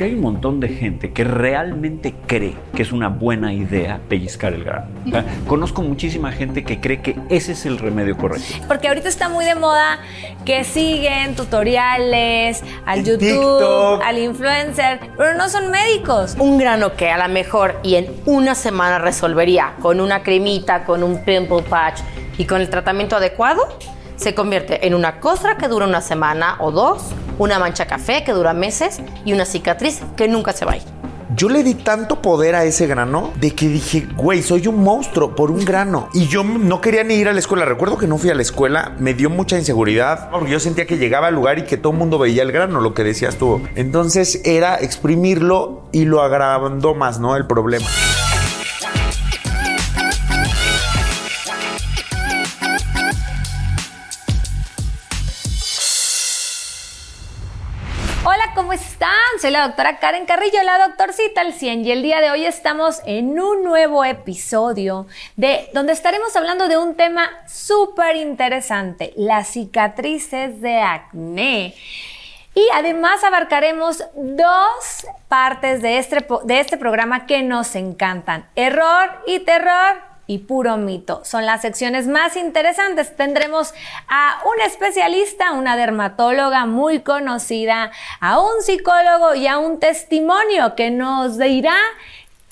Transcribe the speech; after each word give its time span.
Porque 0.00 0.12
hay 0.12 0.16
un 0.16 0.22
montón 0.22 0.60
de 0.60 0.68
gente 0.68 1.12
que 1.12 1.24
realmente 1.24 2.14
cree 2.26 2.54
que 2.74 2.80
es 2.80 2.90
una 2.90 3.08
buena 3.08 3.52
idea 3.52 4.00
pellizcar 4.08 4.54
el 4.54 4.64
grano. 4.64 4.86
conozco 5.46 5.82
muchísima 5.82 6.32
gente 6.32 6.64
que 6.64 6.80
cree 6.80 7.02
que 7.02 7.16
ese 7.28 7.52
es 7.52 7.66
el 7.66 7.76
remedio 7.76 8.16
correcto. 8.16 8.64
Porque 8.66 8.88
ahorita 8.88 9.10
está 9.10 9.28
muy 9.28 9.44
de 9.44 9.56
moda 9.56 9.98
que 10.46 10.64
siguen 10.64 11.36
tutoriales 11.36 12.62
al 12.86 13.04
YouTube, 13.04 14.00
al 14.02 14.16
influencer, 14.16 15.00
pero 15.18 15.34
no 15.34 15.50
son 15.50 15.70
médicos. 15.70 16.34
Un 16.38 16.56
grano 16.56 16.94
que 16.94 17.10
a 17.10 17.18
lo 17.18 17.30
mejor 17.30 17.78
y 17.82 17.96
en 17.96 18.06
una 18.24 18.54
semana 18.54 19.00
resolvería 19.00 19.74
con 19.82 20.00
una 20.00 20.22
cremita, 20.22 20.84
con 20.84 21.02
un 21.02 21.22
pimple 21.26 21.60
patch 21.68 22.00
y 22.38 22.46
con 22.46 22.62
el 22.62 22.70
tratamiento 22.70 23.16
adecuado, 23.16 23.68
se 24.20 24.34
convierte 24.34 24.86
en 24.86 24.94
una 24.94 25.18
costra 25.18 25.56
que 25.56 25.66
dura 25.66 25.86
una 25.86 26.02
semana 26.02 26.56
o 26.60 26.70
dos, 26.70 27.02
una 27.38 27.58
mancha 27.58 27.86
café 27.86 28.22
que 28.22 28.32
dura 28.32 28.52
meses 28.52 29.00
y 29.24 29.32
una 29.32 29.46
cicatriz 29.46 30.02
que 30.14 30.28
nunca 30.28 30.52
se 30.52 30.66
va 30.66 30.72
a. 30.72 30.78
Yo 31.34 31.48
le 31.48 31.62
di 31.62 31.74
tanto 31.74 32.20
poder 32.20 32.54
a 32.54 32.64
ese 32.64 32.86
grano 32.86 33.32
de 33.40 33.52
que 33.54 33.68
dije, 33.68 34.06
güey, 34.16 34.42
soy 34.42 34.66
un 34.66 34.82
monstruo 34.82 35.34
por 35.34 35.50
un 35.50 35.64
grano. 35.64 36.08
Y 36.12 36.26
yo 36.26 36.44
no 36.44 36.80
quería 36.80 37.04
ni 37.04 37.14
ir 37.14 37.28
a 37.28 37.32
la 37.32 37.38
escuela. 37.38 37.64
Recuerdo 37.64 37.96
que 37.96 38.08
no 38.08 38.18
fui 38.18 38.28
a 38.30 38.34
la 38.34 38.42
escuela, 38.42 38.94
me 38.98 39.14
dio 39.14 39.30
mucha 39.30 39.56
inseguridad 39.56 40.28
porque 40.30 40.50
yo 40.50 40.60
sentía 40.60 40.86
que 40.86 40.98
llegaba 40.98 41.28
al 41.28 41.34
lugar 41.34 41.58
y 41.58 41.64
que 41.64 41.78
todo 41.78 41.92
el 41.92 41.98
mundo 41.98 42.18
veía 42.18 42.42
el 42.42 42.52
grano, 42.52 42.80
lo 42.80 42.92
que 42.92 43.04
decías 43.04 43.36
tú. 43.36 43.62
Entonces 43.74 44.42
era 44.44 44.74
exprimirlo 44.74 45.84
y 45.92 46.04
lo 46.04 46.20
agravando 46.20 46.94
más, 46.94 47.20
¿no? 47.20 47.36
El 47.36 47.46
problema. 47.46 47.86
Soy 59.40 59.52
la 59.52 59.66
doctora 59.66 59.98
Karen 59.98 60.26
Carrillo, 60.26 60.62
la 60.62 60.86
doctorcita 60.86 61.40
al 61.40 61.54
100 61.54 61.86
y 61.86 61.92
el 61.92 62.02
día 62.02 62.20
de 62.20 62.30
hoy 62.30 62.44
estamos 62.44 63.00
en 63.06 63.40
un 63.40 63.64
nuevo 63.64 64.04
episodio 64.04 65.06
de 65.36 65.70
donde 65.72 65.94
estaremos 65.94 66.36
hablando 66.36 66.68
de 66.68 66.76
un 66.76 66.94
tema 66.94 67.30
súper 67.46 68.16
interesante, 68.16 69.14
las 69.16 69.48
cicatrices 69.48 70.60
de 70.60 70.82
acné. 70.82 71.74
Y 72.54 72.68
además 72.74 73.24
abarcaremos 73.24 74.04
dos 74.14 75.06
partes 75.28 75.80
de 75.80 75.96
este, 75.96 76.26
de 76.44 76.60
este 76.60 76.76
programa 76.76 77.24
que 77.24 77.42
nos 77.42 77.76
encantan, 77.76 78.46
error 78.56 79.22
y 79.26 79.38
terror 79.38 80.09
y 80.30 80.38
puro 80.38 80.76
mito. 80.76 81.24
Son 81.24 81.44
las 81.44 81.62
secciones 81.62 82.06
más 82.06 82.36
interesantes. 82.36 83.16
Tendremos 83.16 83.74
a 84.06 84.40
un 84.44 84.60
especialista, 84.64 85.50
una 85.50 85.76
dermatóloga 85.76 86.66
muy 86.66 87.00
conocida, 87.00 87.90
a 88.20 88.38
un 88.38 88.62
psicólogo 88.62 89.34
y 89.34 89.48
a 89.48 89.58
un 89.58 89.80
testimonio 89.80 90.76
que 90.76 90.92
nos 90.92 91.36
dirá 91.36 91.74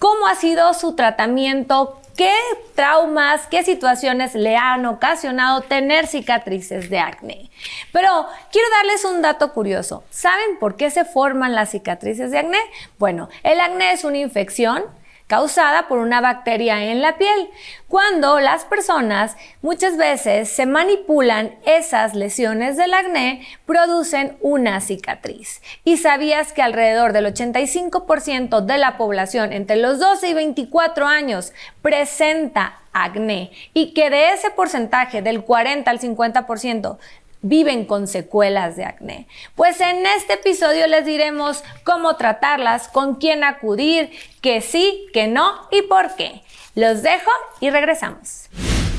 cómo 0.00 0.26
ha 0.26 0.34
sido 0.34 0.74
su 0.74 0.96
tratamiento, 0.96 2.00
qué 2.16 2.34
traumas, 2.74 3.46
qué 3.46 3.62
situaciones 3.62 4.34
le 4.34 4.56
han 4.56 4.84
ocasionado 4.84 5.60
tener 5.60 6.08
cicatrices 6.08 6.90
de 6.90 6.98
acné. 6.98 7.48
Pero 7.92 8.26
quiero 8.50 8.68
darles 8.70 9.04
un 9.04 9.22
dato 9.22 9.52
curioso. 9.52 10.02
¿Saben 10.10 10.58
por 10.58 10.74
qué 10.74 10.90
se 10.90 11.04
forman 11.04 11.54
las 11.54 11.70
cicatrices 11.70 12.32
de 12.32 12.38
acné? 12.38 12.58
Bueno, 12.98 13.28
el 13.44 13.60
acné 13.60 13.92
es 13.92 14.02
una 14.02 14.18
infección 14.18 14.82
causada 15.28 15.86
por 15.86 15.98
una 15.98 16.20
bacteria 16.20 16.86
en 16.86 17.00
la 17.00 17.16
piel, 17.18 17.50
cuando 17.86 18.40
las 18.40 18.64
personas 18.64 19.36
muchas 19.62 19.96
veces 19.96 20.50
se 20.50 20.66
manipulan 20.66 21.54
esas 21.64 22.14
lesiones 22.14 22.76
del 22.76 22.92
acné, 22.94 23.46
producen 23.66 24.36
una 24.40 24.80
cicatriz. 24.80 25.62
¿Y 25.84 25.98
sabías 25.98 26.52
que 26.52 26.62
alrededor 26.62 27.12
del 27.12 27.26
85% 27.26 28.62
de 28.62 28.78
la 28.78 28.96
población 28.96 29.52
entre 29.52 29.76
los 29.76 30.00
12 30.00 30.30
y 30.30 30.34
24 30.34 31.06
años 31.06 31.52
presenta 31.82 32.80
acné 32.92 33.50
y 33.74 33.92
que 33.92 34.10
de 34.10 34.32
ese 34.32 34.50
porcentaje 34.50 35.22
del 35.22 35.44
40 35.44 35.90
al 35.90 36.00
50% 36.00 36.98
viven 37.42 37.84
con 37.84 38.06
secuelas 38.06 38.76
de 38.76 38.84
acné. 38.84 39.26
Pues 39.54 39.80
en 39.80 40.06
este 40.06 40.34
episodio 40.34 40.86
les 40.86 41.04
diremos 41.04 41.62
cómo 41.84 42.16
tratarlas, 42.16 42.88
con 42.88 43.16
quién 43.16 43.44
acudir, 43.44 44.10
que 44.40 44.60
sí, 44.60 45.06
que 45.12 45.26
no 45.26 45.68
y 45.70 45.82
por 45.82 46.14
qué. 46.16 46.42
Los 46.74 47.02
dejo 47.02 47.30
y 47.60 47.70
regresamos. 47.70 48.48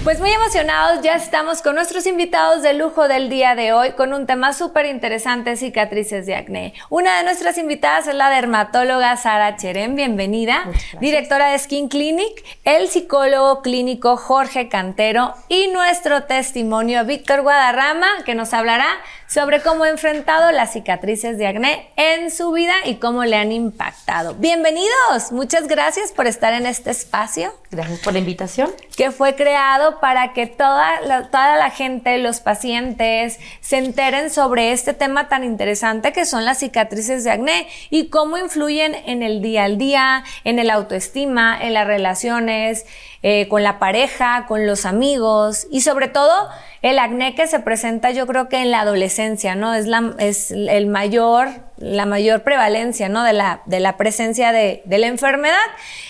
Pues 0.03 0.21
muy 0.21 0.31
emocionados, 0.31 1.01
ya 1.03 1.15
estamos 1.15 1.61
con 1.61 1.75
nuestros 1.75 2.07
invitados 2.07 2.63
de 2.63 2.73
lujo 2.73 3.09
del 3.09 3.29
día 3.29 3.53
de 3.55 3.73
hoy 3.73 3.91
con 3.91 4.13
un 4.13 4.25
tema 4.25 4.53
súper 4.53 4.85
interesante, 4.85 5.57
cicatrices 5.57 6.25
de 6.25 6.35
acné. 6.35 6.73
Una 6.89 7.17
de 7.17 7.25
nuestras 7.25 7.57
invitadas 7.57 8.07
es 8.07 8.15
la 8.15 8.29
dermatóloga 8.29 9.17
Sara 9.17 9.57
Cherén, 9.57 9.97
bienvenida, 9.97 10.63
directora 11.01 11.51
de 11.51 11.59
Skin 11.59 11.89
Clinic, 11.89 12.45
el 12.63 12.87
psicólogo 12.87 13.61
clínico 13.61 14.15
Jorge 14.15 14.69
Cantero 14.69 15.35
y 15.49 15.67
nuestro 15.67 16.23
testimonio 16.23 17.03
Víctor 17.03 17.41
Guadarrama, 17.41 18.07
que 18.25 18.35
nos 18.35 18.53
hablará 18.53 18.87
sobre 19.29 19.61
cómo 19.61 19.83
ha 19.83 19.89
enfrentado 19.89 20.51
las 20.51 20.73
cicatrices 20.73 21.37
de 21.37 21.45
acné 21.45 21.87
en 21.97 22.31
su 22.31 22.51
vida 22.51 22.73
y 22.83 22.95
cómo 22.95 23.23
le 23.25 23.35
han 23.35 23.51
impactado. 23.51 24.33
Bienvenidos, 24.33 25.31
muchas 25.31 25.67
gracias 25.67 26.11
por 26.11 26.25
estar 26.25 26.51
en 26.53 26.65
este 26.65 26.89
espacio. 26.89 27.53
Gracias 27.69 27.99
por 27.99 28.13
la 28.13 28.19
invitación. 28.19 28.71
Que 28.97 29.11
fue 29.11 29.35
creado 29.35 29.99
para 29.99 30.33
que 30.33 30.47
toda 30.47 30.99
la, 31.01 31.29
toda 31.29 31.57
la 31.57 31.69
gente, 31.69 32.17
los 32.17 32.39
pacientes, 32.39 33.39
se 33.61 33.77
enteren 33.77 34.31
sobre 34.31 34.71
este 34.71 34.95
tema 34.95 35.29
tan 35.29 35.43
interesante 35.43 36.11
que 36.11 36.25
son 36.25 36.43
las 36.43 36.57
cicatrices 36.57 37.23
de 37.23 37.29
acné 37.29 37.67
y 37.91 38.09
cómo 38.09 38.39
influyen 38.39 38.95
en 38.95 39.21
el 39.21 39.43
día 39.43 39.65
al 39.65 39.77
día, 39.77 40.23
en 40.43 40.57
el 40.57 40.71
autoestima, 40.71 41.55
en 41.61 41.75
las 41.75 41.85
relaciones, 41.85 42.87
eh, 43.21 43.47
con 43.49 43.61
la 43.61 43.77
pareja, 43.77 44.45
con 44.47 44.65
los 44.65 44.85
amigos 44.85 45.67
y 45.69 45.81
sobre 45.81 46.07
todo 46.07 46.49
el 46.81 46.97
acné 46.99 47.35
que 47.35 47.47
se 47.47 47.59
presenta 47.59 48.11
yo 48.11 48.25
creo 48.25 48.47
que 48.47 48.61
en 48.61 48.71
la 48.71 48.79
adolescencia, 48.79 49.18
¿no? 49.55 49.73
Es 49.73 49.85
la, 49.85 50.13
es 50.17 50.51
el 50.51 50.87
mayor, 50.87 51.49
la 51.77 52.05
mayor 52.05 52.43
prevalencia, 52.43 53.09
¿no? 53.09 53.23
De 53.23 53.33
la, 53.33 53.61
de 53.65 53.79
la 53.79 53.97
presencia 53.97 54.51
de, 54.51 54.81
de 54.85 54.97
la 54.97 55.07
enfermedad 55.07 55.57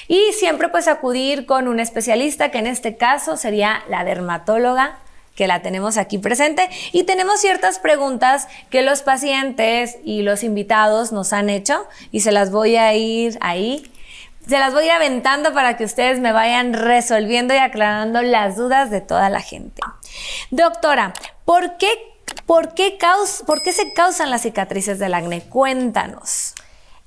y 0.07 0.31
siempre 0.33 0.69
pues 0.69 0.87
acudir 0.87 1.45
con 1.45 1.67
un 1.67 1.79
especialista 1.79 2.51
que 2.51 2.59
en 2.59 2.67
este 2.67 2.97
caso 2.97 3.37
sería 3.37 3.83
la 3.89 4.03
dermatóloga 4.03 4.99
que 5.35 5.47
la 5.47 5.61
tenemos 5.61 5.97
aquí 5.97 6.17
presente 6.17 6.69
y 6.91 7.03
tenemos 7.03 7.39
ciertas 7.39 7.79
preguntas 7.79 8.47
que 8.69 8.81
los 8.81 9.01
pacientes 9.03 9.97
y 10.03 10.21
los 10.21 10.43
invitados 10.43 11.11
nos 11.11 11.31
han 11.31 11.49
hecho 11.49 11.87
y 12.11 12.19
se 12.19 12.31
las 12.31 12.51
voy 12.51 12.75
a 12.75 12.93
ir 12.93 13.37
ahí 13.39 13.89
se 14.49 14.57
las 14.57 14.73
voy 14.73 14.89
aventando 14.89 15.53
para 15.53 15.77
que 15.77 15.83
ustedes 15.83 16.19
me 16.19 16.31
vayan 16.31 16.73
resolviendo 16.73 17.53
y 17.53 17.57
aclarando 17.57 18.23
las 18.23 18.55
dudas 18.55 18.89
de 18.89 18.99
toda 18.99 19.29
la 19.29 19.41
gente. 19.41 19.81
Doctora, 20.49 21.13
¿por 21.45 21.77
qué, 21.77 21.89
por 22.49 22.73
qué, 22.73 22.97
por 23.45 23.61
qué 23.61 23.71
se 23.71 23.93
causan 23.93 24.31
las 24.31 24.41
cicatrices 24.41 24.97
del 24.97 25.13
acné? 25.13 25.41
Cuéntanos. 25.41 26.55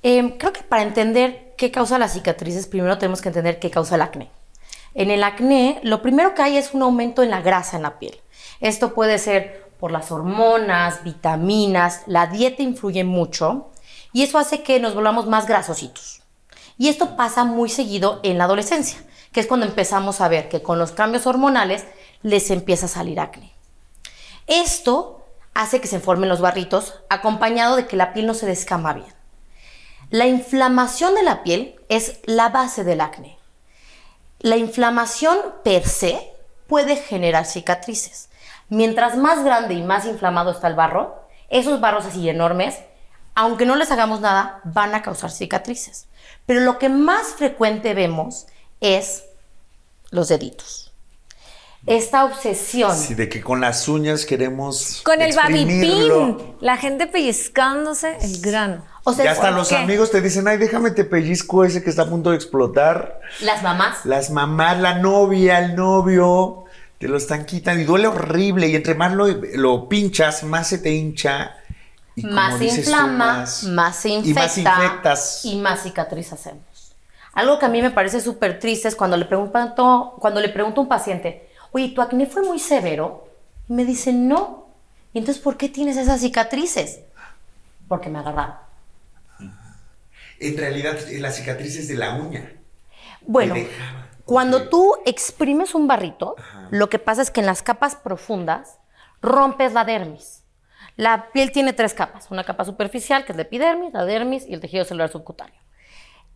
Em, 0.05 0.39
creo 0.39 0.53
que 0.53 0.63
para 0.63 0.85
entender 0.85 1.55
qué 1.57 1.73
causa 1.73 1.99
las 1.99 2.13
cicatrices, 2.13 2.69
primero 2.69 2.97
tenemos 2.97 3.21
que 3.21 3.31
entender 3.31 3.59
qué 3.59 3.69
causa 3.69 3.97
el 3.97 4.03
acné. 4.03 4.31
En 4.95 5.11
el 5.11 5.25
acné, 5.25 5.81
lo 5.83 6.01
primero 6.01 6.37
que 6.37 6.43
hay 6.43 6.57
es 6.57 6.75
un 6.75 6.83
aumento 6.83 7.25
en 7.25 7.31
la 7.31 7.41
grasa 7.41 7.77
en 7.77 7.83
la 7.83 7.99
piel. 7.99 8.21
Esto 8.61 8.95
puede 8.95 9.19
ser 9.19 9.69
por 9.81 9.91
las 9.91 10.13
hormonas, 10.13 11.03
vitaminas, 11.03 12.03
la 12.07 12.29
dieta 12.29 12.63
influye 12.63 13.03
mucho 13.03 13.73
y 14.13 14.23
eso 14.23 14.39
hace 14.39 14.63
que 14.63 14.79
nos 14.79 14.95
volvamos 14.95 15.27
más 15.27 15.49
grasositos. 15.49 16.23
Y 16.79 16.87
esto 16.87 17.17
pasa 17.17 17.43
muy 17.43 17.69
seguido 17.69 18.21
en 18.23 18.39
la 18.39 18.45
adolescencia, 18.45 19.01
que 19.33 19.41
es 19.41 19.49
cuando 19.49 19.67
empezamos 19.67 20.21
a 20.21 20.29
ver 20.29 20.49
que 20.49 20.63
con 20.63 20.79
los 20.79 20.93
cambios 20.93 21.27
hormonales 21.27 21.85
les 22.23 22.49
empieza 22.53 22.87
a 22.87 22.91
salir 22.91 23.19
acné. 23.19 23.53
Esto 24.47 25.19
hace 25.55 25.81
que 25.81 25.89
se 25.89 26.01
formen 26.01 26.29
los 26.29 26.41
barritos, 26.41 27.01
acompañado 27.09 27.77
de 27.77 27.87
que 27.87 27.97
la 27.97 28.13
piel 28.13 28.27
no 28.27 28.35
se 28.35 28.47
descama 28.47 28.93
bien. 28.93 29.13
La 30.11 30.27
inflamación 30.27 31.15
de 31.15 31.23
la 31.23 31.43
piel 31.43 31.77
es 31.89 32.21
la 32.25 32.49
base 32.51 32.85
del 32.85 33.01
acné. 33.01 33.39
La 34.41 34.57
inflamación 34.57 35.39
per 35.65 35.87
se 35.87 36.33
puede 36.67 36.97
generar 36.97 37.47
cicatrices. 37.47 38.29
Mientras 38.69 39.17
más 39.17 39.45
grande 39.45 39.75
y 39.75 39.83
más 39.83 40.07
inflamado 40.07 40.51
está 40.51 40.69
el 40.69 40.75
barro, 40.75 41.27
esos 41.49 41.81
barros 41.81 42.07
así 42.07 42.29
enormes, 42.29 42.79
aunque 43.35 43.67
no 43.67 43.77
les 43.77 43.91
hagamos 43.91 44.21
nada, 44.21 44.61
van 44.65 44.95
a 44.95 45.03
causar 45.03 45.31
cicatrices. 45.31 46.09
Pero 46.47 46.61
lo 46.61 46.79
que 46.79 46.89
más 46.89 47.29
frecuente 47.29 47.95
vemos 47.95 48.47
es 48.81 49.25
los 50.11 50.29
deditos. 50.29 50.92
Esta 51.87 52.25
obsesión. 52.25 52.97
Sí, 52.97 53.15
de 53.15 53.29
que 53.29 53.41
con 53.41 53.61
las 53.61 53.89
uñas 53.89 54.25
queremos. 54.25 55.01
Con 55.05 55.21
el 55.21 55.35
babipín. 55.35 56.37
La 56.61 56.77
gente 56.77 57.07
pellizcándose 57.09 58.17
el 58.21 58.41
grano. 58.41 58.85
O 59.05 59.13
sea, 59.13 59.25
ya 59.25 59.33
hasta 59.33 59.51
los 59.51 59.73
amigos 59.73 60.13
te 60.13 60.21
dicen, 60.21 60.47
ay, 60.47 60.59
déjame 60.59 60.93
te 60.93 61.05
pellizco 61.05 61.65
ese 61.65 61.83
que 61.83 61.91
está 61.91 62.03
a 62.03 62.07
punto 62.09 62.31
de 62.31 62.37
explotar. 62.37 63.21
Las 63.41 63.63
mamás. 63.65 64.05
Las 64.07 64.31
mamás, 64.31 64.79
la 64.79 64.99
novia, 65.01 65.59
el 65.59 65.75
novio, 65.75 66.67
te 66.99 67.09
lo 67.09 67.17
están 67.17 67.45
quitando 67.47 67.83
y 67.83 67.85
duele 67.85 68.07
horrible. 68.07 68.69
Y 68.69 68.77
entre 68.77 68.95
más 68.95 69.13
lo, 69.13 69.27
lo 69.27 69.89
pinchas, 69.89 70.45
más 70.45 70.69
se 70.69 70.79
te 70.79 70.93
hincha 70.93 71.57
Y 72.15 72.23
como 72.23 72.35
más 72.35 72.61
dices 72.61 72.85
tú, 72.85 72.91
inflama, 72.93 73.17
más- 73.39 73.65
más, 73.65 73.97
se 73.97 74.11
y 74.11 74.13
infecta 74.15 74.41
más 74.43 74.59
infectas. 74.59 75.45
y 75.47 75.57
más 75.57 75.83
cicatriz 75.83 76.33
hacemos. 76.33 76.63
Algo 77.33 77.59
que 77.59 77.67
a 77.67 77.69
mí 77.71 77.83
me 77.83 77.91
parece 77.91 78.21
súper 78.21 78.61
triste 78.61 78.87
es 78.87 78.95
cuando 78.95 79.17
le, 79.17 79.25
pregunto, 79.25 80.15
cuando 80.21 80.41
le 80.41 80.49
pregunto 80.51 80.81
a 80.81 80.85
un 80.85 80.89
paciente, 80.89 81.49
oye, 81.73 81.89
¿tu 81.89 82.01
acné 82.01 82.27
fue 82.27 82.43
muy 82.43 82.59
severo? 82.59 83.29
Y 83.69 83.73
me 83.73 83.85
dice, 83.85 84.13
no. 84.13 84.69
¿Y 85.13 85.19
entonces 85.19 85.43
por 85.43 85.57
qué 85.57 85.69
tienes 85.69 85.97
esas 85.97 86.21
cicatrices? 86.21 87.01
Porque 87.89 88.09
me 88.09 88.19
agarraron. 88.19 88.57
En 90.39 90.57
realidad, 90.57 90.99
la 91.19 91.31
cicatriz 91.31 91.77
es 91.77 91.89
de 91.89 91.95
la 91.95 92.15
uña. 92.15 92.53
Bueno, 93.21 93.55
cuando 94.25 94.69
tú 94.69 94.97
exprimes 95.05 95.75
un 95.75 95.87
barrito, 95.87 96.37
lo 96.71 96.89
que 96.89 96.99
pasa 96.99 97.23
es 97.23 97.31
que 97.31 97.41
en 97.41 97.47
las 97.47 97.63
capas 97.63 97.95
profundas 97.97 98.79
rompes 99.21 99.73
la 99.73 99.85
dermis. 99.85 100.43
La 100.97 101.31
piel 101.33 101.53
tiene 101.53 101.73
tres 101.73 101.95
capas, 101.95 102.31
una 102.31 102.45
capa 102.45 102.65
superficial, 102.65 103.25
que 103.25 103.33
es 103.33 103.37
la 103.37 103.43
epidermis, 103.43 103.93
la 103.93 104.05
dermis 104.05 104.47
y 104.47 104.55
el 104.55 104.61
tejido 104.61 104.85
celular 104.85 105.11
subcutáneo. 105.11 105.61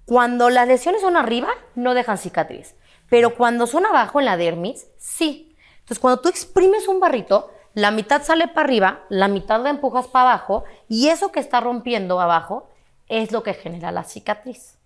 Cuando 0.05 0.51
las 0.51 0.69
lesiones 0.69 1.03
son 1.03 1.17
arriba, 1.17 1.49
no 1.75 1.93
dejan 1.93 2.17
cicatriz, 2.17 2.75
pero 3.09 3.35
cuando 3.35 3.67
son 3.67 3.87
abajo 3.87 4.21
en 4.21 4.27
la 4.27 4.37
dermis, 4.37 4.87
sí. 4.99 5.57
Entonces, 5.81 5.99
cuando 5.99 6.21
tú 6.21 6.29
exprimes 6.29 6.89
un 6.89 7.01
barrito, 7.01 7.51
la 7.75 7.91
mitad 7.91 8.23
sale 8.23 8.49
para 8.49 8.63
arriba, 8.63 9.05
la 9.09 9.29
mitad 9.29 9.63
la 9.63 9.71
empujas 9.71 10.07
para 10.09 10.31
abajo, 10.31 10.65
y 10.89 11.09
eso 11.09 11.31
que 11.31 11.41
está 11.41 11.61
rompiendo 11.61 12.21
abajo 12.21 12.69
es 13.09 13.33
lo 13.33 13.43
que 13.43 13.55
genera 13.55 13.93
la 13.93 14.05
cicatriz. 14.05 14.77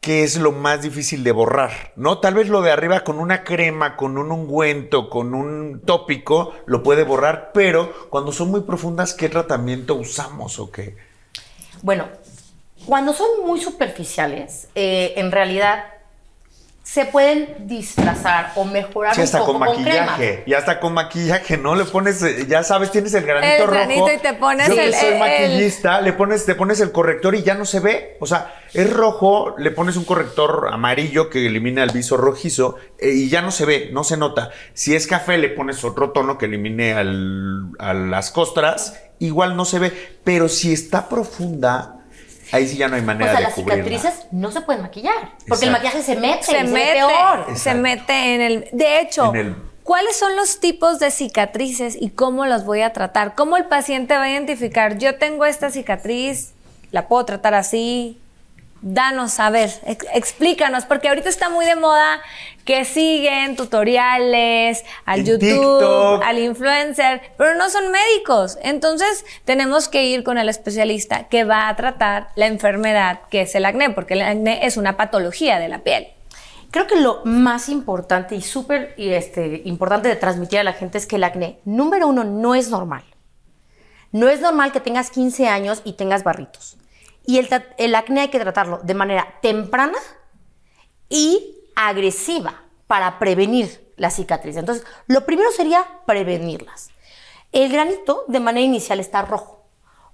¿Qué 0.00 0.22
es 0.22 0.36
lo 0.36 0.52
más 0.52 0.82
difícil 0.82 1.24
de 1.24 1.32
borrar? 1.32 1.92
¿No? 1.96 2.18
Tal 2.18 2.34
vez 2.34 2.48
lo 2.48 2.60
de 2.60 2.70
arriba 2.70 3.04
con 3.04 3.18
una 3.18 3.42
crema, 3.42 3.96
con 3.96 4.18
un 4.18 4.30
ungüento, 4.30 5.08
con 5.08 5.34
un 5.34 5.80
tópico, 5.86 6.52
lo 6.66 6.82
puede 6.82 7.04
borrar, 7.04 7.52
pero 7.54 7.90
cuando 8.10 8.30
son 8.30 8.50
muy 8.50 8.60
profundas, 8.62 9.14
¿qué 9.14 9.30
tratamiento 9.30 9.94
usamos 9.94 10.58
o 10.58 10.70
qué? 10.70 10.96
Bueno, 11.80 12.06
cuando 12.84 13.14
son 13.14 13.46
muy 13.46 13.60
superficiales, 13.62 14.68
eh, 14.74 15.14
en 15.16 15.32
realidad 15.32 15.84
se 16.94 17.06
pueden 17.06 17.66
disfrazar 17.66 18.52
o 18.54 18.64
mejorar 18.64 19.16
Sí, 19.16 19.20
un 19.22 19.24
hasta 19.24 19.38
poco 19.40 19.54
con 19.54 19.66
con, 19.66 19.68
maquillaje. 19.82 20.16
crema. 20.28 20.42
y 20.46 20.54
hasta 20.54 20.78
con 20.78 20.94
maquillaje, 20.94 21.56
¿no? 21.58 21.74
Le 21.74 21.84
pones, 21.86 22.22
eh, 22.22 22.46
ya 22.48 22.62
sabes, 22.62 22.92
tienes 22.92 23.12
el 23.14 23.24
granito 23.26 23.52
El 23.64 23.66
rojo. 23.66 23.72
granito 23.72 24.12
y 24.12 24.18
te 24.18 24.34
pones 24.34 24.68
Yo 24.68 24.74
que 24.76 24.84
el- 24.86 24.94
soy 24.94 25.08
el- 25.14 25.18
maquillista, 25.18 26.00
le 26.00 26.12
pones, 26.12 26.46
te 26.46 26.54
pones 26.54 26.78
el 26.80 26.92
corrector 26.92 27.34
y 27.34 27.42
ya 27.42 27.54
no 27.54 27.64
se 27.64 27.80
ve. 27.80 28.16
O 28.20 28.26
sea, 28.26 28.54
es 28.72 28.92
rojo, 28.92 29.56
le 29.58 29.72
pones 29.72 29.96
un 29.96 30.04
corrector 30.04 30.68
amarillo 30.70 31.30
que 31.30 31.44
elimina 31.44 31.82
el 31.82 31.90
viso 31.90 32.16
rojizo 32.16 32.76
eh, 33.00 33.10
y 33.10 33.28
ya 33.28 33.42
no 33.42 33.50
se 33.50 33.64
ve, 33.64 33.88
no 33.92 34.04
se 34.04 34.16
nota. 34.16 34.50
Si 34.72 34.94
es 34.94 35.08
café, 35.08 35.36
le 35.36 35.48
pones 35.48 35.82
otro 35.82 36.12
tono 36.12 36.38
que 36.38 36.46
elimine 36.46 36.94
al- 36.94 37.70
a 37.80 37.92
las 37.92 38.30
costras, 38.30 39.00
igual 39.18 39.56
no 39.56 39.64
se 39.64 39.80
ve. 39.80 39.92
Pero 40.22 40.48
si 40.48 40.72
está 40.72 41.08
profunda, 41.08 42.03
ahí 42.52 42.68
sí 42.68 42.76
ya 42.76 42.88
no 42.88 42.96
hay 42.96 43.02
O 43.02 43.04
manera 43.04 43.30
sea, 43.32 43.40
de 43.40 43.44
las 43.46 43.54
cubrirla. 43.54 43.84
cicatrices 43.84 44.26
no 44.32 44.50
se 44.52 44.60
pueden 44.60 44.82
maquillar, 44.82 45.14
porque 45.48 45.64
Exacto. 45.64 45.64
el 45.66 45.70
maquillaje 45.72 46.02
se 46.02 46.16
mete, 46.16 46.42
se 46.44 46.52
se, 46.52 46.56
ve 46.64 46.70
mete, 46.70 46.92
peor. 46.94 47.56
se 47.56 47.74
mete 47.74 48.34
en 48.34 48.40
el. 48.40 48.68
De 48.72 49.00
hecho, 49.00 49.30
En 49.34 49.36
el- 49.36 49.56
¿cuáles 49.82 50.16
son 50.16 50.34
los 50.36 50.60
tipos 50.60 50.98
de 50.98 51.10
cicatrices 51.10 51.96
y 52.00 52.10
cómo 52.10 52.46
los 52.46 52.64
voy 52.64 52.82
a 52.82 52.92
tratar? 52.92 53.34
¿Cómo 53.34 53.56
el 53.56 53.64
paciente 53.66 54.16
va 54.16 54.24
a 54.24 54.30
identificar? 54.30 54.98
Yo 54.98 55.16
tengo 55.16 55.44
esta 55.44 55.70
cicatriz, 55.70 56.52
la 56.90 57.08
puedo 57.08 57.24
tratar 57.24 57.54
así. 57.54 58.20
Danos, 58.86 59.40
a 59.40 59.48
ver, 59.48 59.70
ex- 59.86 60.06
explícanos, 60.12 60.84
porque 60.84 61.08
ahorita 61.08 61.28
está 61.30 61.48
muy 61.48 61.64
de 61.64 61.74
moda 61.74 62.20
que 62.64 62.84
siguen 62.84 63.56
tutoriales 63.56 64.84
al 65.04 65.20
En 65.20 65.26
YouTube, 65.26 65.78
TikTok. 65.78 66.22
al 66.24 66.38
influencer, 66.38 67.20
pero 67.36 67.54
no 67.56 67.68
son 67.68 67.90
médicos. 67.90 68.58
Entonces, 68.62 69.24
tenemos 69.44 69.88
que 69.88 70.04
ir 70.04 70.24
con 70.24 70.38
el 70.38 70.48
especialista 70.48 71.28
que 71.28 71.44
va 71.44 71.68
a 71.68 71.76
tratar 71.76 72.28
la 72.36 72.46
enfermedad 72.46 73.20
que 73.30 73.42
es 73.42 73.54
el 73.54 73.64
acné, 73.66 73.90
porque 73.90 74.14
el 74.14 74.22
acné 74.22 74.66
es 74.66 74.76
una 74.76 74.96
patología 74.96 75.58
de 75.58 75.68
la 75.68 75.80
piel. 75.80 76.08
Creo 76.70 76.86
que 76.86 76.96
lo 76.96 77.20
más 77.24 77.68
importante 77.68 78.34
y 78.34 78.40
súper 78.40 78.94
este, 78.96 79.62
importante 79.64 80.08
de 80.08 80.16
transmitir 80.16 80.58
a 80.58 80.64
la 80.64 80.72
gente 80.72 80.98
es 80.98 81.06
que 81.06 81.16
el 81.16 81.24
acné, 81.24 81.60
número 81.64 82.08
uno, 82.08 82.24
no 82.24 82.54
es 82.54 82.68
normal. 82.70 83.04
No 84.10 84.28
es 84.28 84.40
normal 84.40 84.72
que 84.72 84.80
tengas 84.80 85.10
15 85.10 85.48
años 85.48 85.82
y 85.84 85.92
tengas 85.92 86.24
barritos. 86.24 86.76
Y 87.26 87.38
el, 87.38 87.48
el 87.78 87.94
acné 87.94 88.22
hay 88.22 88.28
que 88.28 88.40
tratarlo 88.40 88.80
de 88.82 88.94
manera 88.94 89.34
temprana 89.40 89.98
y 91.08 91.53
agresiva 91.74 92.62
para 92.86 93.18
prevenir 93.18 93.92
la 93.96 94.10
cicatriz. 94.10 94.56
Entonces, 94.56 94.84
lo 95.06 95.24
primero 95.24 95.50
sería 95.52 95.86
prevenirlas. 96.06 96.90
El 97.52 97.70
granito 97.70 98.24
de 98.28 98.40
manera 98.40 98.64
inicial 98.64 99.00
está 99.00 99.22
rojo. 99.22 99.64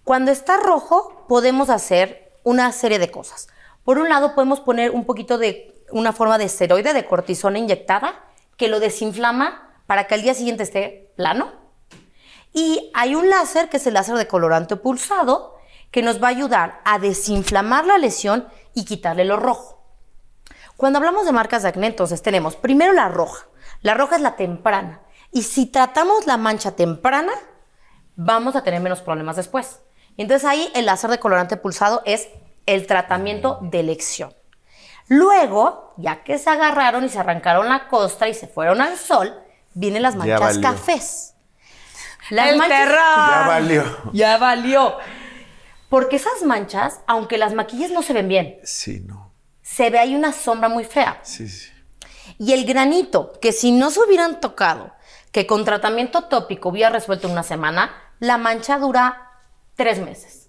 Cuando 0.04 0.30
está 0.30 0.56
rojo, 0.56 1.24
podemos 1.28 1.70
hacer 1.70 2.32
una 2.42 2.72
serie 2.72 2.98
de 2.98 3.10
cosas. 3.10 3.48
Por 3.84 3.98
un 3.98 4.08
lado, 4.08 4.34
podemos 4.34 4.60
poner 4.60 4.90
un 4.90 5.04
poquito 5.04 5.38
de 5.38 5.74
una 5.90 6.12
forma 6.12 6.38
de 6.38 6.44
esteroide 6.44 6.92
de 6.92 7.06
cortisona 7.06 7.58
inyectada 7.58 8.24
que 8.56 8.68
lo 8.68 8.80
desinflama 8.80 9.70
para 9.86 10.06
que 10.06 10.14
al 10.14 10.22
día 10.22 10.34
siguiente 10.34 10.62
esté 10.62 11.12
plano. 11.16 11.50
Y 12.52 12.90
hay 12.94 13.14
un 13.14 13.30
láser, 13.30 13.68
que 13.68 13.78
es 13.78 13.86
el 13.86 13.94
láser 13.94 14.16
de 14.16 14.26
colorante 14.26 14.76
pulsado, 14.76 15.58
que 15.90 16.02
nos 16.02 16.22
va 16.22 16.28
a 16.28 16.30
ayudar 16.30 16.80
a 16.84 16.98
desinflamar 16.98 17.86
la 17.86 17.98
lesión 17.98 18.46
y 18.74 18.84
quitarle 18.84 19.24
lo 19.24 19.36
rojo. 19.36 19.79
Cuando 20.80 20.98
hablamos 20.98 21.26
de 21.26 21.32
marcas 21.32 21.62
de 21.62 21.68
acné, 21.68 21.88
entonces 21.88 22.22
tenemos 22.22 22.56
primero 22.56 22.94
la 22.94 23.08
roja. 23.08 23.46
La 23.82 23.92
roja 23.92 24.16
es 24.16 24.22
la 24.22 24.34
temprana. 24.36 25.02
Y 25.30 25.42
si 25.42 25.66
tratamos 25.66 26.26
la 26.26 26.38
mancha 26.38 26.70
temprana, 26.74 27.32
vamos 28.16 28.56
a 28.56 28.62
tener 28.64 28.80
menos 28.80 29.02
problemas 29.02 29.36
después. 29.36 29.80
Entonces 30.16 30.48
ahí 30.48 30.72
el 30.74 30.86
láser 30.86 31.10
de 31.10 31.18
colorante 31.18 31.58
pulsado 31.58 32.00
es 32.06 32.28
el 32.64 32.86
tratamiento 32.86 33.58
de 33.60 33.80
elección. 33.80 34.32
Luego, 35.08 35.92
ya 35.98 36.24
que 36.24 36.38
se 36.38 36.48
agarraron 36.48 37.04
y 37.04 37.10
se 37.10 37.18
arrancaron 37.18 37.68
la 37.68 37.86
costra 37.88 38.28
y 38.28 38.34
se 38.34 38.46
fueron 38.46 38.80
al 38.80 38.96
sol, 38.96 39.34
vienen 39.74 40.00
las 40.00 40.14
Ya 40.14 40.18
manchas 40.20 40.40
valió. 40.40 40.62
cafés. 40.62 41.34
Las 42.30 42.48
El 42.48 42.56
manchas- 42.58 42.78
terror. 42.78 42.96
Ya 43.04 43.44
valió. 43.46 43.84
Ya 44.14 44.38
valió. 44.38 44.96
Porque 45.90 46.16
esas 46.16 46.42
manchas, 46.42 47.00
aunque 47.06 47.36
las 47.36 47.52
maquillas 47.52 47.90
no 47.90 48.00
se 48.02 48.14
ven 48.14 48.28
bien, 48.28 48.60
Sí, 48.64 49.00
no. 49.06 49.19
Se 49.70 49.88
ve 49.88 50.00
ahí 50.00 50.16
una 50.16 50.32
sombra 50.32 50.68
muy 50.68 50.84
fea. 50.84 51.20
Sí, 51.22 51.48
sí. 51.48 51.70
Y 52.38 52.52
el 52.52 52.64
granito, 52.64 53.32
que 53.40 53.52
si 53.52 53.70
no 53.70 53.90
se 53.90 54.00
hubieran 54.00 54.40
tocado, 54.40 54.92
que 55.30 55.46
con 55.46 55.64
tratamiento 55.64 56.22
tópico 56.22 56.70
hubiera 56.70 56.90
resuelto 56.90 57.28
en 57.28 57.34
una 57.34 57.44
semana, 57.44 57.94
la 58.18 58.36
mancha 58.36 58.78
dura 58.78 59.30
tres 59.76 60.00
meses. 60.00 60.48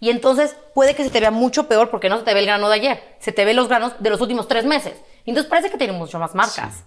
Y 0.00 0.10
entonces 0.10 0.54
puede 0.74 0.94
que 0.94 1.04
se 1.04 1.10
te 1.10 1.20
vea 1.20 1.30
mucho 1.30 1.66
peor 1.66 1.90
porque 1.90 2.10
no 2.10 2.18
se 2.18 2.24
te 2.24 2.34
ve 2.34 2.40
el 2.40 2.46
grano 2.46 2.68
de 2.68 2.74
ayer, 2.74 3.16
se 3.20 3.32
te 3.32 3.44
ve 3.44 3.54
los 3.54 3.68
granos 3.68 3.94
de 4.00 4.10
los 4.10 4.20
últimos 4.20 4.48
tres 4.48 4.66
meses. 4.66 4.94
Y 5.24 5.30
entonces 5.30 5.48
parece 5.48 5.70
que 5.70 5.78
tiene 5.78 5.94
mucho 5.94 6.18
más 6.18 6.34
marcas. 6.34 6.84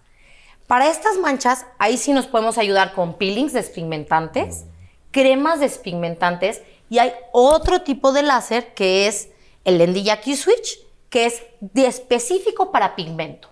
Para 0.68 0.88
estas 0.90 1.18
manchas, 1.18 1.66
ahí 1.80 1.98
sí 1.98 2.14
nos 2.14 2.28
podemos 2.28 2.58
ayudar 2.60 2.94
con 2.94 3.18
peelings 3.18 3.54
despigmentantes, 3.54 4.66
cremas 5.12 5.60
despigmentantes 5.60 6.62
y 6.90 7.00
hay 7.00 7.14
otro 7.32 7.82
tipo 7.82 8.12
de 8.12 8.22
láser 8.22 8.74
que 8.76 9.08
es 9.08 9.30
el 9.64 9.80
Lendiyaki 9.80 10.36
Switch, 10.36 10.85
que 11.10 11.26
es 11.26 11.44
de 11.62 11.88
específico 11.88 12.72
para 12.72 12.96
pigmento. 12.96 13.50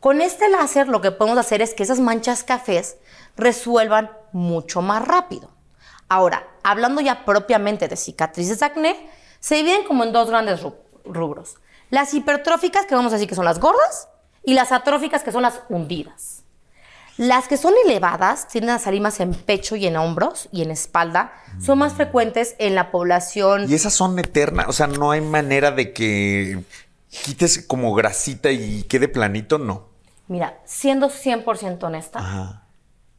Con 0.00 0.20
este 0.20 0.48
láser 0.48 0.88
lo 0.88 1.00
que 1.00 1.12
podemos 1.12 1.38
hacer 1.38 1.62
es 1.62 1.74
que 1.74 1.82
esas 1.82 2.00
manchas 2.00 2.42
cafés 2.42 2.96
resuelvan 3.36 4.10
mucho 4.32 4.82
más 4.82 5.06
rápido. 5.06 5.50
Ahora, 6.08 6.46
hablando 6.62 7.00
ya 7.00 7.24
propiamente 7.24 7.88
de 7.88 7.96
cicatrices 7.96 8.60
de 8.60 8.66
acné, 8.66 9.10
se 9.40 9.54
dividen 9.56 9.84
como 9.84 10.04
en 10.04 10.12
dos 10.12 10.28
grandes 10.28 10.62
ru- 10.62 10.74
rubros. 11.04 11.56
Las 11.90 12.14
hipertróficas, 12.14 12.86
que 12.86 12.94
vamos 12.94 13.12
a 13.12 13.16
decir 13.16 13.28
que 13.28 13.34
son 13.34 13.44
las 13.44 13.60
gordas, 13.60 14.08
y 14.44 14.54
las 14.54 14.72
atróficas, 14.72 15.22
que 15.22 15.32
son 15.32 15.42
las 15.42 15.60
hundidas. 15.68 16.42
Las 17.18 17.46
que 17.46 17.56
son 17.58 17.74
elevadas 17.84 18.48
tienden 18.48 18.74
a 18.74 18.78
salir 18.78 19.02
más 19.02 19.20
en 19.20 19.34
pecho 19.34 19.76
y 19.76 19.86
en 19.86 19.96
hombros 19.96 20.48
y 20.50 20.62
en 20.62 20.70
espalda. 20.70 21.32
Son 21.60 21.78
más 21.78 21.92
frecuentes 21.92 22.56
en 22.58 22.74
la 22.74 22.90
población. 22.90 23.70
Y 23.70 23.74
esas 23.74 23.92
son 23.92 24.18
eternas, 24.18 24.66
o 24.68 24.72
sea, 24.72 24.86
no 24.86 25.10
hay 25.10 25.20
manera 25.20 25.70
de 25.70 25.92
que 25.92 26.64
quites 27.24 27.64
como 27.66 27.94
grasita 27.94 28.50
y 28.50 28.82
quede 28.84 29.08
planito, 29.08 29.58
no. 29.58 29.88
Mira, 30.28 30.58
siendo 30.64 31.10
100% 31.10 31.82
honesta, 31.84 32.18
Ajá. 32.20 32.62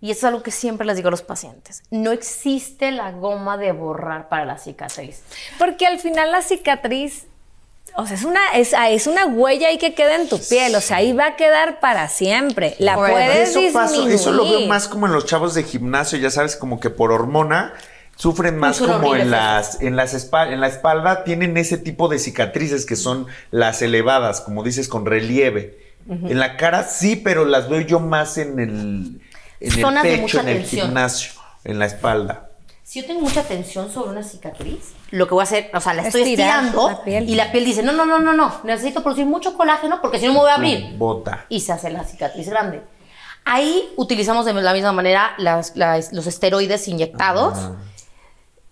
y 0.02 0.10
eso 0.12 0.20
es 0.20 0.24
algo 0.26 0.42
que 0.44 0.52
siempre 0.52 0.86
les 0.86 0.96
digo 0.96 1.10
a 1.10 1.12
los 1.12 1.22
pacientes, 1.22 1.84
no 1.92 2.12
existe 2.12 2.92
la 2.92 3.12
goma 3.12 3.58
de 3.58 3.72
borrar 3.72 4.30
para 4.30 4.46
la 4.46 4.58
cicatriz. 4.58 5.22
Porque 5.60 5.86
al 5.86 6.00
final 6.00 6.32
la 6.32 6.42
cicatriz, 6.42 7.26
o 7.96 8.08
sea, 8.08 8.16
es 8.16 8.24
una, 8.24 8.40
es, 8.56 8.74
ah, 8.74 8.90
es 8.90 9.06
una 9.06 9.28
huella 9.28 9.68
ahí 9.68 9.78
que 9.78 9.94
queda 9.94 10.16
en 10.16 10.28
tu 10.28 10.40
piel, 10.40 10.74
o 10.74 10.82
sea, 10.82 10.98
ahí 10.98 11.14
va 11.14 11.28
a 11.28 11.36
quedar 11.36 11.80
para 11.80 12.08
siempre. 12.10 12.76
La 12.80 12.96
Forever. 12.96 13.26
puedes 13.28 13.50
Eso, 13.50 13.60
disminuir. 13.60 14.12
eso 14.16 14.32
lo 14.32 14.44
veo 14.46 14.68
más 14.68 14.88
como 14.88 15.06
en 15.06 15.14
los 15.14 15.26
chavos 15.28 15.54
de 15.54 15.64
gimnasio, 15.64 16.18
ya 16.18 16.32
sabes, 16.32 16.56
como 16.56 16.80
que 16.80 16.90
por 16.90 17.12
hormona 17.12 17.74
sufren 18.24 18.58
más 18.58 18.80
como 18.80 19.16
en 19.16 19.30
las, 19.32 19.82
en 19.82 19.98
las 19.98 20.14
espa- 20.16 20.52
en 20.52 20.62
la 20.62 20.68
espalda 20.68 21.26
tienen 21.26 21.58
ese 21.58 21.78
tipo 21.78 22.08
de 22.08 22.20
cicatrices 22.20 22.86
que 22.86 22.96
son 22.96 23.28
las 23.52 23.82
elevadas, 23.82 24.40
como 24.40 24.64
dices, 24.64 24.88
con 24.88 25.06
relieve. 25.06 25.78
En 26.10 26.40
la 26.40 26.56
cara 26.58 26.84
sí, 26.84 27.16
pero 27.18 27.44
las 27.46 27.68
veo 27.70 27.82
yo 27.82 28.00
más 28.00 28.38
en 28.38 28.60
el, 28.60 29.22
en 29.60 29.72
el 29.74 29.82
Zonas 29.82 30.04
pecho, 30.04 30.40
en 30.40 30.48
el 30.48 30.58
tensión. 30.60 30.86
gimnasio, 30.88 31.32
en 31.66 31.80
la 31.80 31.86
espalda. 31.86 32.50
Si 32.84 33.02
yo 33.02 33.08
tengo 33.08 33.22
mucha 33.22 33.44
tensión 33.44 33.92
sobre 33.92 34.12
una 34.12 34.24
cicatriz, 34.24 34.94
lo 35.12 35.28
que 35.28 35.34
voy 35.34 35.42
a 35.42 35.44
hacer, 35.44 35.70
o 35.74 35.80
sea, 35.82 35.94
la 35.94 36.04
estoy 36.04 36.22
Estirar 36.22 36.64
estirando 36.66 36.90
la 36.90 37.04
piel. 37.04 37.30
y 37.30 37.36
la 37.36 37.52
piel 37.52 37.66
dice, 37.66 37.84
no, 37.84 37.92
no, 37.92 38.06
no, 38.06 38.20
no, 38.20 38.34
no, 38.34 38.54
necesito 38.64 39.02
producir 39.04 39.26
mucho 39.26 39.54
colágeno 39.58 40.00
porque 40.02 40.20
si 40.20 40.28
no 40.28 40.34
me 40.34 40.40
voy 40.40 40.50
a 40.52 40.56
abrir. 40.56 40.98
Bota. 40.98 41.46
Y 41.50 41.60
se 41.62 41.72
hace 41.74 41.90
la 41.90 42.04
cicatriz 42.06 42.48
grande. 42.50 42.82
Ahí 43.46 43.92
utilizamos 43.98 44.46
de 44.46 44.54
la 44.54 44.74
misma 44.74 44.94
manera 44.94 45.34
las- 45.38 45.76
las- 45.76 46.14
los 46.14 46.28
esteroides 46.28 46.88
inyectados. 46.88 47.58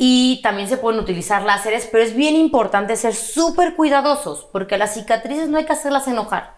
Y 0.03 0.39
también 0.41 0.67
se 0.67 0.77
pueden 0.77 0.99
utilizar 0.99 1.43
láseres, 1.43 1.87
pero 1.91 2.03
es 2.03 2.15
bien 2.15 2.35
importante 2.35 2.95
ser 2.95 3.13
súper 3.13 3.75
cuidadosos 3.75 4.47
porque 4.51 4.75
las 4.79 4.95
cicatrices 4.95 5.47
no 5.47 5.59
hay 5.59 5.65
que 5.65 5.73
hacerlas 5.73 6.07
enojar, 6.07 6.55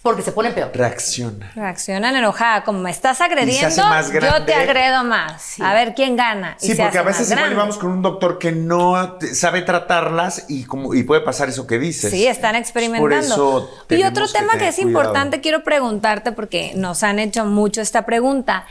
porque 0.00 0.22
se 0.22 0.32
ponen 0.32 0.54
peor. 0.54 0.70
Reacciona. 0.72 1.52
Reaccionan 1.54 2.16
enojada, 2.16 2.64
como 2.64 2.78
me 2.78 2.90
estás 2.90 3.20
agrediendo, 3.20 3.66
hace 3.66 3.82
más 3.82 4.10
yo 4.10 4.44
te 4.46 4.54
agredo 4.54 5.04
más. 5.04 5.60
A 5.60 5.74
ver 5.74 5.94
quién 5.94 6.16
gana. 6.16 6.56
Y 6.58 6.68
Sí, 6.68 6.74
se 6.74 6.82
porque 6.82 6.96
a 6.96 7.02
veces 7.02 7.26
igual 7.26 7.40
grande. 7.40 7.56
vamos 7.56 7.76
con 7.76 7.90
un 7.90 8.00
doctor 8.00 8.38
que 8.38 8.52
no 8.52 9.18
sabe 9.34 9.60
tratarlas 9.60 10.46
y, 10.48 10.64
como, 10.64 10.94
y 10.94 11.02
puede 11.02 11.20
pasar 11.20 11.50
eso 11.50 11.66
que 11.66 11.78
dices. 11.78 12.10
Sí, 12.10 12.26
están 12.26 12.56
experimentando. 12.56 13.02
Por 13.04 13.12
eso 13.12 13.70
y 13.90 14.04
otro 14.04 14.26
tema 14.26 14.56
que, 14.56 14.68
es 14.68 14.76
cuidado. 14.76 14.88
importante, 14.88 15.42
quiero 15.42 15.62
preguntarte 15.62 16.32
porque 16.32 16.72
nos 16.76 17.02
han 17.02 17.18
hecho 17.18 17.44
mucho 17.44 17.82
esta 17.82 18.06
pregunta. 18.06 18.64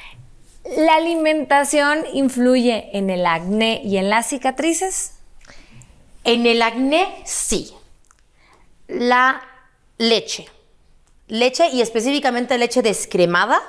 ¿La 0.65 0.95
alimentación 0.95 2.05
influye 2.11 2.89
en 2.97 3.11
el 3.11 3.27
acné 3.27 3.81
y 3.83 3.97
en 3.97 4.09
las 4.09 4.29
cicatrices? 4.29 5.13
En 6.23 6.47
el 6.47 6.63
acné, 6.63 7.21
sí. 7.23 7.71
La 8.87 9.43
leche. 9.99 10.47
Leche 11.27 11.69
y 11.69 11.81
específicamente 11.81 12.57
leche 12.57 12.81
descremada, 12.81 13.61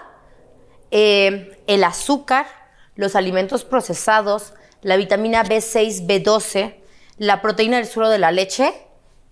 eh, 0.90 1.58
el 1.66 1.84
azúcar, 1.84 2.46
los 2.94 3.14
alimentos 3.14 3.64
procesados, 3.64 4.54
la 4.80 4.96
vitamina 4.96 5.44
B6, 5.44 6.06
B12, 6.06 6.76
la 7.18 7.42
proteína 7.42 7.76
del 7.76 7.86
suelo 7.86 8.08
de 8.08 8.18
la 8.18 8.32
leche, 8.32 8.72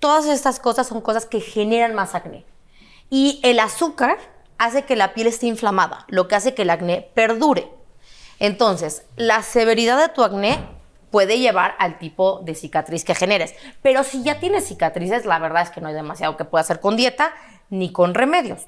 todas 0.00 0.26
estas 0.26 0.60
cosas 0.60 0.86
son 0.86 1.00
cosas 1.00 1.24
que 1.24 1.40
generan 1.40 1.94
más 1.94 2.14
acné. 2.14 2.44
Y 3.08 3.40
el 3.42 3.58
azúcar 3.58 4.18
hace 4.58 4.84
que 4.84 4.96
la 4.96 5.14
piel 5.14 5.26
esté 5.26 5.46
inflamada, 5.46 6.04
lo 6.08 6.28
que 6.28 6.34
hace 6.34 6.54
que 6.54 6.62
el 6.62 6.70
acné 6.70 7.10
perdure. 7.14 7.68
Entonces, 8.38 9.04
la 9.16 9.42
severidad 9.42 9.98
de 9.98 10.08
tu 10.08 10.22
acné 10.22 10.58
puede 11.10 11.38
llevar 11.38 11.76
al 11.78 11.98
tipo 11.98 12.40
de 12.40 12.54
cicatriz 12.54 13.04
que 13.04 13.14
generes. 13.14 13.54
Pero 13.82 14.02
si 14.02 14.22
ya 14.24 14.40
tienes 14.40 14.66
cicatrices, 14.66 15.24
la 15.24 15.38
verdad 15.38 15.62
es 15.62 15.70
que 15.70 15.80
no 15.80 15.88
hay 15.88 15.94
demasiado 15.94 16.36
que 16.36 16.44
pueda 16.44 16.62
hacer 16.62 16.80
con 16.80 16.96
dieta 16.96 17.32
ni 17.70 17.92
con 17.92 18.14
remedios. 18.14 18.62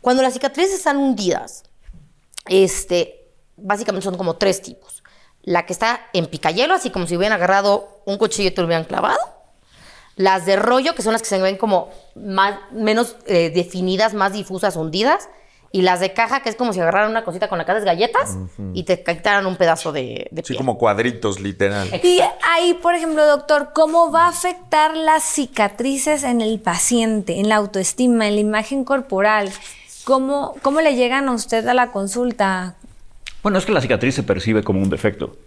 Cuando 0.00 0.22
las 0.22 0.32
cicatrices 0.32 0.74
están 0.74 0.96
hundidas, 0.96 1.64
este, 2.48 3.28
básicamente 3.56 4.04
son 4.04 4.16
como 4.16 4.36
tres 4.36 4.62
tipos. 4.62 5.02
La 5.42 5.66
que 5.66 5.72
está 5.72 6.00
en 6.12 6.26
picayelo, 6.26 6.74
así 6.74 6.90
como 6.90 7.06
si 7.06 7.16
hubieran 7.16 7.36
agarrado 7.36 8.02
un 8.06 8.16
cuchillo 8.16 8.48
y 8.48 8.52
te 8.52 8.62
lo 8.62 8.66
hubieran 8.66 8.84
clavado. 8.84 9.18
Las 10.16 10.44
de 10.46 10.56
rollo, 10.56 10.94
que 10.94 11.02
son 11.02 11.12
las 11.12 11.22
que 11.22 11.28
se 11.28 11.40
ven 11.40 11.56
como 11.56 11.90
más, 12.14 12.54
menos 12.72 13.16
eh, 13.26 13.50
definidas, 13.54 14.14
más 14.14 14.32
difusas, 14.32 14.76
hundidas. 14.76 15.28
Y 15.74 15.80
las 15.80 16.00
de 16.00 16.12
caja, 16.12 16.42
que 16.42 16.50
es 16.50 16.54
como 16.56 16.74
si 16.74 16.80
agarraran 16.80 17.08
una 17.10 17.24
cosita 17.24 17.48
con 17.48 17.56
la 17.56 17.64
que 17.64 17.72
haces 17.72 17.84
galletas 17.86 18.36
y 18.74 18.82
te 18.82 19.02
quitaran 19.02 19.46
un 19.46 19.56
pedazo 19.56 19.90
de, 19.90 20.28
de 20.30 20.42
Sí, 20.42 20.48
piel. 20.48 20.58
como 20.58 20.76
cuadritos, 20.76 21.40
literal. 21.40 21.88
Y 22.04 22.20
ahí, 22.46 22.74
por 22.74 22.94
ejemplo, 22.94 23.24
doctor, 23.26 23.70
¿cómo 23.74 24.12
va 24.12 24.26
a 24.26 24.28
afectar 24.28 24.94
las 24.94 25.22
cicatrices 25.22 26.24
en 26.24 26.42
el 26.42 26.60
paciente, 26.60 27.40
en 27.40 27.48
la 27.48 27.56
autoestima, 27.56 28.28
en 28.28 28.34
la 28.34 28.40
imagen 28.42 28.84
corporal? 28.84 29.50
¿Cómo, 30.04 30.54
cómo 30.60 30.82
le 30.82 30.94
llegan 30.94 31.28
a 31.28 31.32
usted 31.32 31.66
a 31.66 31.72
la 31.72 31.90
consulta? 31.90 32.74
Bueno, 33.42 33.56
es 33.56 33.64
que 33.64 33.72
la 33.72 33.80
cicatriz 33.80 34.14
se 34.14 34.24
percibe 34.24 34.62
como 34.62 34.78
un 34.82 34.90
defecto, 34.90 35.38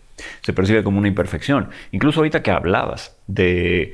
se 0.41 0.53
percibe 0.53 0.83
como 0.83 0.97
una 0.97 1.07
imperfección. 1.07 1.69
Incluso 1.91 2.21
ahorita 2.21 2.41
que 2.41 2.49
hablabas 2.49 3.15
de 3.27 3.93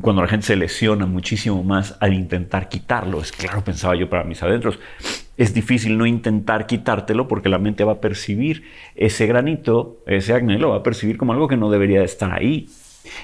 cuando 0.00 0.22
la 0.22 0.28
gente 0.28 0.46
se 0.46 0.56
lesiona 0.56 1.06
muchísimo 1.06 1.62
más 1.62 1.96
al 2.00 2.14
intentar 2.14 2.68
quitarlo, 2.68 3.20
es 3.20 3.32
claro, 3.32 3.62
pensaba 3.62 3.94
yo 3.94 4.08
para 4.08 4.24
mis 4.24 4.42
adentros, 4.42 4.78
es 5.36 5.52
difícil 5.52 5.98
no 5.98 6.06
intentar 6.06 6.66
quitártelo 6.66 7.28
porque 7.28 7.48
la 7.48 7.58
mente 7.58 7.84
va 7.84 7.92
a 7.92 8.00
percibir 8.00 8.64
ese 8.94 9.26
granito, 9.26 9.98
ese 10.06 10.34
acné, 10.34 10.58
lo 10.58 10.70
va 10.70 10.76
a 10.76 10.82
percibir 10.82 11.18
como 11.18 11.32
algo 11.32 11.48
que 11.48 11.56
no 11.56 11.70
debería 11.70 12.00
de 12.00 12.06
estar 12.06 12.32
ahí. 12.32 12.68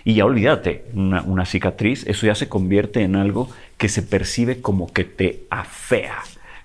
Y 0.05 0.15
ya 0.15 0.25
olvídate, 0.25 0.87
una, 0.93 1.23
una 1.23 1.47
cicatriz, 1.47 2.05
eso 2.07 2.27
ya 2.27 2.35
se 2.35 2.49
convierte 2.49 3.03
en 3.03 3.17
algo 3.17 3.49
que 3.77 3.89
se 3.89 4.03
percibe 4.03 4.61
como 4.61 4.93
que 4.93 5.05
te 5.05 5.45
afea, 5.51 6.19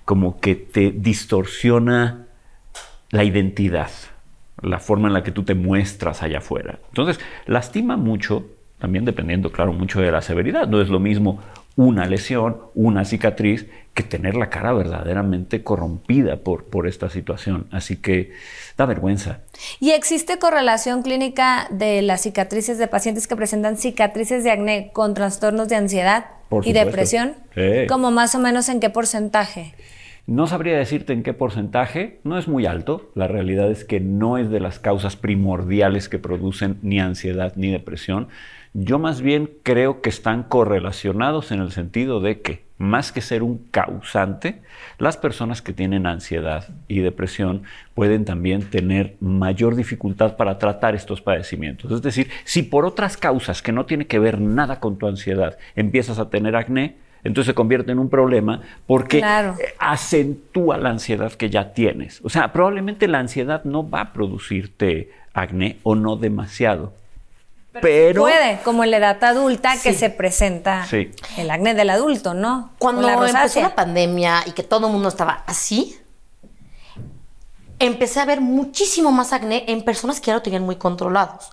como 0.04 0.40
que 0.40 0.56
te 0.56 0.90
distorsiona 0.90 2.26
la 3.10 3.22
identidad, 3.22 3.90
la 4.60 4.80
forma 4.80 5.08
en 5.08 5.14
la 5.14 5.22
que 5.22 5.30
tú 5.30 5.44
te 5.44 5.54
muestras 5.54 6.22
allá 6.22 6.38
afuera. 6.38 6.80
Entonces, 6.88 7.20
lastima 7.46 7.96
mucho, 7.96 8.46
también 8.84 9.06
dependiendo, 9.06 9.50
claro, 9.50 9.72
mucho 9.72 10.02
de 10.02 10.12
la 10.12 10.20
severidad. 10.20 10.68
No 10.68 10.82
es 10.82 10.90
lo 10.90 11.00
mismo 11.00 11.40
una 11.74 12.04
lesión, 12.04 12.58
una 12.74 13.06
cicatriz, 13.06 13.66
que 13.94 14.02
tener 14.02 14.34
la 14.34 14.50
cara 14.50 14.74
verdaderamente 14.74 15.62
corrompida 15.62 16.36
por, 16.36 16.66
por 16.66 16.86
esta 16.86 17.08
situación. 17.08 17.66
Así 17.70 17.96
que 17.96 18.32
da 18.76 18.84
vergüenza. 18.84 19.38
¿Y 19.80 19.92
existe 19.92 20.38
correlación 20.38 21.00
clínica 21.00 21.66
de 21.70 22.02
las 22.02 22.20
cicatrices 22.20 22.76
de 22.76 22.86
pacientes 22.86 23.26
que 23.26 23.36
presentan 23.36 23.78
cicatrices 23.78 24.44
de 24.44 24.50
acné 24.50 24.90
con 24.92 25.14
trastornos 25.14 25.70
de 25.70 25.76
ansiedad 25.76 26.26
Por 26.50 26.68
y 26.68 26.74
depresión? 26.74 27.32
Sí. 27.54 27.86
¿Como 27.88 28.10
más 28.10 28.34
o 28.34 28.38
menos 28.38 28.68
en 28.68 28.80
qué 28.80 28.90
porcentaje? 28.90 29.72
No 30.26 30.46
sabría 30.46 30.76
decirte 30.76 31.14
en 31.14 31.22
qué 31.22 31.32
porcentaje, 31.32 32.20
no 32.22 32.36
es 32.36 32.48
muy 32.48 32.66
alto. 32.66 33.10
La 33.14 33.28
realidad 33.28 33.70
es 33.70 33.84
que 33.84 34.00
no 34.00 34.36
es 34.36 34.50
de 34.50 34.60
las 34.60 34.78
causas 34.78 35.16
primordiales 35.16 36.10
que 36.10 36.18
producen 36.18 36.78
ni 36.82 37.00
ansiedad 37.00 37.54
ni 37.56 37.70
depresión. 37.70 38.28
Yo 38.76 38.98
más 38.98 39.20
bien 39.20 39.50
creo 39.62 40.00
que 40.00 40.08
están 40.08 40.42
correlacionados 40.42 41.52
en 41.52 41.60
el 41.60 41.70
sentido 41.70 42.18
de 42.20 42.40
que, 42.40 42.64
más 42.76 43.12
que 43.12 43.20
ser 43.20 43.44
un 43.44 43.58
causante, 43.70 44.62
las 44.98 45.16
personas 45.16 45.62
que 45.62 45.72
tienen 45.72 46.06
ansiedad 46.06 46.68
y 46.88 46.98
depresión 46.98 47.62
pueden 47.94 48.24
también 48.24 48.62
tener 48.68 49.14
mayor 49.20 49.76
dificultad 49.76 50.36
para 50.36 50.58
tratar 50.58 50.96
estos 50.96 51.20
padecimientos. 51.20 51.92
Es 51.92 52.02
decir, 52.02 52.28
si 52.42 52.64
por 52.64 52.84
otras 52.84 53.16
causas 53.16 53.62
que 53.62 53.70
no 53.70 53.86
tiene 53.86 54.08
que 54.08 54.18
ver 54.18 54.40
nada 54.40 54.80
con 54.80 54.98
tu 54.98 55.06
ansiedad 55.06 55.56
empiezas 55.76 56.18
a 56.18 56.28
tener 56.28 56.56
acné, 56.56 56.96
entonces 57.22 57.52
se 57.52 57.54
convierte 57.54 57.92
en 57.92 58.00
un 58.00 58.10
problema 58.10 58.60
porque 58.88 59.18
Claro. 59.20 59.54
acentúa 59.78 60.78
la 60.78 60.90
ansiedad 60.90 61.32
que 61.32 61.48
ya 61.48 61.74
tienes. 61.74 62.20
O 62.24 62.28
sea, 62.28 62.52
probablemente 62.52 63.06
la 63.06 63.20
ansiedad 63.20 63.62
no 63.62 63.88
va 63.88 64.00
a 64.00 64.12
producirte 64.12 65.12
acné 65.32 65.78
o 65.84 65.94
no 65.94 66.16
demasiado. 66.16 66.92
Pero, 67.80 68.22
Puede, 68.22 68.60
como 68.62 68.84
en 68.84 68.90
la 68.92 68.98
edad 68.98 69.22
adulta 69.24 69.74
que 69.82 69.94
se 69.94 70.10
presenta 70.10 70.86
Sí. 70.86 71.10
el 71.36 71.50
acné 71.50 71.74
del 71.74 71.90
adulto, 71.90 72.32
¿no? 72.34 72.72
Cuando 72.78 73.02
la 73.02 73.14
empezó 73.14 73.60
la 73.60 73.74
pandemia 73.74 74.42
y 74.46 74.52
que 74.52 74.62
todo 74.62 74.86
el 74.86 74.92
mundo 74.92 75.08
estaba 75.08 75.42
así, 75.46 75.98
empecé 77.78 78.20
a 78.20 78.24
ver 78.24 78.40
muchísimo 78.40 79.10
más 79.12 79.32
acné 79.32 79.64
en 79.68 79.84
personas 79.84 80.20
que 80.20 80.28
ya 80.28 80.34
lo 80.34 80.42
tenían 80.42 80.62
muy 80.64 80.76
controlados. 80.76 81.50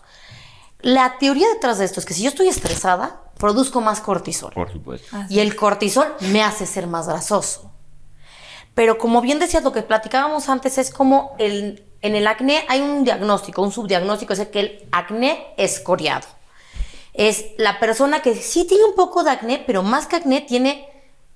La 0.80 1.18
teoría 1.20 1.48
detrás 1.54 1.78
de 1.80 1.86
esto 1.86 2.00
es 2.00 2.06
que 2.06 2.14
si 2.14 2.24
yo 2.24 2.30
estoy 2.30 2.48
estresada, 2.48 3.22
produzco 3.38 3.82
más 3.82 4.02
cortisol. 4.02 4.52
por 4.54 4.72
supuesto. 4.72 5.16
Y 5.30 5.40
el 5.40 5.56
cortisol 5.56 6.08
me 6.32 6.44
hace 6.44 6.66
ser 6.66 6.88
más 6.88 7.08
grasoso. 7.08 7.72
Pero 8.74 8.98
como 8.98 9.22
bien 9.22 9.40
decías, 9.40 9.64
lo 9.64 9.72
que 9.72 9.82
platicábamos 9.82 10.48
antes 10.50 10.78
es 10.78 10.92
como 10.92 11.36
el, 11.40 11.84
en 12.02 12.16
el 12.16 12.28
acné 12.28 12.66
hay 12.68 12.82
un 12.82 13.04
diagnóstico, 13.04 13.62
un 13.62 13.72
subdiagnóstico, 13.72 14.34
es 14.34 14.40
el 14.40 14.50
que 14.50 14.60
el 14.60 14.88
acné 14.92 15.48
escoriado. 15.58 16.28
Es 17.14 17.46
la 17.58 17.80
persona 17.80 18.22
que 18.22 18.36
sí 18.36 18.66
tiene 18.66 18.86
un 18.86 18.96
poco 18.96 19.24
de 19.24 19.32
acné, 19.32 19.64
pero 19.66 19.84
más 19.84 20.08
que 20.08 20.16
acné 20.16 20.42
tiene 20.42 20.88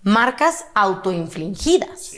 marcas 0.04 0.66
autoinfligidas. 0.74 2.14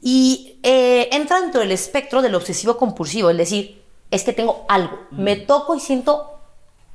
Y 0.00 0.58
eh, 0.62 1.08
entra 1.12 1.40
dentro 1.40 1.60
del 1.60 1.70
espectro 1.72 2.22
del 2.22 2.34
obsesivo 2.34 2.76
compulsivo, 2.76 3.30
es 3.30 3.36
decir, 3.36 3.82
es 4.10 4.24
que 4.24 4.32
tengo 4.32 4.64
algo, 4.68 4.98
me 5.10 5.36
toco 5.36 5.74
y 5.76 5.80
siento 5.80 6.28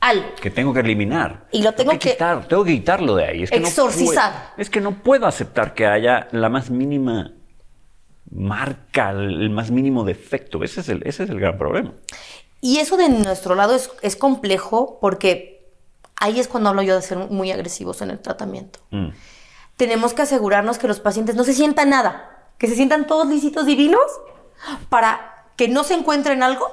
algo. 0.01 0.27
Que 0.41 0.51
tengo 0.51 0.73
que 0.73 0.81
eliminar. 0.81 1.47
Y 1.51 1.61
lo 1.61 1.73
tengo 1.73 1.91
que- 1.91 2.11
quitar, 2.11 2.47
tengo 2.47 2.63
que 2.63 2.73
quitarlo 2.73 3.15
de 3.15 3.25
ahí. 3.25 3.43
Es 3.43 3.49
que 3.51 3.59
no 3.59 3.67
Exorcizar. 3.67 4.31
puedo- 4.31 4.43
es 4.57 4.69
que 4.69 4.81
no 4.81 5.01
puedo 5.03 5.25
aceptar 5.25 5.73
que 5.73 5.85
haya 5.87 6.27
la 6.31 6.49
más 6.49 6.69
mínima 6.69 7.31
marca, 8.31 9.11
el 9.11 9.49
más 9.49 9.71
mínimo 9.71 10.03
defecto. 10.03 10.63
Ese 10.63 10.81
es 10.81 10.89
el, 10.89 11.01
ese 11.05 11.23
es 11.23 11.29
el 11.29 11.39
gran 11.39 11.57
problema. 11.57 11.93
Y 12.61 12.77
eso 12.79 12.97
de 12.97 13.09
nuestro 13.09 13.55
lado 13.55 13.75
es, 13.75 13.91
es 14.01 14.15
complejo 14.15 14.97
porque 14.99 15.65
ahí 16.19 16.39
es 16.39 16.47
cuando 16.47 16.69
hablo 16.69 16.81
yo 16.81 16.95
de 16.95 17.01
ser 17.01 17.17
muy 17.17 17.51
agresivos 17.51 18.01
en 18.01 18.09
el 18.11 18.19
tratamiento. 18.19 18.79
Mm. 18.91 19.09
Tenemos 19.77 20.13
que 20.13 20.23
asegurarnos 20.23 20.77
que 20.79 20.87
los 20.87 20.99
pacientes 20.99 21.35
no 21.35 21.43
se 21.43 21.53
sientan 21.53 21.91
nada, 21.91 22.49
que 22.57 22.67
se 22.67 22.75
sientan 22.75 23.05
todos 23.05 23.27
lisitos 23.27 23.65
divinos 23.67 24.01
para 24.89 25.45
que 25.55 25.67
no 25.67 25.83
se 25.83 25.93
encuentren 25.93 26.41
algo 26.43 26.67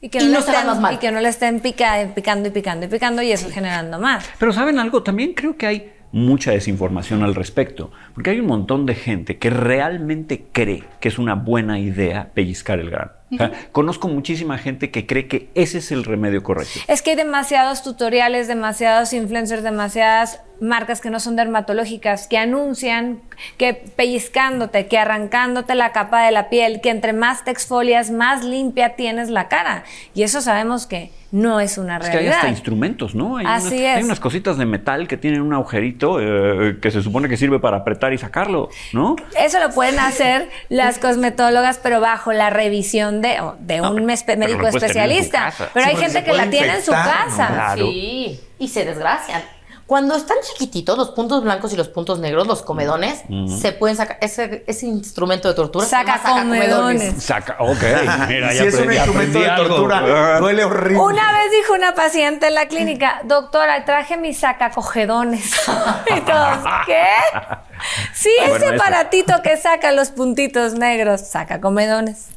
Y 0.00 0.08
que 0.08 0.18
y 0.18 0.26
no, 0.28 0.40
estén, 0.40 0.66
más 0.66 0.80
mal. 0.80 0.94
y 0.94 0.98
que 0.98 1.12
no 1.12 1.20
le 1.20 1.28
estén 1.28 1.60
pica- 1.60 2.12
picando 2.14 2.48
y 2.48 2.50
picando 2.50 2.86
y 2.86 2.88
picando 2.88 3.22
y 3.22 3.30
eso 3.32 3.48
generando 3.50 3.98
más. 4.00 4.24
Pero 4.38 4.52
¿saben 4.52 4.78
algo? 4.80 5.02
También 5.02 5.32
creo 5.34 5.56
que 5.56 5.66
hay 5.66 5.92
mucha 6.14 6.52
desinformación 6.52 7.24
al 7.24 7.34
respecto, 7.34 7.90
porque 8.14 8.30
hay 8.30 8.38
un 8.38 8.46
montón 8.46 8.86
de 8.86 8.94
gente 8.94 9.36
que 9.36 9.50
realmente 9.50 10.46
cree 10.52 10.84
que 11.00 11.08
es 11.08 11.18
una 11.18 11.34
buena 11.34 11.80
idea 11.80 12.30
pellizcar 12.32 12.78
el 12.78 12.90
grano. 12.90 13.10
Conozco 13.72 14.08
muchísima 14.08 14.58
gente 14.58 14.90
que 14.90 15.06
cree 15.06 15.28
que 15.28 15.48
ese 15.54 15.78
es 15.78 15.92
el 15.92 16.04
remedio 16.04 16.42
correcto. 16.42 16.80
Es 16.88 17.02
que 17.02 17.10
hay 17.10 17.16
demasiados 17.16 17.82
tutoriales, 17.82 18.48
demasiados 18.48 19.12
influencers, 19.12 19.62
demasiadas 19.62 20.40
marcas 20.60 21.00
que 21.00 21.10
no 21.10 21.20
son 21.20 21.36
dermatológicas, 21.36 22.26
que 22.28 22.38
anuncian 22.38 23.20
que 23.58 23.74
pellizcándote, 23.74 24.86
que 24.86 24.98
arrancándote 24.98 25.74
la 25.74 25.92
capa 25.92 26.24
de 26.24 26.30
la 26.30 26.48
piel, 26.48 26.80
que 26.80 26.90
entre 26.90 27.12
más 27.12 27.44
te 27.44 27.50
exfolias, 27.50 28.10
más 28.10 28.44
limpia 28.44 28.96
tienes 28.96 29.30
la 29.30 29.48
cara. 29.48 29.84
Y 30.14 30.22
eso 30.22 30.40
sabemos 30.40 30.86
que 30.86 31.10
no 31.32 31.58
es 31.58 31.78
una 31.78 31.96
Es 31.96 32.04
que 32.04 32.10
hay 32.10 32.12
realidad. 32.12 32.36
hasta 32.36 32.48
instrumentos, 32.48 33.16
¿no? 33.16 33.38
Hay 33.38 33.46
Así 33.48 33.84
es. 33.84 33.96
Hay 33.96 34.04
unas 34.04 34.20
cositas 34.20 34.56
de 34.56 34.66
metal 34.66 35.08
que 35.08 35.16
tienen 35.16 35.42
un 35.42 35.52
agujerito 35.52 36.20
eh, 36.20 36.78
que 36.80 36.92
se 36.92 37.02
supone 37.02 37.28
que 37.28 37.36
sirve 37.36 37.58
para 37.58 37.78
apretar 37.78 38.12
y 38.12 38.18
sacarlo, 38.18 38.68
¿no? 38.92 39.16
Eso 39.36 39.58
lo 39.58 39.70
pueden 39.70 39.98
hacer 39.98 40.48
las 40.68 41.00
cosmetólogas, 41.00 41.80
pero 41.82 42.00
bajo 42.00 42.32
la 42.32 42.50
revisión 42.50 43.20
de, 43.28 43.80
un 43.80 44.06
pero 44.26 44.38
médico 44.38 44.66
especialista. 44.66 45.52
Pero 45.72 45.86
Sí, 45.86 45.90
hay 45.90 45.96
gente 45.96 46.24
que 46.24 46.32
la 46.32 46.50
tiene 46.50 46.74
en 46.76 46.84
su 46.84 46.92
casa. 46.92 47.74
Sí, 47.76 48.40
y 48.58 48.68
se 48.68 48.84
desgracian. 48.84 49.42
Cuando 49.86 50.16
están 50.16 50.38
chiquititos, 50.42 50.96
los 50.96 51.10
puntos 51.10 51.44
blancos 51.44 51.70
y 51.74 51.76
los 51.76 51.88
puntos 51.88 52.18
negros, 52.18 52.46
los 52.46 52.62
comedones, 52.62 53.22
se 53.60 53.72
pueden 53.72 53.98
sacar. 53.98 54.16
Ese, 54.22 54.64
ese 54.66 54.86
instrumento 54.86 55.46
de 55.46 55.52
tortura 55.52 55.84
se 55.84 55.94
llama 55.94 56.16
Sacacomedones. 56.16 57.22
Saca, 57.22 57.56
ok. 57.58 57.82
Mira, 58.28 58.50
si 58.52 58.56
ya 58.56 58.64
es 58.64 58.74
un 58.76 58.90
instrumento 58.90 59.40
de 59.40 59.50
algo. 59.50 59.68
tortura, 59.68 60.38
duele 60.40 60.64
horrible. 60.64 60.98
Una 60.98 61.32
vez 61.32 61.50
dijo 61.50 61.74
una 61.74 61.94
paciente 61.94 62.46
en 62.46 62.54
la 62.54 62.66
clínica, 62.66 63.20
doctora, 63.24 63.84
traje 63.84 64.16
mis 64.16 64.38
sacacogedones. 64.38 65.52
y 66.16 66.20
todos, 66.22 66.58
¿qué? 66.86 67.04
Sí, 68.14 68.30
Ah, 68.40 68.46
ese 68.56 68.66
eso. 68.66 68.74
aparatito 68.76 69.34
que 69.42 69.58
saca 69.58 69.92
los 69.92 70.08
puntitos 70.12 70.72
negros, 70.72 71.20
saca 71.20 71.60
comedones. 71.60 72.28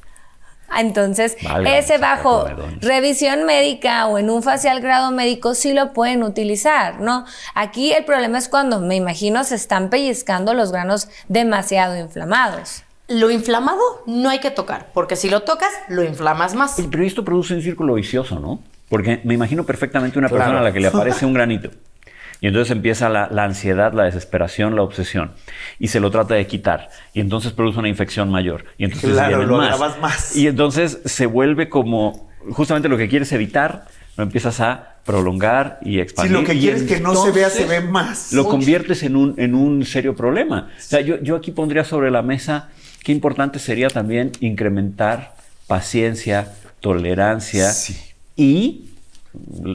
Entonces, 0.76 1.38
Válgame, 1.44 1.80
ese 1.80 1.98
bajo 1.98 2.48
revisión 2.82 3.46
médica 3.46 4.08
o 4.08 4.18
en 4.18 4.30
un 4.30 4.44
facial 4.44 4.82
grado 4.82 5.12
médico 5.12 5.56
sí 5.56 5.74
lo 5.74 5.94
pueden 5.94 6.24
utilizar, 6.24 7.00
¿no? 7.00 7.26
Aquí 7.56 7.94
el 7.94 8.06
problema 8.06 8.38
es 8.38 8.50
cuando, 8.50 8.80
me 8.80 8.96
imagino, 8.96 9.44
se 9.44 9.56
están 9.56 9.90
pellizcando 9.90 10.54
los 10.54 10.72
granos 10.72 11.10
demasiado 11.28 11.98
inflamados. 11.98 12.84
Lo 13.08 13.32
inflamado 13.32 13.82
no 14.06 14.30
hay 14.30 14.40
que 14.40 14.52
tocar, 14.52 14.88
porque 14.94 15.16
si 15.16 15.30
lo 15.30 15.44
tocas, 15.44 15.72
lo 15.88 16.04
inflamas 16.04 16.56
más. 16.56 16.76
Pero 16.92 17.04
esto 17.04 17.24
produce 17.24 17.54
un 17.54 17.62
círculo 17.62 17.94
vicioso, 17.94 18.40
¿no? 18.40 18.60
Porque 18.90 19.22
me 19.24 19.34
imagino 19.34 19.66
perfectamente 19.66 20.20
una 20.20 20.30
persona 20.30 20.60
a 20.60 20.64
la 20.64 20.74
que 20.74 20.80
le 20.80 20.88
aparece 20.88 21.26
un 21.26 21.34
granito. 21.34 21.72
Y 22.42 22.48
entonces 22.48 22.72
empieza 22.72 23.10
la, 23.10 23.28
la 23.32 23.46
ansiedad, 23.46 23.94
la 23.94 24.04
desesperación, 24.04 24.76
la 24.76 24.84
obsesión. 24.84 25.32
Y 25.80 25.88
se 25.88 26.00
lo 26.00 26.12
trata 26.12 26.36
de 26.36 26.46
quitar. 26.48 26.90
Y 27.14 27.20
entonces 27.22 27.52
produce 27.52 27.80
una 27.80 27.90
infección 27.90 28.30
mayor. 28.30 28.66
Y 28.78 28.86
entonces 28.86 29.12
Claro, 29.12 29.44
lo 29.46 29.58
más. 29.58 30.00
más. 30.00 30.36
Y 30.36 30.48
entonces 30.48 31.00
se 31.06 31.26
vuelve 31.26 31.68
como 31.70 32.30
justamente 32.52 32.90
lo 32.90 32.98
que 32.98 33.10
quieres 33.10 33.32
evitar, 33.32 33.86
lo 34.18 34.24
empiezas 34.24 34.60
a 34.60 34.96
prolongar 35.04 35.80
y 35.82 35.94
Si 35.94 36.00
expandir. 36.00 36.34
lo 36.34 36.44
que 36.44 36.58
quieres 36.60 36.84
que 36.84 37.00
no 37.00 37.16
se 37.16 37.32
vea, 37.32 37.50
se 37.50 37.66
ve 37.66 37.82
más. 37.82 38.34
Lo 38.34 38.46
conviertes 38.46 39.04
en 39.04 39.16
un, 39.16 39.34
en 39.38 39.56
un 39.56 39.84
serio 39.86 40.16
problema. 40.16 40.70
O 40.78 40.82
sea, 40.82 41.02
yo, 41.02 41.20
yo 41.22 41.36
aquí 41.36 41.52
pondría 41.52 41.84
sobre 41.86 42.12
la 42.12 42.22
mesa 42.22 42.70
qué 43.04 43.12
importante 43.14 43.58
sería 43.58 43.88
también 43.88 44.32
incrementar 44.42 45.34
paciencia, 45.66 46.52
tolerancia 46.82 47.72
Sí. 47.72 47.98
y 48.36 48.86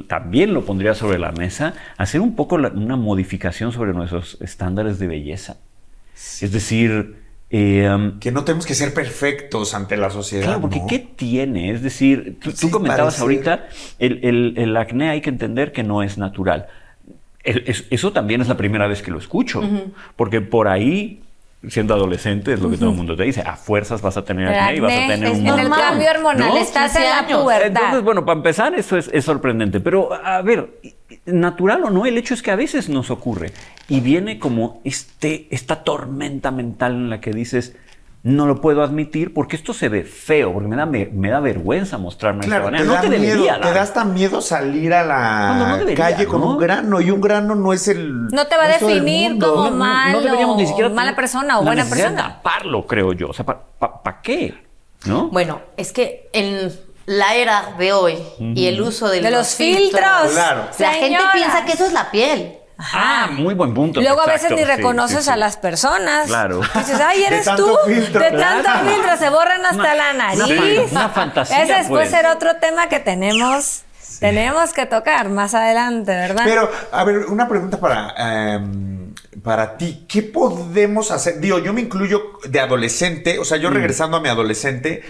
también 0.08 0.54
lo 0.54 0.64
pondría 0.64 0.94
sobre 0.94 1.18
la 1.18 1.32
mesa 1.32 1.74
hacer 1.96 2.20
un 2.20 2.34
poco 2.36 2.58
la- 2.58 2.68
una 2.68 2.96
modificación 2.96 3.72
sobre 3.72 3.92
nuestros 3.92 4.38
estándares 4.40 4.98
de 4.98 5.06
belleza. 5.06 5.56
Es 6.14 6.52
decir, 6.52 7.16
eh, 7.50 7.90
um, 7.94 8.18
Que 8.18 8.32
no 8.32 8.44
tenemos 8.44 8.64
que 8.66 8.74
ser 8.74 8.94
perfectos 8.94 9.74
ante 9.74 9.96
la 9.96 10.08
sociedad. 10.10 10.44
Claro, 10.44 10.60
porque 10.62 10.78
¿no? 10.80 10.86
¿qué 10.86 10.98
tiene? 10.98 11.70
Es 11.70 11.82
decir, 11.82 12.38
tú, 12.40 12.70
comentabas 12.70 13.14
parece- 13.16 13.22
ahorita, 13.22 13.66
el, 13.98 14.20
el- 14.24 14.54
el 14.56 14.76
acné 14.76 15.10
hay 15.10 15.20
que 15.20 15.30
entender 15.30 15.72
que 15.72 15.82
no 15.82 16.02
es 16.02 16.16
natural. 16.18 16.66
El- 17.44 17.64
es- 17.66 17.84
eso 17.90 18.12
también 18.12 18.40
es 18.40 18.48
la 18.48 18.56
primera 18.56 18.86
vez 18.86 19.02
que 19.02 19.10
lo 19.10 19.18
escucho, 19.18 19.62
porque 20.16 20.40
por 20.40 20.68
ahí, 20.68 21.20
siendo 21.68 21.94
adolescente, 21.94 22.52
es 22.52 22.60
lo 22.60 22.70
que 22.70 22.76
todo 22.76 22.90
el 22.90 22.96
mundo 22.96 23.16
te 23.16 23.22
dice, 23.22 23.42
a 23.42 23.56
fuerzas 23.56 24.02
vas 24.02 24.16
a 24.16 24.24
tener 24.24 24.48
acné 24.48 24.76
y 24.76 24.80
vas 24.80 24.92
a 24.92 24.96
tener 24.96 25.24
es 25.24 25.38
un... 25.38 25.46
en 25.46 25.58
el 25.58 25.70
cambio 25.70 26.10
hormonal, 26.10 26.48
¿no? 26.48 26.56
estás 26.58 26.96
en 26.96 27.02
15 27.02 27.32
la 27.32 27.38
pubertad. 27.38 27.66
Entonces, 27.66 28.02
bueno, 28.02 28.24
para 28.24 28.36
empezar, 28.36 28.74
eso 28.74 28.96
es, 28.96 29.08
es 29.12 29.24
sorprendente. 29.24 29.80
Pero, 29.80 30.12
a 30.12 30.42
ver, 30.42 30.80
natural 31.26 31.84
o 31.84 31.90
no, 31.90 32.06
el 32.06 32.18
hecho 32.18 32.34
es 32.34 32.42
que 32.42 32.50
a 32.50 32.56
veces 32.56 32.88
nos 32.88 33.10
ocurre. 33.10 33.52
Y 33.88 34.00
viene 34.00 34.38
como 34.38 34.80
este, 34.84 35.46
esta 35.50 35.84
tormenta 35.84 36.50
mental 36.50 36.92
en 36.92 37.10
la 37.10 37.20
que 37.20 37.30
dices, 37.30 37.76
no 38.24 38.46
lo 38.46 38.60
puedo 38.60 38.82
admitir 38.84 39.34
porque 39.34 39.56
esto 39.56 39.74
se 39.74 39.88
ve 39.88 40.04
feo, 40.04 40.52
porque 40.52 40.68
me 40.68 40.76
da, 40.76 40.86
me, 40.86 41.06
me 41.06 41.28
da 41.28 41.40
vergüenza 41.40 41.98
mostrarme 41.98 42.42
de 42.42 42.46
Claro, 42.46 42.66
esta 42.66 42.76
te 42.78 42.84
manera. 42.84 42.94
No 42.94 43.00
te 43.00 43.18
miedo, 43.18 43.34
debería 43.34 43.60
te 43.60 43.74
da 43.74 43.82
hasta 43.82 44.04
miedo 44.04 44.40
salir 44.40 44.94
a 44.94 45.02
la 45.04 45.54
no 45.58 45.78
debería, 45.78 46.04
calle 46.04 46.26
con 46.26 46.40
¿no? 46.40 46.50
un 46.50 46.58
grano 46.58 47.00
y 47.00 47.10
un 47.10 47.20
grano 47.20 47.56
no 47.56 47.72
es 47.72 47.88
el 47.88 48.28
No 48.28 48.46
te 48.46 48.56
va 48.56 48.64
a 48.64 48.68
definir 48.68 49.38
como 49.38 49.70
malo, 49.72 50.20
deberíamos 50.20 50.56
ni 50.56 50.66
siquiera 50.66 50.88
mala 50.88 51.16
persona 51.16 51.58
o 51.58 51.62
la 51.62 51.70
buena 51.70 51.84
de 51.84 51.90
persona. 51.90 52.22
taparlo, 52.36 52.86
creo 52.86 53.12
yo. 53.12 53.30
O 53.30 53.32
sea, 53.32 53.44
¿para 53.44 54.22
qué? 54.22 54.54
¿No? 55.04 55.28
Bueno, 55.30 55.60
es 55.76 55.92
que 55.92 56.30
en 56.32 56.70
la 57.06 57.34
era 57.34 57.74
de 57.76 57.92
hoy 57.92 58.18
y 58.38 58.66
el 58.66 58.80
uso 58.80 59.08
de, 59.08 59.20
De 59.20 59.32
los 59.32 59.56
filtros. 59.56 60.30
Claro. 60.32 60.68
La 60.78 60.92
gente 60.92 61.18
piensa 61.32 61.64
que 61.64 61.72
eso 61.72 61.86
es 61.86 61.92
la 61.92 62.08
piel. 62.12 62.58
Ah, 62.92 63.28
muy 63.32 63.54
buen 63.54 63.72
punto. 63.74 64.00
Luego 64.00 64.20
a 64.22 64.26
veces 64.26 64.50
ni 64.50 64.64
reconoces 64.64 65.18
sí, 65.18 65.24
sí. 65.24 65.30
a 65.30 65.36
las 65.36 65.56
personas. 65.56 66.26
Claro. 66.26 66.60
Dices, 66.74 67.00
ay, 67.00 67.20
De 67.20 67.26
eres 67.26 67.44
tanto 67.44 67.64
tú. 67.66 67.76
filtro. 67.90 68.20
De 68.22 68.30
Claro. 68.30 68.62
tanto 68.62 68.90
filtro, 68.90 69.16
se 69.16 69.28
borran 69.30 69.64
hasta 69.64 69.74
Una- 69.82 69.94
la 69.94 70.10
una 70.12 70.36
nariz. 70.46 70.46
fan- 70.46 70.88
una 70.90 71.08
fantasía, 71.10 71.62
Ese 71.62 71.72
después 71.74 72.08
pues. 72.08 72.10
será 72.10 72.32
otro 72.32 72.56
tema 72.56 72.88
que 72.88 72.98
tenemos, 73.00 73.82
tenemos 74.20 74.72
que 74.72 74.86
tocar 74.86 75.28
más 75.28 75.54
adelante, 75.54 76.12
¿verdad? 76.12 76.42
Pero, 76.44 76.70
a 76.92 77.04
ver, 77.04 77.26
una 77.26 77.48
pregunta 77.48 77.78
para, 77.80 78.54
em, 78.54 79.14
para 79.42 79.76
ti. 79.76 80.04
¿Qué 80.08 80.22
podemos 80.22 81.10
hacer? 81.10 81.40
Digo, 81.40 81.58
yo 81.58 81.72
me 81.72 81.80
incluyo 81.80 82.38
de 82.48 82.60
adolescente, 82.60 83.38
o 83.38 83.44
sea, 83.44 83.58
Mm. 83.58 83.60
yo 83.60 83.70
regresando 83.70 84.16
a 84.16 84.20
mi 84.20 84.28
adolescente, 84.28 85.02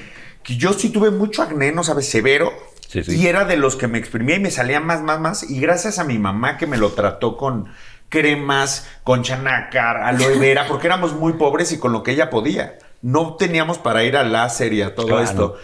que 0.43 0.57
yo 0.57 0.73
sí 0.73 0.89
tuve 0.91 1.11
mucho 1.11 1.43
acné, 1.43 1.73
no 1.73 1.85
sabes, 1.85 2.09
severo. 2.09 2.53
Sí, 2.93 3.03
sí. 3.03 3.17
Y 3.17 3.27
era 3.27 3.45
de 3.47 3.57
los 3.57 3.77
que 3.77 3.89
me 3.89 3.97
exprimía 3.99 4.37
y 4.37 4.41
me 4.41 4.51
salía 4.51 4.79
más, 4.81 5.01
más, 5.01 5.19
más. 5.19 5.49
Y 5.49 5.61
gracias 5.61 5.99
a 5.99 6.05
mi 6.05 6.19
mamá 6.19 6.59
que 6.59 6.67
me 6.67 6.77
lo 6.77 6.91
trató 6.93 7.39
con 7.39 7.73
cremas, 8.11 8.87
con 9.03 9.23
chanácar, 9.23 9.97
aloe 10.03 10.39
vera, 10.39 10.67
porque 10.69 10.89
éramos 10.89 11.15
muy 11.15 11.33
pobres 11.33 11.73
y 11.73 11.79
con 11.79 11.93
lo 11.93 12.03
que 12.03 12.11
ella 12.11 12.29
podía. 12.29 12.79
No 13.01 13.37
teníamos 13.37 13.79
para 13.79 14.05
ir 14.05 14.17
al 14.17 14.31
láser 14.33 14.75
y 14.75 14.83
a 14.83 14.95
todo 14.95 15.07
Claro. 15.07 15.23
esto. 15.23 15.57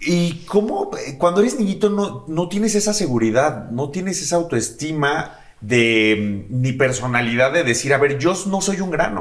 Y 0.00 0.44
cómo, 0.44 0.90
cuando 1.16 1.40
eres 1.40 1.58
niñito 1.58 1.88
no, 1.88 2.26
no 2.28 2.48
tienes 2.48 2.74
esa 2.74 2.92
seguridad, 2.92 3.70
no 3.70 3.88
tienes 3.90 4.20
esa 4.20 4.36
autoestima 4.36 5.38
de 5.62 6.46
mm, 6.50 6.60
ni 6.60 6.72
personalidad 6.72 7.52
de 7.52 7.64
decir, 7.64 7.94
a 7.94 7.98
ver, 7.98 8.18
yo 8.18 8.34
no 8.48 8.60
soy 8.60 8.80
un 8.80 8.90
grano. 8.90 9.20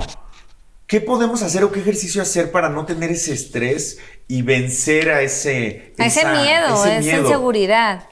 ¿Qué 0.87 0.99
podemos 0.99 1.41
hacer 1.43 1.63
o 1.63 1.71
qué 1.71 1.79
ejercicio 1.79 2.21
hacer 2.21 2.51
para 2.51 2.67
no 2.67 2.85
tener 2.85 3.11
ese 3.11 3.31
estrés 3.33 3.99
y 4.31 4.43
vencer 4.43 5.09
a 5.11 5.21
ese, 5.21 5.93
a 5.99 6.05
ese 6.05 6.25
miedo, 6.25 6.85
ese 6.85 6.99
esa 6.99 7.17
inseguridad. 7.17 8.03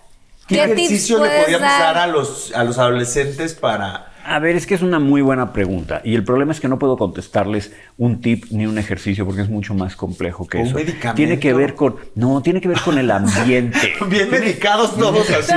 ¿Qué, 0.47 0.55
tips 0.55 0.71
ejercicio 0.73 1.23
le 1.23 1.29
podríamos 1.29 1.61
dar? 1.61 1.95
dar 1.95 1.97
a 1.99 2.07
los, 2.07 2.51
a 2.53 2.65
los 2.65 2.77
adolescentes 2.77 3.53
para... 3.53 4.08
A 4.29 4.39
ver, 4.39 4.55
es 4.55 4.67
que 4.67 4.75
es 4.75 4.81
una 4.81 4.99
muy 4.99 5.21
buena 5.21 5.51
pregunta 5.53 6.01
y 6.03 6.13
el 6.15 6.23
problema 6.23 6.51
es 6.51 6.59
que 6.59 6.67
no 6.67 6.77
puedo 6.77 6.97
contestarles 6.97 7.73
un 7.97 8.21
tip 8.21 8.45
ni 8.51 8.65
un 8.67 8.77
ejercicio 8.77 9.25
porque 9.25 9.41
es 9.41 9.49
mucho 9.49 9.73
más 9.73 9.95
complejo 9.95 10.47
que 10.47 10.59
¿Un 10.59 10.67
eso. 10.67 10.75
medicamento? 10.75 11.15
Tiene 11.15 11.39
que 11.39 11.53
ver 11.53 11.73
con 11.75 11.95
no, 12.15 12.41
tiene 12.41 12.61
que 12.61 12.67
ver 12.67 12.79
con 12.81 12.97
el 12.99 13.09
ambiente. 13.09 13.93
Bien 14.07 14.29
medicados 14.29 14.95
todos 14.97 15.27
así. 15.31 15.51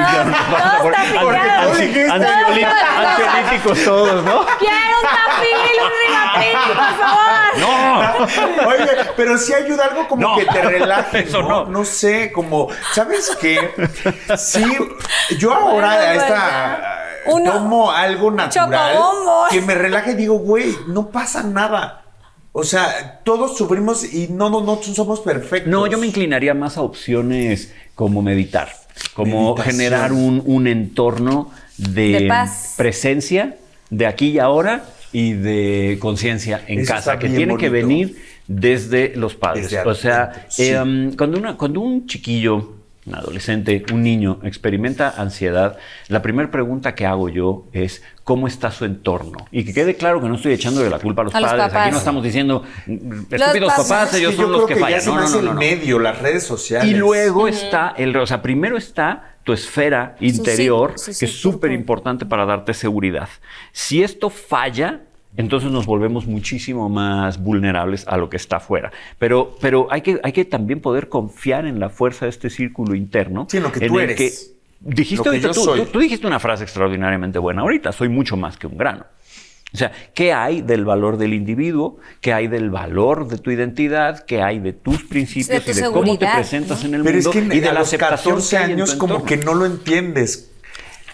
Ansiolíticos 2.11 3.85
todos, 3.85 4.25
¿no? 4.25 4.45
Quiero 4.59 4.97
un 5.01 5.05
tafil, 5.05 5.79
un 5.85 6.67
por 6.67 6.77
favor. 6.97 7.59
No. 7.61 8.69
Oye, 8.69 8.89
pero 9.17 9.37
sí 9.39 9.53
ayuda 9.53 9.85
algo 9.87 10.09
como 10.09 10.23
No. 10.29 10.37
que 10.37 10.45
te 10.47 10.63
relaje, 10.63 11.19
Eso 11.29 11.43
¿no? 11.43 11.67
no. 11.67 11.85
sé, 11.85 12.33
como, 12.33 12.69
¿sabes 12.93 13.37
qué? 13.41 13.71
Sí, 14.39 14.65
yo 15.39 15.53
ahora 15.53 15.89
Bueno, 15.89 16.03
a 16.03 16.15
esta. 16.15 16.99
Uno- 17.27 17.53
tomo 17.53 17.91
algo 17.91 18.31
natural 18.31 18.93
chocobombo. 18.95 19.45
que 19.51 19.61
me 19.61 19.75
relaje 19.75 20.13
y 20.13 20.15
digo, 20.15 20.39
güey, 20.39 20.75
no 20.89 21.09
pasa 21.11 21.43
nada. 21.43 21.99
O 22.53 22.65
sea, 22.65 23.21
todos 23.25 23.57
sufrimos 23.57 24.05
y 24.13 24.29
no, 24.29 24.51
no, 24.51 24.61
no 24.61 24.79
somos 24.83 25.21
perfectos. 25.21 25.71
No, 25.71 25.87
yo 25.87 25.97
me 25.99 26.07
inclinaría 26.07 26.53
más 26.55 26.77
a 26.77 26.83
opciones 26.83 27.73
como 27.95 28.21
meditar, 28.23 28.69
como 29.15 29.55
Meditación. 29.55 29.75
generar 29.77 30.13
un, 30.13 30.43
un 30.45 30.67
entorno 30.67 31.51
de, 31.79 32.21
De 32.21 32.29
paz. 32.29 32.75
presencia, 32.77 33.57
de 33.89 34.07
aquí 34.07 34.31
y 34.33 34.39
ahora 34.39 34.85
y 35.13 35.33
de 35.33 35.97
conciencia 36.01 36.63
en 36.67 36.81
Eso 36.81 36.93
casa, 36.93 37.19
que 37.19 37.29
tiene 37.29 37.57
que 37.57 37.69
bonito. 37.71 37.87
venir 37.87 38.23
desde 38.47 39.15
los 39.17 39.35
padres. 39.35 39.71
Desde 39.71 39.89
o 39.89 39.95
sea, 39.95 40.47
sí. 40.49 40.65
eh, 40.71 40.81
um, 40.81 41.13
cuando, 41.17 41.39
una, 41.39 41.57
cuando 41.57 41.81
un 41.81 42.07
chiquillo 42.07 42.75
un 43.05 43.15
adolescente, 43.17 43.85
un 43.93 44.03
niño 44.03 44.39
experimenta 44.45 45.11
ansiedad, 45.17 45.77
la 46.09 46.23
primera 46.23 46.51
pregunta 46.51 46.95
que 46.95 47.05
hago 47.05 47.29
yo 47.29 47.67
es 47.73 48.03
¿cómo 48.23 48.47
está 48.47 48.71
su 48.71 48.85
entorno? 48.85 49.47
Y 49.51 49.65
que 49.65 49.75
quede 49.75 49.97
claro 49.97 50.21
que 50.21 50.29
no 50.29 50.37
estoy 50.37 50.53
echándole 50.53 50.89
la 50.89 51.01
culpa 51.01 51.23
a 51.23 51.25
los 51.25 51.35
A 51.35 51.41
padres. 51.41 51.75
Aquí 51.75 51.91
no 51.91 51.99
estamos 51.99 52.23
diciendo 52.23 52.63
estúpidos 52.87 53.73
papás. 53.73 53.89
papás, 53.89 54.15
ellos 54.15 54.33
Sí, 54.33 54.37
son 54.41 54.53
los 54.53 54.67
que, 54.67 54.75
ya 54.75 54.81
fallan. 54.81 55.01
se 55.01 55.07
No, 55.11 55.17
no, 55.17 55.23
no, 55.23 55.31
no, 55.31 55.39
el 55.41 55.45
no. 55.47 55.55
medio, 55.55 55.99
las 55.99 56.21
redes 56.21 56.45
sociales. 56.45 56.89
Y 56.89 56.95
luego 56.95 57.49
está 57.49 57.93
el, 57.97 58.17
o 58.17 58.27
sea, 58.27 58.41
primero 58.41 58.77
está 58.77 59.37
tu 59.43 59.53
esfera 59.53 60.15
interior, 60.21 60.95
que 60.95 61.25
es 61.25 61.33
súper 61.33 61.73
importante 61.73 62.25
para 62.25 62.47
darte 62.47 62.75
seguridad. 62.75 63.29
Si 63.73 64.03
esto 64.03 64.31
falla, 64.31 65.01
entonces 65.37 65.71
nos 65.71 65.87
volvemos 65.87 66.27
muchísimo 66.27 66.89
más 66.89 67.43
vulnerables 67.43 68.07
a 68.07 68.17
lo 68.17 68.29
que 68.29 68.37
está 68.37 68.57
afuera. 68.57 68.93
Pero, 69.19 69.57
pero 69.61 69.89
hay, 69.91 70.03
que, 70.03 70.21
hay 70.23 70.33
que 70.33 70.45
también 70.45 70.81
poder 70.81 71.09
confiar 71.09 71.67
en 71.67 71.81
la 71.81 71.89
fuerza 71.89 72.27
de 72.27 72.31
este 72.31 72.51
círculo 72.51 72.95
interno. 72.95 73.47
Sí, 73.51 73.57
en 73.57 73.63
lo 73.63 73.73
que 73.73 73.87
tú 73.89 73.99
el 73.99 74.11
eres. 74.11 74.55
dijiste 74.81 75.17
Lo 75.19 75.23
que 75.25 75.29
ahorita 75.31 75.49
yo 75.49 75.55
tú, 75.55 75.61
soy. 75.65 75.81
tú- 75.81 75.87
tú 75.87 75.99
dijiste 76.01 76.27
una 76.27 76.39
frase 76.41 76.65
extraordinariamente 76.65 77.39
buena 77.39 77.63
ahorita, 77.63 77.93
soy 77.93 78.09
mucho 78.09 78.37
más 78.37 78.57
que 78.57 78.67
un 78.67 78.77
grano. 78.77 79.07
O 79.75 79.79
sea, 79.79 79.91
¿qué 80.13 80.35
hay 80.35 80.61
del 80.61 80.85
valor 80.85 81.17
del 81.17 81.33
individuo? 81.33 81.97
¿Qué 82.21 82.35
hay 82.35 82.47
del 82.47 82.69
valor 82.69 83.27
de 83.27 83.39
tu 83.39 83.51
identidad? 83.51 84.23
¿Qué 84.27 84.43
hay 84.43 84.59
de 84.59 84.75
tus 84.75 85.03
principios 85.05 85.65
tu 85.65 85.71
y 85.71 85.75
de 85.75 85.91
cómo 85.91 86.19
te 86.19 86.27
presentas 86.27 86.85
en 86.85 86.93
el 86.95 87.03
Pero 87.03 87.19
es 87.19 87.25
mundo? 87.25 87.49
que 87.49 87.57
y 87.57 87.61
de 87.61 87.69
a 87.71 87.73
la 87.73 87.79
los 87.79 87.89
aceptación 87.89 88.35
14 88.35 88.51
que 88.51 88.57
hay 88.63 88.71
en 88.73 88.77
tu 88.77 88.83
años 88.83 88.95
como 88.97 89.25
que 89.25 89.39
no 89.39 89.55
lo 89.55 89.65
entiendes. 89.65 90.52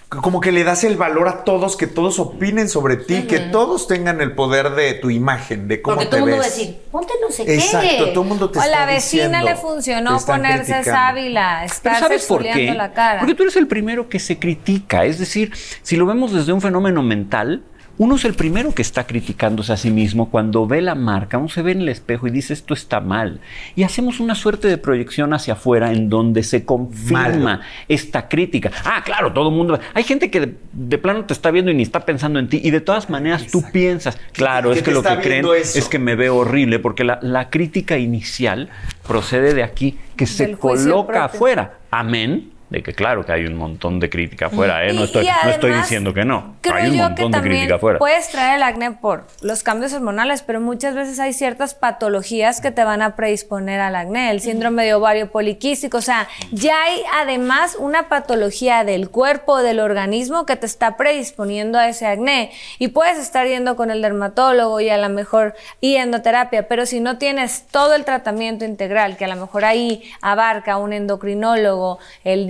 Como 0.09 0.41
que 0.41 0.53
le 0.53 0.65
das 0.65 0.85
el 0.85 0.97
valor 0.97 1.29
a 1.29 1.45
todos, 1.45 1.77
que 1.77 1.87
todos 1.87 2.19
opinen 2.19 2.71
sobre 2.71 2.97
ti, 2.97 3.25
que 3.27 3.41
todos 3.41 3.87
tengan 3.87 4.23
el 4.23 4.33
poder 4.33 4.71
de 4.71 4.95
tu 4.95 5.11
imagen, 5.11 5.69
de 5.69 5.83
cómo 5.83 5.97
Porque 5.97 6.07
te 6.07 6.11
todo 6.17 6.21
el 6.21 6.31
mundo 6.31 6.37
va 6.39 6.45
a 6.45 6.49
ves. 6.49 6.57
decir, 6.59 6.79
ponte 6.91 7.13
no 7.21 7.31
sé 7.31 7.45
qué. 7.45 7.55
Exacto, 7.57 8.09
todo 8.15 8.23
el 8.23 8.29
mundo 8.29 8.51
te 8.51 8.59
O 8.59 8.63
está 8.63 8.75
la 8.75 8.87
vecina 8.87 9.25
diciendo, 9.25 9.49
le 9.51 9.57
funcionó 9.57 10.19
ponerse 10.25 10.73
criticando. 10.73 10.91
sábila, 10.99 11.57
Pero 11.61 11.73
estarse 11.75 12.01
¿sabes 12.01 12.25
por 12.25 12.43
qué? 12.43 12.73
la 12.73 12.93
cara. 12.95 13.19
Porque 13.21 13.35
tú 13.35 13.43
eres 13.43 13.57
el 13.57 13.67
primero 13.67 14.09
que 14.09 14.19
se 14.19 14.39
critica. 14.39 15.05
Es 15.05 15.19
decir, 15.19 15.53
si 15.83 15.97
lo 15.97 16.07
vemos 16.07 16.33
desde 16.33 16.55
un 16.55 16.63
fenómeno 16.63 17.03
mental, 17.03 17.63
uno 17.99 18.17
es 18.17 18.25
el 18.25 18.35
primero 18.35 18.73
que 18.75 18.83
está 18.83 19.07
criticándose 19.07 19.73
a 19.73 19.77
sí 19.77 19.91
mismo 19.91 20.31
cuando 20.31 20.67
ve 20.67 20.81
la 20.81 20.95
marca, 20.95 21.37
uno 21.37 21.49
se 21.49 21.63
ve 21.63 21.73
en 21.73 21.81
el 21.83 21.89
espejo 21.89 22.27
y 22.27 22.31
dice 22.31 22.53
esto 22.53 22.73
está 22.75 23.01
mal. 23.01 23.41
Y 23.77 23.83
hacemos 23.83 24.21
una 24.21 24.35
suerte 24.35 24.69
de 24.69 24.79
proyección 24.79 25.35
hacia 25.35 25.55
afuera 25.55 25.93
en 25.93 26.09
donde 26.09 26.43
se 26.45 26.65
confirma 26.65 27.29
Malo. 27.57 27.61
esta 27.89 28.29
crítica. 28.29 28.71
Ah, 28.85 29.03
claro, 29.05 29.33
todo 29.33 29.49
el 29.51 29.55
mundo. 29.55 29.79
Hay 29.95 30.05
gente 30.05 30.31
que 30.31 30.41
de, 30.41 30.55
de 30.73 30.99
plano 30.99 31.25
te 31.25 31.33
está 31.33 31.51
viendo 31.51 31.71
y 31.71 31.75
ni 31.75 31.83
está 31.83 32.07
pensando 32.07 32.39
en 32.39 32.49
ti. 32.49 32.61
Y 32.63 32.71
de 32.71 32.81
todas 32.81 33.11
maneras 33.11 33.47
tú 33.51 33.63
piensas, 33.73 34.19
claro, 34.33 34.73
es 34.73 34.83
que 34.83 34.93
lo 34.93 35.03
que 35.03 35.17
creen 35.19 35.47
eso. 35.61 35.79
es 35.79 35.89
que 35.89 35.99
me 35.99 36.15
veo 36.15 36.37
horrible, 36.37 36.79
porque 36.79 37.05
la, 37.05 37.19
la 37.21 37.51
crítica 37.51 37.99
inicial 37.99 38.69
procede 39.07 39.55
de 39.55 39.63
aquí, 39.63 39.99
que 40.17 40.27
se 40.27 40.47
Del 40.47 40.59
coloca 40.59 41.07
propio. 41.07 41.23
afuera. 41.25 41.79
Amén. 41.91 42.51
De 42.71 42.83
que 42.83 42.93
claro 42.93 43.25
que 43.25 43.33
hay 43.33 43.47
un 43.47 43.55
montón 43.55 43.99
de 43.99 44.11
crítica 44.11 44.47
afuera, 44.47 44.87
¿eh? 44.87 44.93
No, 44.93 45.05
estoy, 45.05 45.27
no 45.27 45.51
estoy 45.51 45.73
diciendo 45.73 46.13
que 46.13 46.27
no. 46.27 46.57
Creo 46.61 46.75
hay 46.75 46.91
un 46.91 46.97
yo 46.97 47.03
montón 47.05 47.33
que 47.33 47.39
de 47.39 47.49
crítica 47.49 47.75
afuera. 47.77 47.99
puedes 47.99 48.29
traer 48.29 48.57
el 48.57 48.63
acné 48.63 48.91
por 48.93 49.27
los 49.41 49.63
cambios 49.63 49.95
hormonales, 49.95 50.43
pero 50.43 50.61
muchas 50.61 50.95
veces 50.95 51.19
hay 51.19 51.33
ciertas 51.33 51.75
patologías 51.75 52.61
que 52.61 52.71
te 52.71 52.85
van 52.85 53.01
a 53.01 53.17
predisponer 53.17 53.81
al 53.81 53.97
acné, 53.97 54.31
el 54.31 54.43
síndrome 54.43 54.85
de 54.85 54.93
ovario 54.93 55.31
poliquístico, 55.31 55.99
o 55.99 56.03
sea, 56.03 56.29
ya 56.53 56.83
hay 56.83 57.03
además 57.15 57.77
una 57.79 58.09
patología 58.11 58.85
del 58.85 59.09
cuerpo, 59.09 59.59
del 59.63 59.81
organismo 59.81 60.45
que 60.45 60.57
te 60.57 60.67
está 60.67 60.99
predisponiendo 60.99 61.79
a 61.79 61.89
ese 61.89 62.07
acné 62.07 62.51
y 62.79 62.89
puedes 62.89 63.19
estar 63.19 63.47
yendo 63.47 63.77
con 63.77 63.91
el 63.91 64.03
dermatólogo 64.03 64.81
y 64.81 64.91
a 64.91 64.99
lo 64.99 65.09
mejor 65.09 65.55
y 65.81 65.97
endoterapia, 65.97 66.69
pero 66.69 66.85
si 66.85 67.01
no 67.01 67.17
tienes 67.17 67.67
todo 67.71 67.95
el 67.95 68.05
tratamiento 68.05 68.65
integral 68.65 69.17
que 69.17 69.25
a 69.25 69.29
lo 69.29 69.37
mejor 69.37 69.65
ahí 69.65 70.03
abarca 70.21 70.77
un 70.77 70.93
endocrinólogo, 70.93 71.99
el 72.25 72.47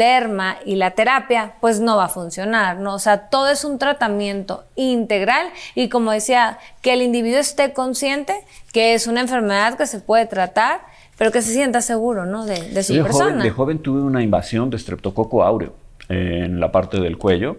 y 0.65 0.77
la 0.77 0.93
terapia, 0.93 1.55
pues 1.61 1.81
no 1.81 1.97
va 1.97 2.07
a 2.07 2.09
funcionar, 2.09 2.79
¿no? 2.79 2.95
O 2.95 2.99
sea, 2.99 3.29
todo 3.29 3.49
es 3.49 3.65
un 3.65 3.79
tratamiento 3.79 4.65
integral 4.77 5.49
y 5.75 5.89
como 5.89 6.13
decía, 6.13 6.59
que 6.83 6.93
el 6.93 7.03
individuo 7.03 7.39
esté 7.39 7.73
consciente 7.73 8.35
que 8.73 8.95
es 8.95 9.07
una 9.07 9.21
enfermedad 9.21 9.77
que 9.77 9.87
se 9.87 10.01
puede 10.01 10.27
tratar, 10.27 10.81
pero 11.17 11.33
que 11.33 11.43
se 11.43 11.53
sienta 11.53 11.81
seguro, 11.81 12.27
¿no? 12.27 12.47
De, 12.47 12.71
de 12.71 12.83
su 12.83 12.95
Yo 12.95 13.03
persona. 13.03 13.31
joven, 13.31 13.43
de 13.43 13.51
joven 13.51 13.79
tuve 13.81 14.01
una 14.01 14.23
invasión 14.23 14.71
de 14.71 14.79
streptococo 14.79 15.43
áureo 15.43 15.75
en 16.09 16.61
la 16.61 16.73
parte 16.73 17.01
del 17.01 17.19
cuello. 17.19 17.57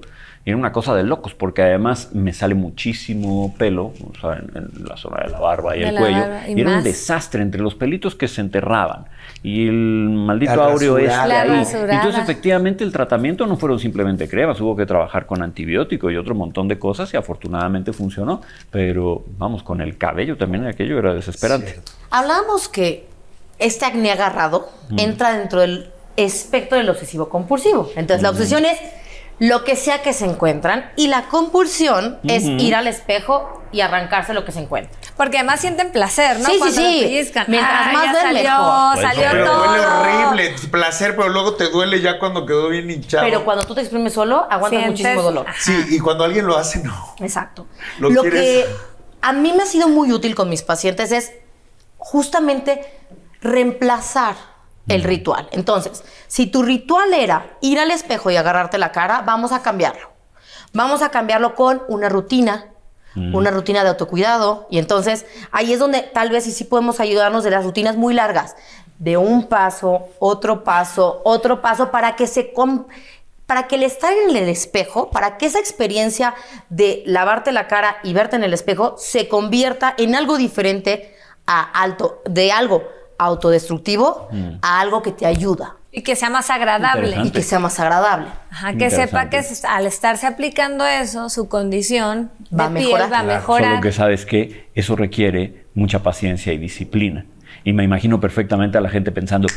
Y 0.50 0.52
era 0.52 0.58
una 0.58 0.72
cosa 0.72 0.96
de 0.96 1.04
locos, 1.04 1.36
porque 1.36 1.62
además 1.62 2.10
me 2.14 2.34
sale 2.34 2.56
muchísimo 2.56 3.54
pelo, 3.58 3.94
o 4.02 4.20
sea, 4.20 4.34
en, 4.40 4.50
en 4.58 4.86
la 4.86 4.98
zona 4.98 5.24
de 5.24 5.30
la 5.30 5.40
barba 5.40 5.78
y 5.78 5.82
De 5.82 5.90
el 5.90 5.96
cuello. 5.96 6.24
y 6.48 6.58
y 6.58 6.62
era 6.62 6.78
un 6.78 6.84
desastre 6.84 7.44
entre 7.44 7.62
los 7.62 7.76
pelitos 7.76 8.16
que 8.16 8.28
se 8.28 8.42
enterraban 8.42 9.06
y 9.44 9.68
el 9.68 10.10
maldito 10.10 10.56
La 10.56 10.66
áureo 10.66 10.98
este 10.98 11.14
ahí. 11.14 11.48
rasurada. 11.48 11.94
Entonces, 11.96 12.24
efectivamente, 12.24 12.84
el 12.84 12.92
tratamiento 12.92 13.46
no 13.46 13.58
fueron 13.58 13.78
simplemente 13.80 14.28
cremas, 14.28 14.60
hubo 14.60 14.76
que 14.76 14.88
trabajar 14.88 15.28
con 15.28 15.44
antibiótico 15.44 16.10
y 16.10 16.18
otro 16.18 16.34
montón 16.34 16.68
de 16.68 16.80
cosas 16.80 17.14
y 17.14 17.18
afortunadamente 17.18 17.94
funcionó. 17.94 18.42
Pero 18.72 19.24
vamos, 19.38 19.62
con 19.62 19.82
el 19.82 19.98
cabello 19.98 20.36
también 20.36 20.66
aquello 20.66 20.98
era 20.98 21.14
desesperante. 21.14 21.80
Hablábamos 22.10 22.68
que 22.70 23.08
este 23.60 23.86
acné 23.86 24.12
agarrado 24.12 24.68
entra 24.98 25.38
dentro 25.38 25.62
del 25.62 25.90
espectro 26.18 26.78
del 26.78 26.90
obsesivo 26.90 27.30
compulsivo. 27.30 27.90
Entonces, 27.96 28.24
la 28.24 28.32
obsesión 28.32 28.66
es 28.66 28.80
lo 29.39 29.63
que 29.63 29.75
sea 29.75 30.02
que 30.02 30.12
se 30.13 30.25
encuentran 30.25 30.91
y 30.97 31.08
la 31.08 31.23
compulsión 31.23 32.19
es 32.28 32.43
ir 32.45 32.75
al 32.75 32.88
espejo 32.88 33.62
y 33.71 33.82
arrancarse 33.82 34.34
lo 34.34 34.43
que 34.45 34.52
se 34.52 34.60
encuentra. 34.60 34.91
Porque 35.15 35.38
además 35.38 35.60
sienten 35.62 35.91
placer, 35.91 36.39
¿no? 36.39 36.45
Sí, 36.47 36.54
sí, 36.54 36.60
Cuando 36.60 36.82
sí. 36.82 37.32
Mientras 37.47 37.88
Ah, 37.88 37.91
más 37.93 38.13
ven, 38.13 38.21
salió, 38.21 38.41
mejor. 38.49 39.02
salió 39.02 39.23
Pero 39.32 39.45
todo. 39.45 39.63
duele 39.67 39.86
horrible, 39.86 40.56
placer, 40.71 41.15
pero 41.15 41.30
luego 41.30 41.54
te 41.56 41.69
duele 41.69 42.02
ya 42.02 42.19
cuando 42.19 42.45
quedó 42.45 42.69
bien 42.69 42.89
hinchado. 42.89 43.23
Pero 43.25 43.45
cuando 43.45 43.63
tú 43.65 43.75
te 43.75 43.82
exprimes 43.82 44.13
solo, 44.13 44.47
aguantas 44.49 44.82
Sientes- 44.82 44.89
muchísimo 44.91 45.21
dolor. 45.21 45.45
Sí, 45.60 45.86
y 45.89 45.99
cuando 45.99 46.23
alguien 46.23 46.45
lo 46.47 46.58
hace, 46.58 46.80
no. 46.84 47.15
Exacto. 47.19 47.67
Lo 47.99 48.10
Lo, 48.10 48.21
quieres- 48.23 48.41
que 48.65 48.65
a 49.21 49.34
mí 49.34 49.54
me 49.56 49.63
ha 49.63 49.65
sido 49.65 49.88
muy 49.88 50.12
útil 50.12 50.36
con 50.36 50.49
mis 50.49 50.63
pacientes 50.63 51.12
es 51.12 51.32
justamente 51.97 52.82
reemplazar 53.41 54.36
el 54.89 55.04
ritual. 55.04 55.47
Entonces, 55.52 56.04
si 56.28 56.47
tu 56.47 56.63
ritual 56.63 57.13
era 57.13 57.58
ir 57.62 57.80
al 57.80 57.91
espejo 57.91 58.30
y 58.30 58.36
agarrarte 58.36 58.78
la 58.78 58.91
cara, 58.91 59.21
vamos 59.25 59.52
a 59.52 59.62
cambiarlo. 59.62 60.10
Vamos 60.73 61.02
a 61.02 61.10
cambiarlo 61.10 61.56
con 61.56 61.82
una 61.88 62.10
rutina, 62.10 62.65
una 63.15 63.52
rutina 63.52 63.84
de 63.84 63.89
autocuidado. 63.89 64.67
Y 64.69 64.78
entonces 64.78 65.25
ahí 65.52 65.73
es 65.73 65.80
donde 65.80 66.02
tal 66.02 66.30
vez 66.30 66.43
sí, 66.43 66.52
sí 66.52 66.63
podemos 66.63 66.99
ayudarnos 66.99 67.43
de 67.43 67.52
las 67.52 67.63
rutinas 67.63 67.95
muy 67.95 68.13
largas. 68.13 68.56
De 68.97 69.17
un 69.17 69.47
paso, 69.47 70.10
otro 70.19 70.63
paso, 70.63 71.21
otro 71.23 71.62
paso, 71.62 71.89
para 71.91 72.15
que 72.15 72.28
se... 72.28 72.52
para 73.45 73.67
que 73.67 73.75
el 73.75 73.84
estar 73.84 74.12
en 74.13 74.36
el 74.36 74.49
espejo, 74.49 75.10
para 75.10 75.38
que 75.38 75.45
esa 75.45 75.60
experiencia 75.60 76.36
de 76.69 77.04
lavarte 77.06 77.52
la 77.52 77.67
cara 77.67 77.97
y 78.04 78.13
verte 78.13 78.36
en 78.36 78.43
el 78.43 78.54
espejo 78.54 78.95
se 78.97 79.28
convierta 79.28 79.95
en 79.97 80.15
algo 80.15 80.38
diferente 80.38 81.15
a 81.47 81.62
alto, 81.82 82.21
de 82.25 82.52
algo 82.52 82.84
autodestructivo 83.20 84.30
a 84.62 84.80
algo 84.80 85.02
que 85.04 85.12
te 85.12 85.26
ayuda 85.26 85.76
Y 85.92 86.02
que 86.04 86.16
sea 86.16 86.30
más 86.30 86.50
agradable. 86.50 87.16
y 87.24 87.32
que 87.32 87.42
sea 87.44 87.60
más 87.60 87.80
agradable. 87.80 88.28
Ajá, 88.52 88.74
que 88.74 88.90
sepa 88.90 89.30
que 89.30 89.42
al 89.68 89.86
estarse 89.86 90.26
aplicando 90.28 90.86
eso, 90.86 91.30
su 91.30 91.48
condición 91.50 92.32
Va 92.58 92.66
a 92.66 92.70
piel 92.70 92.86
mejorar. 92.86 93.12
va 93.12 93.20
a 93.20 93.24
Claro, 93.24 93.40
mejorar. 93.40 93.70
Solo 93.72 93.82
que 93.82 93.92
sabes 93.92 94.26
que 94.26 94.70
eso 94.76 94.96
requiere 94.96 95.66
mucha 95.74 96.02
paciencia 96.04 96.54
y 96.54 96.58
disciplina. 96.58 97.26
Y 97.64 97.74
me 97.74 97.84
imagino 97.84 98.20
perfectamente 98.20 98.78
a 98.78 98.82
la 98.82 98.90
gente 98.90 99.12
pensando, 99.12 99.48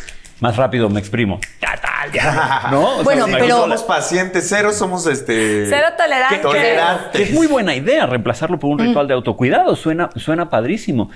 más 0.41 0.57
rápido 0.57 0.89
me 0.91 0.99
exprimo. 1.01 1.39
Tal, 1.61 1.77
ya. 1.77 1.92
¿No? 2.71 2.83
O 2.91 2.95
sea, 2.97 3.05
Bueno, 3.05 3.27
pero- 3.31 3.57
somos 3.63 3.83
pacientes, 3.83 4.47
cero 4.49 4.73
somos 4.73 5.07
este. 5.07 5.67
Cero 5.69 5.89
tolerantes. 5.97 6.43
Tolerantes. 6.43 7.21
es 7.21 7.33
muy 7.33 7.47
buena 7.47 7.75
idea 7.75 8.07
reemplazarlo 8.07 8.59
por 8.59 8.71
un 8.71 8.79
ritual 8.79 9.07
de 9.09 9.15
autocuidado. 9.15 9.77
Suena, 9.77 10.11
suena 10.17 10.49
padrísimo. 10.51 11.11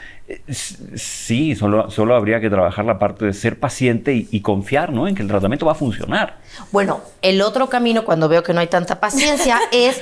Sí, 0.94 1.54
solo, 1.54 1.90
solo 1.90 2.14
habría 2.16 2.40
que 2.40 2.50
trabajar 2.50 2.84
la 2.84 2.98
parte 2.98 3.24
de 3.26 3.32
ser 3.32 3.58
paciente 3.60 4.12
y, 4.12 4.28
y 4.30 4.40
confiar 4.40 4.92
¿no? 4.92 5.06
en 5.08 5.14
que 5.14 5.22
el 5.22 5.28
tratamiento 5.28 5.66
va 5.66 5.72
a 5.72 5.76
funcionar. 5.76 6.36
Bueno, 6.72 7.00
el 7.22 7.42
otro 7.42 7.68
camino 7.68 8.04
cuando 8.04 8.28
veo 8.28 8.42
que 8.42 8.52
no 8.52 8.60
hay 8.60 8.66
tanta 8.66 8.98
paciencia 9.00 9.58
es 9.72 10.00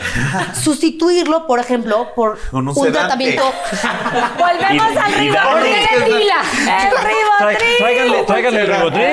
sustituirlo, 0.62 1.46
por 1.46 1.60
ejemplo, 1.60 2.08
por 2.14 2.38
un 2.52 2.68
un, 2.68 2.92
tratamiento. 2.92 3.42
Volvemos 4.38 4.92
Y- 4.94 4.98
al 4.98 5.12
ribotril. 5.14 5.72
El 5.94 6.90
ribotril. 6.90 7.76
Tráiganle, 7.78 8.22
tráiganle 8.24 8.60
el 8.60 8.66
ribotril. 8.68 9.04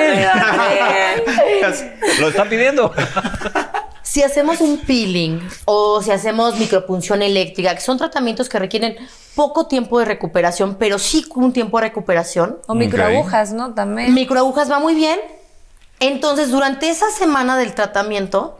Lo 2.20 2.28
están 2.28 2.48
pidiendo. 2.48 2.92
Si 4.04 4.22
hacemos 4.22 4.60
un 4.60 4.78
peeling 4.78 5.40
o 5.64 6.02
si 6.02 6.10
hacemos 6.10 6.58
micropunción 6.58 7.22
eléctrica, 7.22 7.74
que 7.74 7.80
son 7.80 7.96
tratamientos 7.96 8.48
que 8.50 8.58
requieren 8.58 8.96
poco 9.34 9.68
tiempo 9.68 9.98
de 10.00 10.04
recuperación, 10.04 10.74
pero 10.74 10.98
sí 10.98 11.24
un 11.34 11.54
tiempo 11.54 11.78
de 11.78 11.84
recuperación, 11.84 12.58
O 12.66 12.74
microagujas, 12.74 13.54
¿no? 13.54 13.72
También. 13.72 14.12
microagujas 14.12 14.70
va 14.70 14.80
muy 14.80 14.94
bien. 14.94 15.18
Entonces, 15.98 16.50
durante 16.50 16.90
esa 16.90 17.10
semana 17.10 17.56
del 17.56 17.74
tratamiento, 17.74 18.58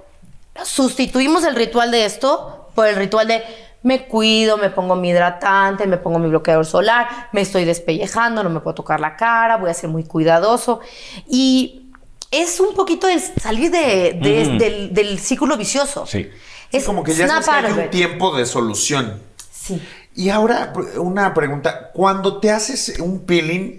sustituimos 0.65 1.45
el 1.45 1.55
ritual 1.55 1.91
de 1.91 2.07
esto 2.07 2.71
por 2.75 2.87
el 2.87 2.97
ritual 2.97 3.27
de 3.29 3.43
me 3.83 4.07
cuido, 4.07 4.57
me 4.57 4.71
pongo 4.71 4.95
mi 4.95 5.11
hidratante, 5.11 5.87
me 5.87 5.97
pongo 5.97 6.19
mi 6.19 6.29
bloqueador 6.29 6.65
solar, 6.65 7.29
me 7.33 7.41
estoy 7.41 7.65
despellejando, 7.65 8.43
no 8.43 8.49
me 8.49 8.61
puedo 8.61 8.77
tocar 8.77 9.01
la 9.01 9.17
cara, 9.17 9.57
voy 9.57 9.71
a 9.71 9.75
ser 9.75 9.91
muy 9.91 10.05
cuidadoso. 10.05 10.81
Y 11.29 11.91
es 12.33 12.59
un 12.59 12.75
poquito 12.75 13.09
el 13.09 13.21
salir 13.21 13.71
de, 13.71 14.19
del, 14.21 14.93
del 14.93 15.19
círculo 15.21 15.57
vicioso. 15.57 16.07
Sí. 16.07 16.29
Es 16.73 16.85
como 16.85 17.05
que 17.05 17.15
ya 17.15 17.29
sabes 17.29 17.47
que 17.47 17.81
hay 17.81 17.85
un 17.85 17.91
tiempo 17.91 18.35
de 18.35 18.47
solución. 18.47 19.21
Sí. 19.53 19.81
Y 20.17 20.31
ahora, 20.31 20.73
una 20.97 21.35
pregunta. 21.35 21.91
Cuando 21.93 22.41
te 22.41 22.51
haces 22.51 22.99
un 22.99 23.21
peeling, 23.27 23.79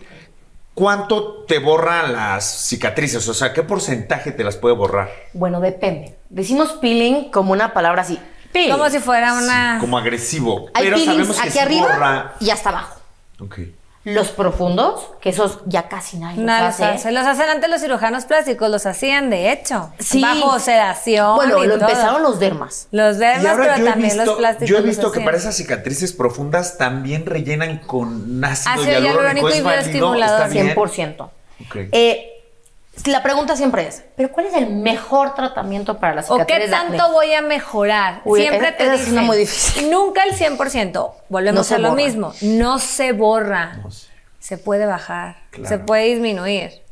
¿cuánto 0.75 1.43
te 1.45 1.57
borra 1.57 2.07
las 2.07 2.67
cicatrices? 2.67 3.27
O 3.27 3.33
sea, 3.33 3.51
¿qué 3.53 3.63
porcentaje 3.63 4.31
te 4.31 4.43
las 4.43 4.55
puede 4.55 4.75
borrar? 4.75 5.09
Bueno, 5.33 5.59
depende. 5.59 6.15
Decimos 6.29 6.73
peeling 6.73 7.31
como 7.31 7.51
una 7.51 7.73
palabra 7.73 8.03
así. 8.03 8.19
Peeling. 8.51 8.71
Como 8.71 8.87
si 8.89 8.99
fuera 8.99 9.33
una... 9.33 9.77
Como 9.79 9.97
agresivo. 9.97 10.69
Hay 10.75 10.85
pero 10.85 10.97
peelings 10.97 11.27
sabemos 11.27 11.41
que 11.41 11.49
aquí 11.49 11.59
arriba 11.59 11.87
borra. 11.87 12.33
y 12.39 12.51
hasta 12.51 12.69
abajo. 12.69 12.99
Ok. 13.39 13.59
Los 14.05 14.29
profundos, 14.29 14.99
que 15.21 15.29
esos 15.29 15.59
ya 15.65 15.87
casi 15.87 16.17
nadie 16.17 16.35
los 16.37 16.45
No 16.45 16.51
los 16.59 16.61
hace. 16.73 16.83
hacen. 16.83 17.13
Los 17.13 17.25
hacen 17.25 17.47
antes 17.49 17.69
los 17.69 17.79
cirujanos 17.79 18.25
plásticos, 18.25 18.69
los 18.69 18.85
hacían 18.85 19.29
de 19.29 19.51
hecho. 19.53 19.91
Sí. 19.99 20.21
Bajo 20.21 20.59
sedación. 20.59 21.35
Bueno, 21.37 21.63
y 21.63 21.67
lo 21.67 21.75
todo. 21.79 21.87
empezaron 21.87 22.21
los 22.21 22.37
dermas. 22.37 22.87
Los 22.91 23.15
Y 23.15 23.19
dermas, 23.19 23.45
ahora 23.53 23.73
pero 23.75 23.85
también 23.91 24.17
los 24.17 24.29
plásticos. 24.37 24.67
yo 24.69 24.77
he 24.77 24.81
visto 24.81 25.09
que 25.11 25.21
para 25.21 25.37
esas 25.37 25.55
cicatrices 25.55 26.11
profundas 26.11 26.77
también 26.77 27.25
rellenan 27.25 27.77
con 27.77 28.43
ácido, 28.43 28.73
Ácido 28.73 28.99
hialurónico 28.99 29.47
hialurónico. 29.49 29.49
y 29.55 29.61
bioestimulador. 29.61 30.41
¿Está 30.41 30.47
bien? 30.49 30.75
100%. 30.75 31.21
Ok. 31.65 31.75
Eh, 31.93 32.32
la 33.05 33.23
pregunta 33.23 33.55
siempre 33.55 33.87
es, 33.87 34.03
¿pero 34.15 34.31
cuál 34.31 34.45
es 34.45 34.53
el 34.53 34.69
mejor 34.69 35.33
tratamiento 35.33 35.99
para 35.99 36.13
las 36.15 36.29
¿O 36.29 36.35
cicatrices 36.35 36.63
qué 36.65 36.69
de 36.69 36.75
acné? 36.75 36.97
tanto 36.97 37.11
voy 37.13 37.33
a 37.33 37.41
mejorar? 37.41 38.21
Uy, 38.23 38.41
Siempre 38.41 38.71
te 38.71 38.85
es 38.85 38.91
dicen, 38.99 39.13
una 39.13 39.21
muy 39.23 39.37
difícil. 39.37 39.89
Nunca 39.89 40.23
el 40.23 40.31
100%. 40.37 41.11
Volvemos 41.29 41.57
No 41.59 41.63
se 41.63 41.75
a 41.75 41.79
lo 41.79 41.89
borra. 41.89 42.03
mismo. 42.03 42.33
No 42.41 42.79
se 42.79 43.11
borra. 43.13 43.73
No 43.83 43.91
sé. 43.91 44.07
Se 44.39 44.57
puede 44.57 44.85
bajar. 44.85 45.37
Claro. 45.51 45.69
Se 45.69 45.79
puede 45.79 46.05
disminuir. 46.05 46.83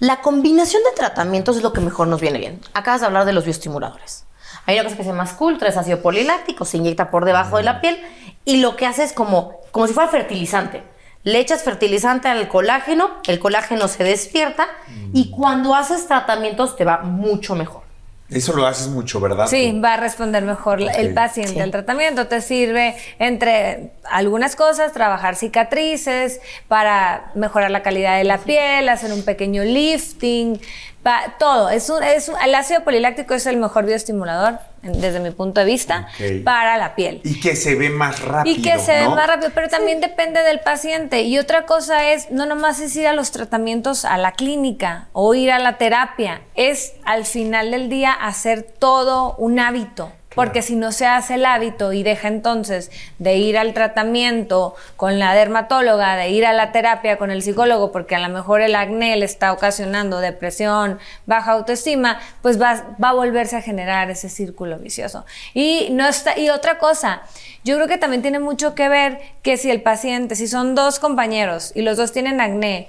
La 0.00 0.20
combinación 0.22 0.82
de 0.82 0.90
tratamientos 0.96 1.56
es 1.56 1.62
lo 1.62 1.72
que 1.72 1.80
mejor 1.80 2.08
nos 2.08 2.20
viene 2.20 2.38
bien. 2.38 2.60
Acabas 2.74 3.00
de 3.00 3.06
hablar 3.06 3.24
de 3.24 3.32
los 3.32 3.44
bioestimuladores. 3.44 4.24
Hay 4.66 4.74
una 4.76 4.84
cosa 4.84 4.96
que 4.96 5.02
se 5.04 5.10
llama 5.10 5.26
Sculptra, 5.26 5.68
es 5.68 5.76
ácido 5.76 6.00
poliláctico, 6.00 6.64
se 6.64 6.78
inyecta 6.78 7.10
por 7.10 7.24
debajo 7.26 7.58
de 7.58 7.62
la 7.64 7.80
piel 7.80 8.02
y 8.44 8.56
lo 8.56 8.76
que 8.76 8.86
hace 8.86 9.04
es 9.04 9.12
como, 9.12 9.60
como 9.70 9.86
si 9.86 9.92
fuera 9.92 10.08
fertilizante. 10.10 10.82
Le 11.24 11.40
echas 11.40 11.62
fertilizante 11.62 12.28
al 12.28 12.48
colágeno, 12.48 13.10
el 13.26 13.38
colágeno 13.38 13.88
se 13.88 14.04
despierta 14.04 14.68
y 15.12 15.30
cuando 15.30 15.74
haces 15.74 16.06
tratamientos 16.06 16.76
te 16.76 16.84
va 16.84 16.98
mucho 16.98 17.54
mejor. 17.54 17.82
Eso 18.30 18.54
lo 18.54 18.66
haces 18.66 18.88
mucho, 18.88 19.20
¿verdad? 19.20 19.46
Sí, 19.46 19.78
va 19.82 19.94
a 19.94 19.96
responder 19.98 20.42
mejor 20.44 20.80
el 20.80 21.12
paciente. 21.12 21.54
Sí. 21.54 21.60
El 21.60 21.70
tratamiento 21.70 22.26
te 22.26 22.40
sirve 22.40 22.96
entre 23.18 23.92
algunas 24.04 24.56
cosas, 24.56 24.92
trabajar 24.92 25.36
cicatrices 25.36 26.40
para 26.66 27.30
mejorar 27.34 27.70
la 27.70 27.82
calidad 27.82 28.16
de 28.16 28.24
la 28.24 28.38
piel, 28.38 28.88
hacer 28.88 29.12
un 29.12 29.24
pequeño 29.24 29.62
lifting, 29.62 30.58
pa- 31.04 31.36
todo. 31.38 31.70
Es 31.70 31.88
un, 31.90 32.02
es 32.02 32.28
un- 32.28 32.34
el 32.44 32.52
ácido 32.56 32.82
poliláctico 32.82 33.34
es 33.34 33.46
el 33.46 33.58
mejor 33.58 33.84
bioestimulador, 33.86 34.58
en- 34.82 35.00
desde 35.00 35.20
mi 35.20 35.30
punto 35.30 35.60
de 35.60 35.66
vista, 35.66 36.08
para 36.44 36.76
la 36.78 36.96
piel. 36.96 37.20
Y 37.22 37.38
que 37.40 37.54
se 37.54 37.76
ve 37.76 37.90
más 37.90 38.20
rápido. 38.20 38.56
Y 38.56 38.60
que 38.62 38.78
se 38.80 38.92
ve 38.92 39.08
más 39.08 39.26
rápido, 39.28 39.50
pero 39.54 39.68
también 39.68 40.00
depende 40.00 40.40
del 40.42 40.58
paciente. 40.60 41.22
Y 41.22 41.38
otra 41.38 41.64
cosa 41.66 42.10
es, 42.10 42.30
no 42.32 42.46
nomás 42.46 42.80
es 42.80 42.96
ir 42.96 43.06
a 43.06 43.12
los 43.12 43.30
tratamientos 43.30 44.04
a 44.04 44.18
la 44.18 44.32
clínica 44.32 45.06
o 45.12 45.34
ir 45.34 45.52
a 45.52 45.58
la 45.60 45.78
terapia, 45.78 46.40
es 46.56 46.94
al 47.04 47.24
final 47.24 47.70
del 47.70 47.88
día 47.88 48.10
hacer 48.12 48.62
todo 48.62 49.36
un 49.36 49.60
hábito. 49.60 50.10
Porque 50.34 50.62
si 50.62 50.76
no 50.76 50.92
se 50.92 51.06
hace 51.06 51.34
el 51.34 51.46
hábito 51.46 51.92
y 51.92 52.02
deja 52.02 52.28
entonces 52.28 52.90
de 53.18 53.36
ir 53.36 53.56
al 53.56 53.74
tratamiento 53.74 54.74
con 54.96 55.18
la 55.18 55.34
dermatóloga, 55.34 56.16
de 56.16 56.30
ir 56.30 56.46
a 56.46 56.52
la 56.52 56.72
terapia 56.72 57.18
con 57.18 57.30
el 57.30 57.42
psicólogo, 57.42 57.92
porque 57.92 58.16
a 58.16 58.20
lo 58.20 58.28
mejor 58.28 58.60
el 58.60 58.74
acné 58.74 59.16
le 59.16 59.24
está 59.24 59.52
ocasionando 59.52 60.18
depresión, 60.18 60.98
baja 61.26 61.52
autoestima, 61.52 62.20
pues 62.42 62.60
va, 62.60 62.96
va 63.02 63.10
a 63.10 63.14
volverse 63.14 63.56
a 63.56 63.62
generar 63.62 64.10
ese 64.10 64.28
círculo 64.28 64.78
vicioso. 64.78 65.24
Y, 65.52 65.88
no 65.92 66.06
está, 66.08 66.38
y 66.38 66.50
otra 66.50 66.78
cosa, 66.78 67.22
yo 67.64 67.76
creo 67.76 67.88
que 67.88 67.98
también 67.98 68.22
tiene 68.22 68.40
mucho 68.40 68.74
que 68.74 68.88
ver 68.88 69.20
que 69.42 69.56
si 69.56 69.70
el 69.70 69.82
paciente, 69.82 70.36
si 70.36 70.48
son 70.48 70.74
dos 70.74 70.98
compañeros 70.98 71.72
y 71.74 71.82
los 71.82 71.96
dos 71.96 72.12
tienen 72.12 72.40
acné, 72.40 72.88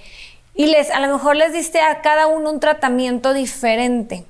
y 0.56 0.68
les, 0.68 0.90
a 0.90 1.00
lo 1.02 1.12
mejor 1.12 1.36
les 1.36 1.54
diste 1.54 1.82
a 1.82 2.02
cada 2.02 2.28
uno 2.28 2.50
un 2.50 2.60
tratamiento 2.60 3.34
diferente, 3.34 4.26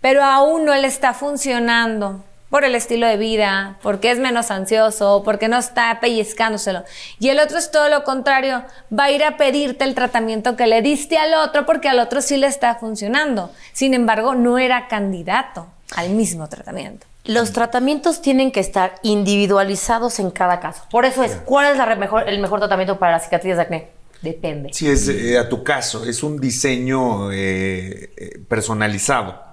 pero 0.00 0.24
a 0.24 0.42
uno 0.42 0.74
le 0.74 0.86
está 0.86 1.14
funcionando 1.14 2.24
por 2.50 2.64
el 2.64 2.74
estilo 2.74 3.06
de 3.06 3.16
vida, 3.16 3.78
porque 3.82 4.10
es 4.10 4.18
menos 4.18 4.50
ansioso, 4.50 5.22
porque 5.24 5.48
no 5.48 5.58
está 5.58 5.98
pellizcándoselo. 6.00 6.84
Y 7.18 7.28
el 7.28 7.40
otro 7.40 7.58
es 7.58 7.70
todo 7.70 7.88
lo 7.88 8.04
contrario, 8.04 8.64
va 8.96 9.04
a 9.04 9.10
ir 9.10 9.22
a 9.22 9.36
pedirte 9.36 9.84
el 9.84 9.94
tratamiento 9.94 10.56
que 10.56 10.66
le 10.66 10.80
diste 10.80 11.18
al 11.18 11.34
otro 11.34 11.66
porque 11.66 11.88
al 11.88 11.98
otro 11.98 12.22
sí 12.22 12.36
le 12.38 12.46
está 12.46 12.74
funcionando. 12.76 13.52
Sin 13.72 13.92
embargo, 13.94 14.34
no 14.34 14.58
era 14.58 14.88
candidato 14.88 15.66
al 15.96 16.10
mismo 16.10 16.48
tratamiento. 16.48 17.06
Los 17.24 17.52
tratamientos 17.52 18.22
tienen 18.22 18.50
que 18.52 18.60
estar 18.60 18.94
individualizados 19.02 20.18
en 20.18 20.30
cada 20.30 20.60
caso. 20.60 20.82
Por 20.90 21.04
eso 21.04 21.22
es, 21.22 21.32
¿cuál 21.44 21.70
es 21.72 21.76
la 21.76 21.84
re- 21.84 21.96
mejor, 21.96 22.26
el 22.28 22.38
mejor 22.40 22.60
tratamiento 22.60 22.98
para 22.98 23.12
las 23.12 23.24
cicatrices 23.24 23.56
de 23.58 23.62
acné? 23.62 23.88
Depende. 24.22 24.70
Sí, 24.72 24.88
es 24.88 25.06
eh, 25.08 25.38
a 25.38 25.48
tu 25.48 25.62
caso. 25.62 26.04
Es 26.06 26.22
un 26.22 26.40
diseño 26.40 27.30
eh, 27.30 28.10
eh, 28.16 28.38
personalizado. 28.48 29.47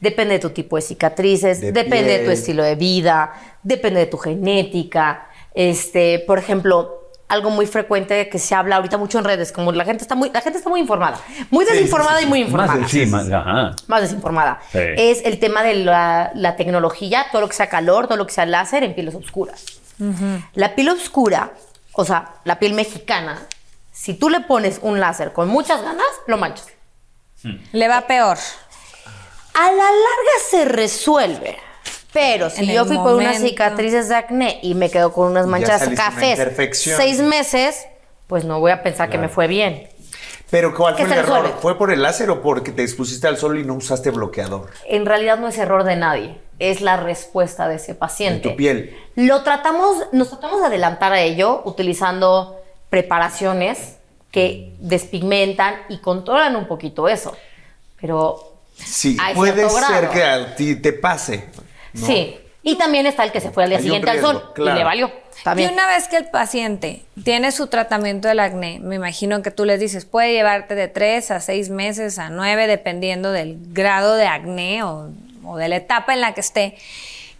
Depende 0.00 0.34
de 0.34 0.40
tu 0.40 0.50
tipo 0.50 0.76
de 0.76 0.82
cicatrices, 0.82 1.60
De 1.60 1.72
depende 1.72 2.10
de 2.12 2.18
tu 2.18 2.24
piel. 2.24 2.32
estilo 2.32 2.62
de 2.62 2.74
vida, 2.76 3.32
depende 3.62 4.00
de 4.00 4.06
tu 4.06 4.18
genética. 4.18 5.26
Este, 5.54 6.20
por 6.26 6.38
ejemplo, 6.38 7.10
algo 7.26 7.50
muy 7.50 7.66
frecuente 7.66 8.28
que 8.28 8.38
se 8.38 8.54
habla 8.54 8.76
ahorita 8.76 8.96
mucho 8.96 9.18
en 9.18 9.24
redes, 9.24 9.50
como 9.52 9.72
la 9.72 9.84
gente 9.84 10.02
está 10.02 10.14
muy, 10.14 10.30
la 10.30 10.40
gente 10.40 10.58
está 10.58 10.70
muy 10.70 10.80
informada, 10.80 11.20
muy 11.50 11.64
Sí, 11.64 11.70
sí, 11.72 11.76
desinformada 11.78 12.18
sí, 12.20 12.24
y 12.24 12.28
muy 12.28 12.38
sí. 12.38 12.44
informada. 12.44 12.74
Más 12.76 12.90
sí, 12.90 13.06
más, 13.06 13.30
ajá. 13.30 13.76
más 13.86 14.00
desinformada. 14.02 14.60
Sí. 14.72 14.78
Es 14.96 15.24
el 15.24 15.38
tema 15.40 15.62
de 15.62 15.74
la, 15.74 16.30
la 16.34 16.56
tecnología, 16.56 17.26
todo 17.32 17.42
lo 17.42 17.48
que 17.48 17.54
sea 17.54 17.68
calor, 17.68 18.06
todo 18.06 18.16
lo 18.16 18.26
que 18.26 18.32
sea 18.32 18.46
láser 18.46 18.82
en 18.84 18.94
pieles 18.94 19.14
oscuras. 19.14 19.64
La 20.54 20.74
piel 20.76 20.88
oscura, 20.90 21.50
o 21.92 22.04
sea, 22.04 22.36
la 22.44 22.60
piel 22.60 22.72
mexicana, 22.72 23.42
si 23.90 24.14
tú 24.14 24.28
le 24.30 24.40
pones 24.42 24.78
un 24.80 25.00
láser 25.00 25.32
con 25.32 25.48
muchas 25.48 25.82
ganas, 25.82 26.06
lo 26.28 26.38
manchas. 26.38 26.68
Le 27.72 27.88
va 27.88 28.02
peor. 28.06 28.38
A 29.58 29.72
la 29.72 29.76
larga 29.76 30.38
se 30.50 30.64
resuelve. 30.66 31.56
Pero 32.12 32.48
si 32.48 32.64
En 32.64 32.74
yo 32.74 32.84
fui 32.84 32.96
por 32.96 33.14
unas 33.16 33.34
momento. 33.34 33.48
cicatrices 33.48 34.08
de 34.08 34.14
acné 34.14 34.60
y 34.62 34.74
me 34.74 34.90
quedo 34.90 35.12
con 35.12 35.26
unas 35.26 35.46
manchas 35.46 35.88
cafés 35.96 36.40
seis 36.72 37.20
meses, 37.20 37.86
pues 38.28 38.44
no 38.44 38.60
voy 38.60 38.70
a 38.70 38.82
pensar 38.82 39.10
que 39.10 39.18
me 39.18 39.28
fue 39.28 39.46
bien. 39.46 39.88
Pero 40.50 40.74
¿cuál 40.74 40.94
fue 40.94 41.04
el 41.04 41.12
error? 41.12 41.42
resuelve. 41.42 41.60
¿Fue 41.60 41.76
por 41.76 41.92
el 41.92 42.00
láser 42.00 42.30
o 42.30 42.40
porque 42.40 42.72
te 42.72 42.82
expusiste 42.82 43.26
al 43.26 43.36
sol 43.36 43.58
y 43.58 43.64
no 43.64 43.74
usaste 43.74 44.10
bloqueador? 44.10 44.70
En 44.86 45.04
realidad 45.04 45.38
no 45.38 45.48
es 45.48 45.58
error 45.58 45.84
de 45.84 45.96
nadie, 45.96 46.38
es 46.58 46.80
la 46.80 46.96
respuesta 46.96 47.68
de 47.68 47.76
ese 47.76 47.94
paciente. 47.94 48.48
En 48.48 48.54
tu 48.54 48.56
piel. 48.56 48.96
Lo 49.16 49.42
tratamos, 49.42 50.06
nos 50.12 50.30
tratamos 50.30 50.60
de 50.60 50.68
adelantar 50.68 51.12
a 51.12 51.20
ello 51.20 51.62
utilizando 51.66 52.56
preparaciones 52.88 53.96
que 54.30 54.74
despigmentan 54.78 55.74
y 55.88 55.98
controlan 55.98 56.56
un 56.56 56.66
poquito 56.66 57.08
eso. 57.08 57.36
Pero 58.00 58.47
Sí, 58.84 59.16
Hay 59.20 59.34
puede 59.34 59.68
ser 59.68 59.82
grado. 60.06 60.10
que 60.12 60.22
a 60.24 60.54
ti 60.54 60.76
te 60.76 60.92
pase. 60.92 61.44
¿no? 61.94 62.06
sí. 62.06 62.38
Y 62.60 62.76
también 62.76 63.06
está 63.06 63.24
el 63.24 63.32
que 63.32 63.40
se 63.40 63.50
fue 63.50 63.62
al 63.64 63.70
día 63.70 63.78
Hay 63.78 63.84
siguiente 63.84 64.10
al 64.10 64.20
sol 64.20 64.50
claro. 64.54 64.72
y 64.76 64.78
le 64.80 64.84
valió. 64.84 65.12
También. 65.42 65.70
Y 65.70 65.72
una 65.72 65.86
vez 65.86 66.06
que 66.08 66.16
el 66.18 66.26
paciente 66.26 67.02
tiene 67.24 67.50
su 67.50 67.68
tratamiento 67.68 68.28
del 68.28 68.40
acné, 68.40 68.78
me 68.80 68.96
imagino 68.96 69.40
que 69.40 69.50
tú 69.50 69.64
les 69.64 69.80
dices, 69.80 70.04
puede 70.04 70.32
llevarte 70.32 70.74
de 70.74 70.88
3 70.88 71.30
a 71.30 71.40
6 71.40 71.70
meses 71.70 72.18
a 72.18 72.28
9, 72.28 72.66
dependiendo 72.66 73.32
del 73.32 73.56
grado 73.72 74.16
de 74.16 74.26
acné 74.26 74.82
o, 74.82 75.08
o 75.44 75.56
de 75.56 75.68
la 75.68 75.76
etapa 75.76 76.12
en 76.12 76.20
la 76.20 76.34
que 76.34 76.40
esté. 76.40 76.76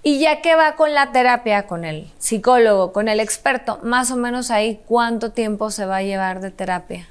Y 0.03 0.19
ya 0.21 0.41
que 0.41 0.55
va 0.55 0.77
con 0.77 0.95
la 0.95 1.13
terapia, 1.13 1.67
con 1.67 1.85
el 1.85 2.09
psicólogo, 2.19 2.93
con 2.93 3.09
el 3.09 3.21
experto, 3.21 3.81
más 3.83 4.11
o 4.11 4.17
menos 4.17 4.51
ahí, 4.51 4.81
¿cuánto 4.87 5.33
tiempo 5.33 5.71
se 5.71 5.85
va 5.85 5.97
a 5.97 6.03
llevar 6.03 6.41
de 6.41 6.53
terapia? 6.53 7.07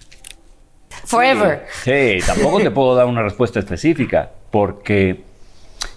Forever. 1.06 1.66
Sí, 1.84 2.18
tampoco 2.26 2.60
te 2.60 2.72
puedo 2.72 2.96
dar 2.96 3.06
una 3.06 3.22
respuesta 3.24 3.60
específica, 3.60 4.32
porque 4.52 5.22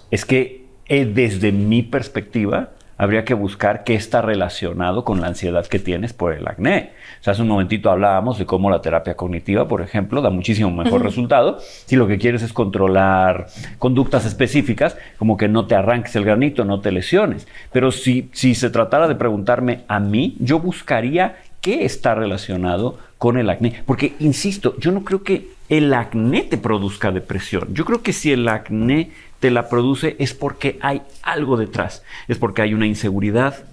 es 0.09 0.25
que 0.25 0.65
eh, 0.87 1.05
desde 1.05 1.51
mi 1.51 1.83
perspectiva 1.83 2.69
habría 3.01 3.25
que 3.25 3.33
buscar 3.33 3.83
qué 3.83 3.95
está 3.95 4.21
relacionado 4.21 5.03
con 5.03 5.21
la 5.21 5.27
ansiedad 5.27 5.65
que 5.65 5.79
tienes 5.79 6.13
por 6.13 6.33
el 6.33 6.47
acné. 6.47 6.91
O 7.19 7.23
sea, 7.23 7.31
hace 7.33 7.41
un 7.41 7.47
momentito 7.47 7.89
hablábamos 7.89 8.37
de 8.37 8.45
cómo 8.45 8.69
la 8.69 8.79
terapia 8.79 9.15
cognitiva, 9.15 9.67
por 9.67 9.81
ejemplo, 9.81 10.21
da 10.21 10.29
muchísimo 10.29 10.69
mejor 10.69 11.01
resultado 11.03 11.57
si 11.87 11.95
lo 11.95 12.05
que 12.07 12.19
quieres 12.19 12.43
es 12.43 12.53
controlar 12.53 13.47
conductas 13.79 14.27
específicas, 14.27 14.97
como 15.17 15.35
que 15.35 15.47
no 15.47 15.65
te 15.65 15.73
arranques 15.73 16.15
el 16.15 16.25
granito, 16.25 16.63
no 16.63 16.79
te 16.79 16.91
lesiones. 16.91 17.47
Pero 17.71 17.91
si, 17.91 18.29
si 18.33 18.53
se 18.53 18.69
tratara 18.69 19.07
de 19.07 19.15
preguntarme 19.15 19.81
a 19.87 19.99
mí, 19.99 20.35
yo 20.39 20.59
buscaría 20.59 21.37
qué 21.61 21.85
está 21.85 22.15
relacionado 22.15 22.99
con 23.17 23.37
el 23.37 23.49
acné. 23.49 23.83
Porque, 23.85 24.15
insisto, 24.19 24.75
yo 24.79 24.91
no 24.91 25.03
creo 25.03 25.23
que 25.23 25.49
el 25.69 25.93
acné 25.93 26.41
te 26.41 26.57
produzca 26.57 27.11
depresión. 27.11 27.73
Yo 27.73 27.85
creo 27.85 28.01
que 28.01 28.13
si 28.13 28.31
el 28.31 28.47
acné 28.47 29.11
te 29.39 29.51
la 29.51 29.69
produce 29.69 30.15
es 30.19 30.33
porque 30.33 30.77
hay 30.81 31.01
algo 31.21 31.55
detrás. 31.55 32.03
Es 32.27 32.37
porque 32.37 32.61
hay 32.61 32.73
una 32.73 32.87
inseguridad, 32.87 33.63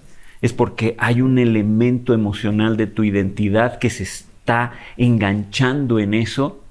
es 0.41 0.53
porque 0.53 0.95
hay 0.97 1.21
un 1.21 1.37
elemento 1.39 2.13
emocional 2.13 2.77
de 2.77 2.87
tu 2.87 3.03
identidad 3.03 3.79
que 3.79 3.89
se 3.89 4.03
está 4.03 4.73
enganchando 4.97 5.99
en 5.99 6.13
eso 6.13 6.63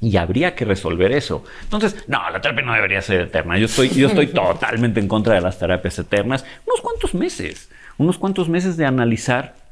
Y 0.00 0.16
habría 0.18 0.54
que 0.54 0.66
resolver 0.66 1.12
eso. 1.12 1.44
Entonces, 1.62 1.96
no, 2.08 2.28
la 2.30 2.40
terapia 2.40 2.64
no 2.64 2.74
debería 2.74 3.00
ser 3.00 3.22
eterna. 3.22 3.56
Yo 3.56 3.66
estoy, 3.66 3.88
yo 3.88 4.08
estoy 4.08 4.26
totalmente 4.42 5.00
en 5.00 5.08
contra 5.08 5.34
de 5.34 5.40
las 5.40 5.58
terapias 5.58 5.98
eternas. 5.98 6.44
Unos 6.66 6.80
cuantos 6.82 7.14
meses, 7.14 7.70
unos 7.96 8.18
cuantos 8.18 8.48
meses 8.48 8.76
de 8.76 8.84
analizar 8.84 9.63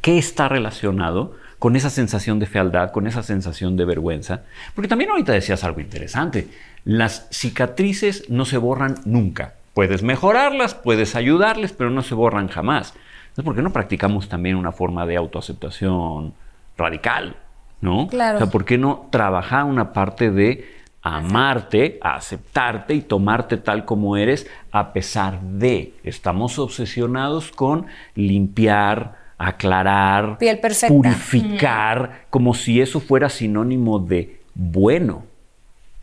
qué 0.00 0.18
está 0.18 0.48
relacionado 0.48 1.34
con 1.58 1.76
esa 1.76 1.90
sensación 1.90 2.40
de 2.40 2.46
fealdad, 2.46 2.90
con 2.90 3.06
esa 3.06 3.22
sensación 3.22 3.76
de 3.76 3.84
vergüenza. 3.84 4.42
Porque 4.74 4.88
también 4.88 5.10
ahorita 5.10 5.32
decías 5.32 5.62
algo 5.62 5.80
interesante. 5.80 6.48
Las 6.84 7.28
cicatrices 7.30 8.28
no 8.28 8.44
se 8.44 8.58
borran 8.58 8.96
nunca. 9.04 9.54
Puedes 9.74 10.02
mejorarlas, 10.02 10.74
puedes 10.74 11.14
ayudarles, 11.14 11.72
pero 11.72 11.90
no 11.90 12.02
se 12.02 12.14
borran 12.14 12.48
jamás. 12.48 12.94
Entonces, 13.28 13.44
¿por 13.44 13.54
qué 13.54 13.62
no 13.62 13.72
practicamos 13.72 14.28
también 14.28 14.56
una 14.56 14.72
forma 14.72 15.06
de 15.06 15.16
autoaceptación 15.16 16.34
radical? 16.76 17.36
¿No? 17.80 18.08
Claro. 18.08 18.36
O 18.36 18.40
sea, 18.40 18.50
¿por 18.50 18.64
qué 18.64 18.76
no 18.76 19.06
trabajar 19.10 19.64
una 19.64 19.92
parte 19.92 20.30
de 20.30 20.82
amarte, 21.02 21.98
aceptarte 22.02 22.94
y 22.94 23.02
tomarte 23.02 23.56
tal 23.56 23.84
como 23.84 24.16
eres, 24.16 24.48
a 24.70 24.92
pesar 24.92 25.40
de 25.40 25.94
estamos 26.04 26.58
obsesionados 26.58 27.50
con 27.50 27.86
limpiar, 28.14 29.21
aclarar, 29.48 30.38
Piel 30.38 30.58
perfecta. 30.58 30.94
purificar, 30.94 32.26
como 32.30 32.54
si 32.54 32.80
eso 32.80 33.00
fuera 33.00 33.28
sinónimo 33.28 33.98
de 33.98 34.40
bueno. 34.54 35.24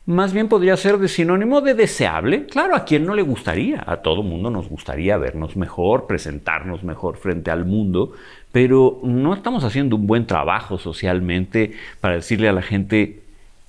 Más 0.06 0.34
bien 0.34 0.48
podría 0.48 0.76
ser 0.76 0.98
de 0.98 1.08
sinónimo 1.08 1.62
de 1.62 1.76
deseable. 1.76 2.48
Claro, 2.48 2.76
a 2.76 2.84
quien 2.84 3.06
no 3.06 3.14
le 3.14 3.22
gustaría. 3.22 3.84
A 3.86 3.98
todo 3.98 4.24
mundo 4.24 4.50
nos 4.50 4.68
gustaría 4.68 5.18
vernos 5.18 5.56
mejor, 5.56 6.08
presentarnos 6.08 6.84
mejor 6.84 7.18
frente 7.18 7.52
al 7.52 7.64
mundo, 7.64 8.14
pero 8.52 9.00
no 9.04 9.36
estamos 9.36 9.64
haciendo 9.64 9.96
un 9.96 10.08
buen 10.08 10.26
trabajo 10.26 10.80
socialmente 10.80 11.74
para 12.02 12.16
decirle 12.16 12.50
a 12.50 12.54
la 12.54 12.64
gente, 12.64 13.22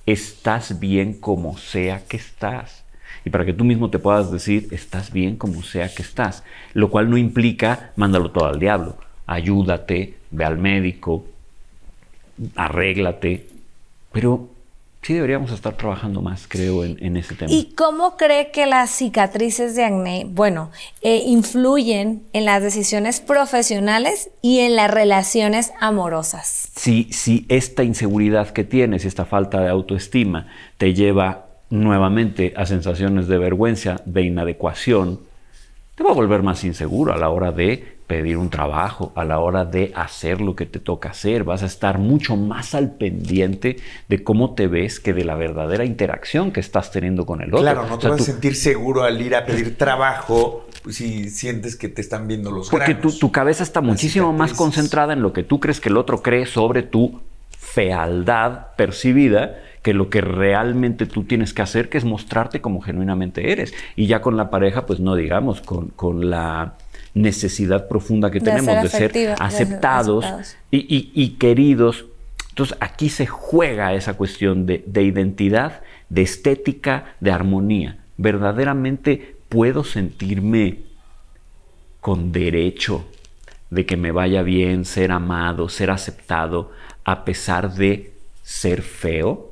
estás 0.07 0.79
bien 0.79 1.13
como 1.13 1.59
sea 1.59 2.01
que 2.07 2.17
estás. 2.17 2.83
Y 3.23 3.29
para 3.29 3.45
que 3.45 3.53
tú 3.53 3.63
mismo 3.63 3.91
te 3.91 3.99
puedas 3.99 4.31
decir, 4.31 4.67
estás 4.71 5.13
bien 5.13 5.35
como 5.35 5.61
sea 5.61 5.93
que 5.93 6.01
estás. 6.01 6.43
Lo 6.73 6.89
cual 6.89 7.11
no 7.11 7.17
implica, 7.17 7.91
mándalo 7.95 8.31
todo 8.31 8.47
al 8.47 8.59
diablo. 8.59 8.95
Ayúdate, 9.31 10.15
ve 10.31 10.45
al 10.45 10.57
médico, 10.57 11.25
arréglate. 12.55 13.47
Pero 14.11 14.49
sí 15.01 15.13
deberíamos 15.13 15.51
estar 15.51 15.77
trabajando 15.77 16.21
más, 16.21 16.47
creo, 16.47 16.83
en, 16.83 16.97
en 17.03 17.17
ese 17.17 17.35
tema. 17.35 17.51
¿Y 17.51 17.73
cómo 17.75 18.17
cree 18.17 18.51
que 18.51 18.65
las 18.65 18.89
cicatrices 18.91 19.75
de 19.75 19.85
acné, 19.85 20.25
bueno, 20.27 20.71
eh, 21.01 21.23
influyen 21.25 22.23
en 22.33 22.45
las 22.45 22.61
decisiones 22.61 23.21
profesionales 23.21 24.29
y 24.41 24.59
en 24.59 24.75
las 24.75 24.91
relaciones 24.91 25.71
amorosas? 25.79 26.69
si, 26.75 27.05
si 27.11 27.45
esta 27.47 27.83
inseguridad 27.83 28.49
que 28.49 28.63
tienes, 28.63 29.05
esta 29.05 29.25
falta 29.25 29.61
de 29.61 29.69
autoestima, 29.69 30.47
te 30.77 30.93
lleva 30.93 31.47
nuevamente 31.69 32.53
a 32.57 32.65
sensaciones 32.65 33.27
de 33.27 33.37
vergüenza, 33.37 34.01
de 34.05 34.23
inadecuación, 34.23 35.21
te 35.95 36.03
va 36.03 36.11
a 36.11 36.13
volver 36.13 36.43
más 36.43 36.63
inseguro 36.63 37.13
a 37.13 37.17
la 37.17 37.29
hora 37.29 37.51
de 37.51 37.97
pedir 38.11 38.35
un 38.35 38.49
trabajo, 38.49 39.13
a 39.15 39.23
la 39.23 39.39
hora 39.39 39.63
de 39.63 39.93
hacer 39.95 40.41
lo 40.41 40.53
que 40.53 40.65
te 40.65 40.79
toca 40.79 41.11
hacer. 41.11 41.45
Vas 41.45 41.63
a 41.63 41.65
estar 41.65 41.97
mucho 41.97 42.35
más 42.35 42.75
al 42.75 42.91
pendiente 42.91 43.77
de 44.09 44.21
cómo 44.21 44.53
te 44.53 44.67
ves 44.67 44.99
que 44.99 45.13
de 45.13 45.23
la 45.23 45.35
verdadera 45.35 45.85
interacción 45.85 46.51
que 46.51 46.59
estás 46.59 46.91
teniendo 46.91 47.25
con 47.25 47.41
el 47.41 47.53
otro. 47.53 47.61
Claro, 47.61 47.87
no 47.87 47.93
O 47.93 47.97
te 47.97 48.01
sea, 48.01 48.09
vas 48.09 48.19
a 48.19 48.23
sentir 48.25 48.57
seguro 48.57 49.03
al 49.03 49.21
ir 49.21 49.33
a 49.33 49.45
pedir 49.45 49.77
trabajo 49.77 50.67
si 50.89 51.29
sientes 51.29 51.77
que 51.77 51.87
te 51.87 52.01
están 52.01 52.27
viendo 52.27 52.51
los 52.51 52.69
Porque 52.69 52.95
tu, 52.95 52.99
granos. 53.03 53.19
tu 53.19 53.31
cabeza 53.31 53.63
está 53.63 53.79
muchísimo 53.79 54.33
más 54.33 54.51
concentrada 54.55 55.13
en 55.13 55.21
lo 55.21 55.31
que 55.31 55.43
tú 55.43 55.61
crees 55.61 55.79
que 55.79 55.87
el 55.87 55.95
otro 55.95 56.21
cree 56.21 56.45
sobre 56.45 56.83
tu 56.83 57.21
fealdad 57.49 58.75
percibida 58.75 59.57
que 59.83 59.93
lo 59.93 60.09
que 60.09 60.19
realmente 60.19 61.05
tú 61.05 61.23
tienes 61.23 61.53
que 61.53 61.61
hacer, 61.61 61.87
que 61.87 61.97
es 61.97 62.03
mostrarte 62.03 62.59
como 62.59 62.81
genuinamente 62.81 63.53
eres. 63.53 63.73
Y 63.95 64.07
ya 64.07 64.21
con 64.21 64.35
la 64.35 64.49
pareja, 64.49 64.85
pues 64.85 64.99
no 64.99 65.15
digamos, 65.15 65.61
con, 65.61 65.87
con 65.87 66.29
la 66.29 66.73
necesidad 67.13 67.87
profunda 67.87 68.31
que 68.31 68.39
De 68.39 68.45
tenemos 68.45 68.73
ser 68.73 68.83
de 68.83 68.89
ser 68.89 69.11
de 69.11 69.31
aceptados. 69.33 70.25
Y, 70.71 70.77
y- 70.95 71.11
y 71.13 71.29
queridos. 71.31 72.05
Entonces 72.49 72.77
aquí 72.79 73.09
se 73.09 73.25
juega 73.27 73.93
esa 73.93 74.13
cuestión 74.15 74.65
de, 74.65 74.83
de 74.85 75.03
identidad, 75.03 75.81
de 76.09 76.21
estética, 76.21 77.15
de 77.19 77.31
armonía. 77.31 77.97
Verdaderamente 78.17 79.35
puedo 79.49 79.83
sentirme 79.83 80.79
con 81.99 82.31
derecho 82.31 83.05
de 83.69 83.85
que 83.85 83.95
me 83.97 84.11
vaya 84.11 84.41
bien, 84.43 84.85
ser 84.85 85.11
amado, 85.11 85.69
ser 85.69 85.91
aceptado, 85.91 86.71
a 87.05 87.23
pesar 87.23 87.73
de 87.73 88.11
ser 88.43 88.81
feo. 88.81 89.49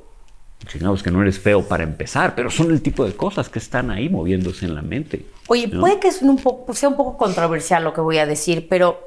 Chingados, 0.66 1.02
que 1.02 1.10
no 1.10 1.22
eres 1.22 1.38
feo 1.38 1.66
para 1.66 1.84
empezar, 1.84 2.34
pero 2.34 2.50
son 2.50 2.70
el 2.70 2.82
tipo 2.82 3.06
de 3.06 3.14
cosas 3.14 3.48
que 3.48 3.58
están 3.58 3.90
ahí 3.90 4.10
moviéndose 4.10 4.66
en 4.66 4.74
la 4.74 4.82
mente. 4.82 5.24
Oye, 5.52 5.66
¿no? 5.66 5.80
puede 5.80 5.98
que 5.98 6.06
es 6.06 6.22
un 6.22 6.36
poco, 6.36 6.72
sea 6.74 6.88
un 6.88 6.96
poco 6.96 7.18
controversial 7.18 7.82
lo 7.82 7.92
que 7.92 8.00
voy 8.00 8.18
a 8.18 8.26
decir, 8.26 8.68
pero 8.68 9.04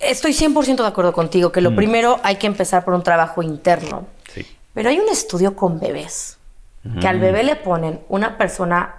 estoy 0.00 0.32
100% 0.32 0.76
de 0.76 0.86
acuerdo 0.86 1.12
contigo 1.12 1.52
que 1.52 1.60
lo 1.60 1.76
primero 1.76 2.18
hay 2.22 2.36
que 2.36 2.46
empezar 2.46 2.86
por 2.86 2.94
un 2.94 3.02
trabajo 3.02 3.42
interno. 3.42 4.06
Sí. 4.32 4.46
Pero 4.72 4.88
hay 4.88 4.98
un 4.98 5.10
estudio 5.10 5.54
con 5.54 5.78
bebés 5.78 6.38
que 7.02 7.06
al 7.06 7.20
bebé 7.20 7.42
le 7.42 7.56
ponen 7.56 8.00
una 8.08 8.38
persona, 8.38 8.94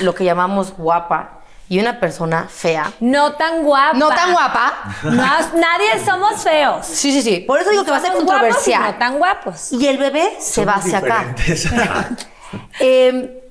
lo 0.00 0.14
que 0.14 0.24
llamamos 0.24 0.74
guapa, 0.78 1.40
y 1.68 1.78
una 1.78 2.00
persona 2.00 2.48
fea. 2.48 2.90
No 3.00 3.34
tan 3.34 3.62
guapa. 3.62 3.98
No 3.98 4.08
tan 4.08 4.32
guapa. 4.32 4.96
No, 5.04 5.12
nadie 5.12 6.02
somos 6.04 6.42
feos. 6.42 6.86
Sí, 6.86 7.12
sí, 7.12 7.20
sí. 7.20 7.40
Por 7.46 7.60
eso 7.60 7.68
digo 7.70 7.84
que 7.84 7.90
va 7.90 7.98
a 7.98 8.00
ser 8.00 8.12
controversial. 8.14 8.82
No 8.92 8.94
tan 8.98 9.18
guapos. 9.18 9.72
Y 9.72 9.86
el 9.86 9.98
bebé 9.98 10.36
se 10.40 10.64
va 10.64 10.80
Somos 10.80 10.86
hacia 10.94 10.98
acá. 10.98 11.34
diferentes. 11.36 11.70
Eh, 12.80 13.41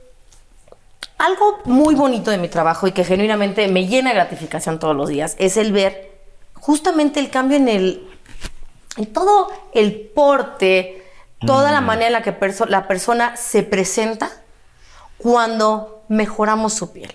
algo 1.26 1.60
muy 1.66 1.96
bonito 1.96 2.32
de 2.32 2.38
mi 2.38 2.48
trabajo 2.48 2.88
y 2.88 2.92
que 2.92 3.04
genuinamente 3.04 3.68
me 3.68 3.88
llena 3.88 4.10
de 4.10 4.16
gratificación 4.16 4.80
todos 4.80 4.96
los 4.96 5.10
días 5.10 5.36
es 5.40 5.58
el 5.58 5.72
ver 5.72 6.12
justamente 6.56 7.20
el 7.20 7.30
cambio 7.30 7.58
en 7.58 7.68
el 7.70 8.08
en 8.98 9.06
todo 9.14 9.50
el 9.74 10.12
porte, 10.14 11.04
toda 11.46 11.72
la 11.72 11.80
manera 11.82 12.08
en 12.08 12.14
la 12.14 12.22
que 12.22 12.38
perso- 12.38 12.68
la 12.68 12.88
persona 12.88 13.38
se 13.38 13.64
presenta 13.64 14.30
cuando 15.18 16.04
mejoramos 16.10 16.74
su 16.74 16.92
piel. 16.92 17.14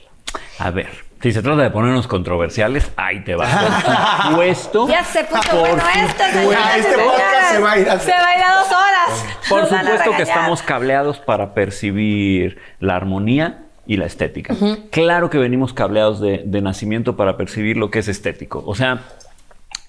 A 0.58 0.70
ver, 0.70 0.88
si 1.20 1.32
se 1.32 1.42
trata 1.42 1.62
de 1.62 1.70
ponernos 1.70 2.06
controversiales, 2.06 2.90
ahí 2.96 3.22
te 3.24 3.34
va. 3.34 3.46
Por 4.22 4.30
supuesto. 4.30 4.88
Ya 4.88 5.04
se 5.04 5.24
puso 5.24 5.42
por 5.50 5.60
bueno 5.60 5.82
esto, 5.94 6.24
supuesto- 6.24 6.32
señoras 6.40 6.76
este 6.76 6.94
podcast 6.98 7.50
se 7.52 7.58
va 7.60 7.72
a 7.72 7.78
ir 7.78 7.90
a- 7.90 8.00
Se 8.00 8.10
va 8.10 8.26
a 8.28 8.36
ir 8.38 8.42
a 8.44 8.54
dos 8.56 8.66
horas. 8.68 9.24
Por 9.48 9.60
Nos 9.60 9.68
supuesto 9.70 10.10
que 10.16 10.22
estamos 10.22 10.62
cableados 10.62 11.18
para 11.18 11.52
percibir 11.54 12.58
la 12.80 12.96
armonía 12.96 13.65
y 13.86 13.96
la 13.96 14.06
estética. 14.06 14.56
Claro 14.90 15.30
que 15.30 15.38
venimos 15.38 15.72
cableados 15.72 16.20
de, 16.20 16.42
de 16.44 16.60
nacimiento 16.60 17.16
para 17.16 17.36
percibir 17.36 17.76
lo 17.76 17.90
que 17.90 18.00
es 18.00 18.08
estético. 18.08 18.62
O 18.66 18.74
sea, 18.74 19.02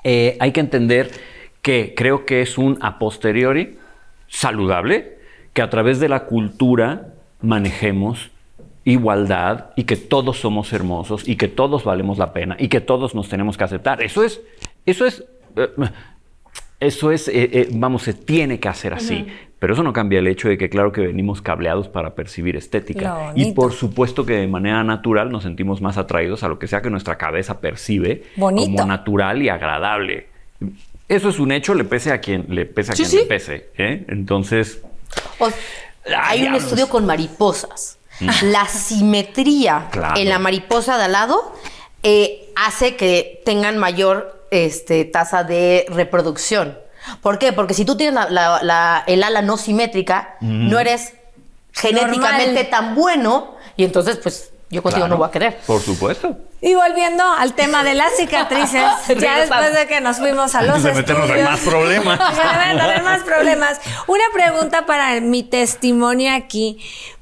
eh, 0.04 0.38
hay 0.40 0.52
que 0.52 0.60
entender 0.60 1.12
que 1.62 1.94
creo 1.96 2.26
que 2.26 2.42
es 2.42 2.58
un 2.58 2.78
a 2.82 3.00
posteriori 3.00 3.78
saludable 4.28 5.18
que 5.54 5.62
a 5.62 5.70
través 5.70 6.00
de 6.00 6.10
la 6.10 6.26
cultura 6.26 7.14
manejemos 7.42 8.32
igualdad 8.88 9.72
y 9.76 9.84
que 9.84 9.98
todos 9.98 10.40
somos 10.40 10.72
hermosos 10.72 11.28
y 11.28 11.36
que 11.36 11.50
todos 11.50 11.84
valemos 11.84 12.18
la 12.18 12.32
pena 12.32 12.56
y 12.58 12.70
que 12.70 12.80
todos 12.80 13.16
nos 13.16 13.28
tenemos 13.28 13.58
que 13.58 13.66
aceptar. 13.66 14.02
Eso 14.02 14.24
es, 14.24 14.40
eso 14.86 15.06
es, 15.06 15.26
eh, 15.58 15.70
eso 16.80 17.12
es, 17.12 17.28
eh, 17.28 17.50
eh, 17.52 17.70
vamos, 17.74 18.04
se 18.04 18.14
tiene 18.14 18.62
que 18.62 18.70
hacer 18.70 18.94
así. 18.94 19.28
Pero 19.60 19.74
eso 19.74 19.82
no 19.82 19.92
cambia 19.92 20.20
el 20.20 20.28
hecho 20.28 20.50
de 20.50 20.58
que 20.58 20.70
claro 20.70 20.92
que 20.92 21.02
venimos 21.02 21.42
cableados 21.42 21.88
para 21.88 22.14
percibir 22.14 22.56
estética. 22.56 23.32
Y 23.36 23.54
por 23.54 23.74
supuesto 23.74 24.24
que 24.26 24.34
de 24.34 24.48
manera 24.48 24.84
natural 24.84 25.32
nos 25.32 25.44
sentimos 25.44 25.82
más 25.82 25.98
atraídos 25.98 26.44
a 26.44 26.48
lo 26.48 26.60
que 26.60 26.68
sea 26.68 26.82
que 26.84 26.92
nuestra 26.92 27.18
cabeza 27.18 27.60
percibe 27.60 28.24
Bonito. 28.36 28.66
como 28.72 28.86
natural 28.86 29.42
y 29.42 29.50
agradable. 29.50 30.28
Eso 31.10 31.30
es 31.30 31.40
un 31.40 31.52
hecho, 31.52 31.74
le 31.74 31.86
pese 31.86 32.12
a 32.12 32.20
quien 32.22 32.46
le 32.50 32.66
pese 32.68 32.92
a 32.92 32.96
Sí, 32.96 33.04
quien 33.04 33.10
sí. 33.12 33.18
le 33.18 33.24
pese. 33.26 33.70
¿eh? 33.78 34.06
Entonces, 34.10 34.82
O- 35.40 35.50
hay 36.16 36.44
un 36.44 36.54
estudio 36.56 36.88
con 36.90 37.06
mariposas. 37.08 37.98
La 38.44 38.66
simetría 38.68 39.88
Claro. 39.92 40.20
en 40.20 40.30
la 40.30 40.38
mariposa 40.40 40.98
de 40.98 41.04
al 41.06 41.12
lado 41.14 41.54
eh, 42.04 42.50
hace 42.56 42.96
que 42.96 43.42
tengan 43.46 43.78
mayor 43.78 44.46
este, 44.52 45.04
tasa 45.06 45.44
de 45.44 45.86
reproducción. 45.90 46.78
¿Por 47.22 47.40
qué? 47.40 47.54
Porque 47.54 47.74
si 47.74 47.86
tú 47.86 47.96
tienes 47.98 48.14
la- 48.16 48.30
la- 48.30 48.60
la- 48.64 49.04
el 49.08 49.24
ala 49.24 49.42
no 49.42 49.58
simétrica, 49.58 50.36
no 50.42 50.80
eres 50.80 51.14
genéticamente 51.74 52.48
Normal. 52.64 52.70
tan 52.70 52.96
bueno 52.96 53.56
y 53.76 53.84
entonces 53.84 54.18
pues 54.18 54.52
yo 54.70 54.82
contigo 54.84 55.06
claro, 55.06 55.10
no 55.12 55.18
voy 55.18 55.28
a 55.28 55.32
querer. 55.32 55.58
Por 55.66 55.82
supuesto. 55.82 56.38
Y 56.60 56.74
volviendo 56.76 57.24
al 57.24 57.54
tema 57.54 57.84
de 57.84 57.94
las 57.94 58.16
cicatrices, 58.18 58.84
ya 59.20 59.40
después 59.40 59.74
de 59.74 59.88
que 59.88 60.02
nos 60.02 60.18
fuimos 60.18 60.56
a 60.56 60.62
los 60.64 60.78
Antes 60.78 60.84
de 60.84 60.94
meternos 60.94 61.30
en 61.30 61.44
más 61.46 61.60
problemas. 61.62 62.20
en 62.98 63.04
más 63.04 63.20
problemas. 63.24 63.80
Una 64.08 64.24
pregunta 64.34 64.86
para 64.86 65.22
mi 65.22 65.44
testimonio 65.44 66.34
aquí. 66.34 66.80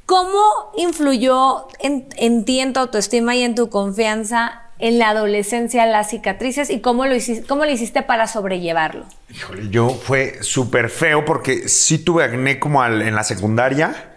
¿Cómo 0.07 0.39
influyó 0.77 1.67
en, 1.79 2.07
en 2.17 2.45
ti, 2.45 2.59
en 2.61 2.73
tu 2.73 2.79
autoestima 2.79 3.35
y 3.35 3.43
en 3.43 3.55
tu 3.55 3.69
confianza 3.69 4.61
en 4.79 4.99
la 4.99 5.09
adolescencia 5.09 5.85
las 5.85 6.09
cicatrices 6.09 6.69
y 6.69 6.79
cómo 6.81 7.05
lo 7.05 7.15
hiciste, 7.15 7.47
cómo 7.47 7.65
lo 7.65 7.71
hiciste 7.71 8.01
para 8.01 8.27
sobrellevarlo? 8.27 9.05
Híjole, 9.33 9.69
yo 9.69 9.89
fue 9.89 10.37
súper 10.41 10.89
feo 10.89 11.23
porque 11.25 11.69
sí 11.69 11.99
tuve 11.99 12.23
acné 12.25 12.59
como 12.59 12.81
al- 12.81 13.01
en 13.01 13.15
la 13.15 13.23
secundaria. 13.23 14.11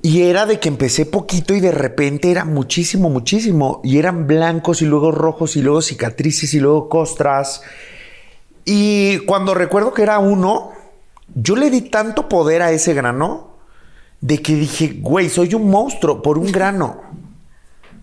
Y 0.00 0.22
era 0.22 0.46
de 0.46 0.60
que 0.60 0.68
empecé 0.68 1.06
poquito 1.06 1.54
y 1.54 1.60
de 1.60 1.72
repente 1.72 2.30
era 2.30 2.44
muchísimo, 2.44 3.10
muchísimo. 3.10 3.80
Y 3.82 3.98
eran 3.98 4.26
blancos 4.26 4.80
y 4.80 4.84
luego 4.86 5.10
rojos 5.10 5.56
y 5.56 5.62
luego 5.62 5.82
cicatrices 5.82 6.54
y 6.54 6.60
luego 6.60 6.88
costras. 6.88 7.62
Y 8.64 9.18
cuando 9.20 9.54
recuerdo 9.54 9.92
que 9.94 10.02
era 10.02 10.18
uno, 10.18 10.72
yo 11.34 11.56
le 11.56 11.70
di 11.70 11.82
tanto 11.82 12.28
poder 12.28 12.62
a 12.62 12.70
ese 12.70 12.94
grano 12.94 13.56
de 14.20 14.40
que 14.42 14.54
dije, 14.54 14.98
güey, 15.00 15.28
soy 15.28 15.54
un 15.54 15.68
monstruo 15.68 16.22
por 16.22 16.38
un 16.38 16.52
grano. 16.52 17.00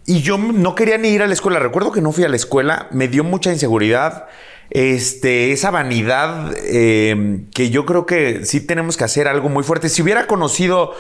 Y 0.06 0.22
yo 0.22 0.38
no 0.38 0.76
quería 0.76 0.97
ni 0.97 1.10
ir 1.10 1.24
a 1.24 1.28
la 1.28 1.34
escuela. 1.34 1.60
Recuerdo 1.60 1.91
que 1.91 2.01
no 2.01 2.12
fui 2.12 2.24
a 2.24 2.30
la 2.30 2.36
escuela, 2.36 2.88
me 2.91 3.08
dio 3.08 3.24
mucha 3.24 3.51
inseguridad. 3.51 4.28
Este, 4.70 5.51
esa 5.51 5.72
vanidad 5.72 6.53
eh, 6.58 7.45
que 7.53 7.70
yo 7.70 7.86
creo 7.86 8.06
que 8.06 8.45
sí 8.45 8.62
tenemos 8.62 8.97
que 8.97 9.03
hacer 9.03 9.28
algo 9.28 9.49
muy 9.49 9.64
fuerte. 9.64 9.89
Si 9.89 10.01
hubiera 10.01 10.28
conocido 10.28 10.93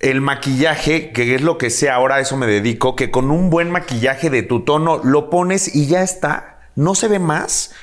el 0.00 0.20
maquillaje, 0.20 1.10
que 1.10 1.34
es 1.34 1.42
lo 1.42 1.58
que 1.58 1.70
sé 1.70 1.90
ahora, 1.90 2.16
a 2.16 2.20
eso 2.20 2.36
me 2.36 2.46
dedico, 2.46 2.96
que 2.96 3.10
con 3.10 3.30
un 3.30 3.50
buen 3.50 3.70
maquillaje 3.70 4.30
de 4.30 4.42
tu 4.42 4.60
tono 4.60 5.00
lo 5.02 5.30
pones 5.30 5.74
y 5.74 5.86
ya 5.86 6.02
está, 6.02 6.60
no 6.74 6.94
se 6.94 7.08
ve 7.08 7.18
más. 7.18 7.74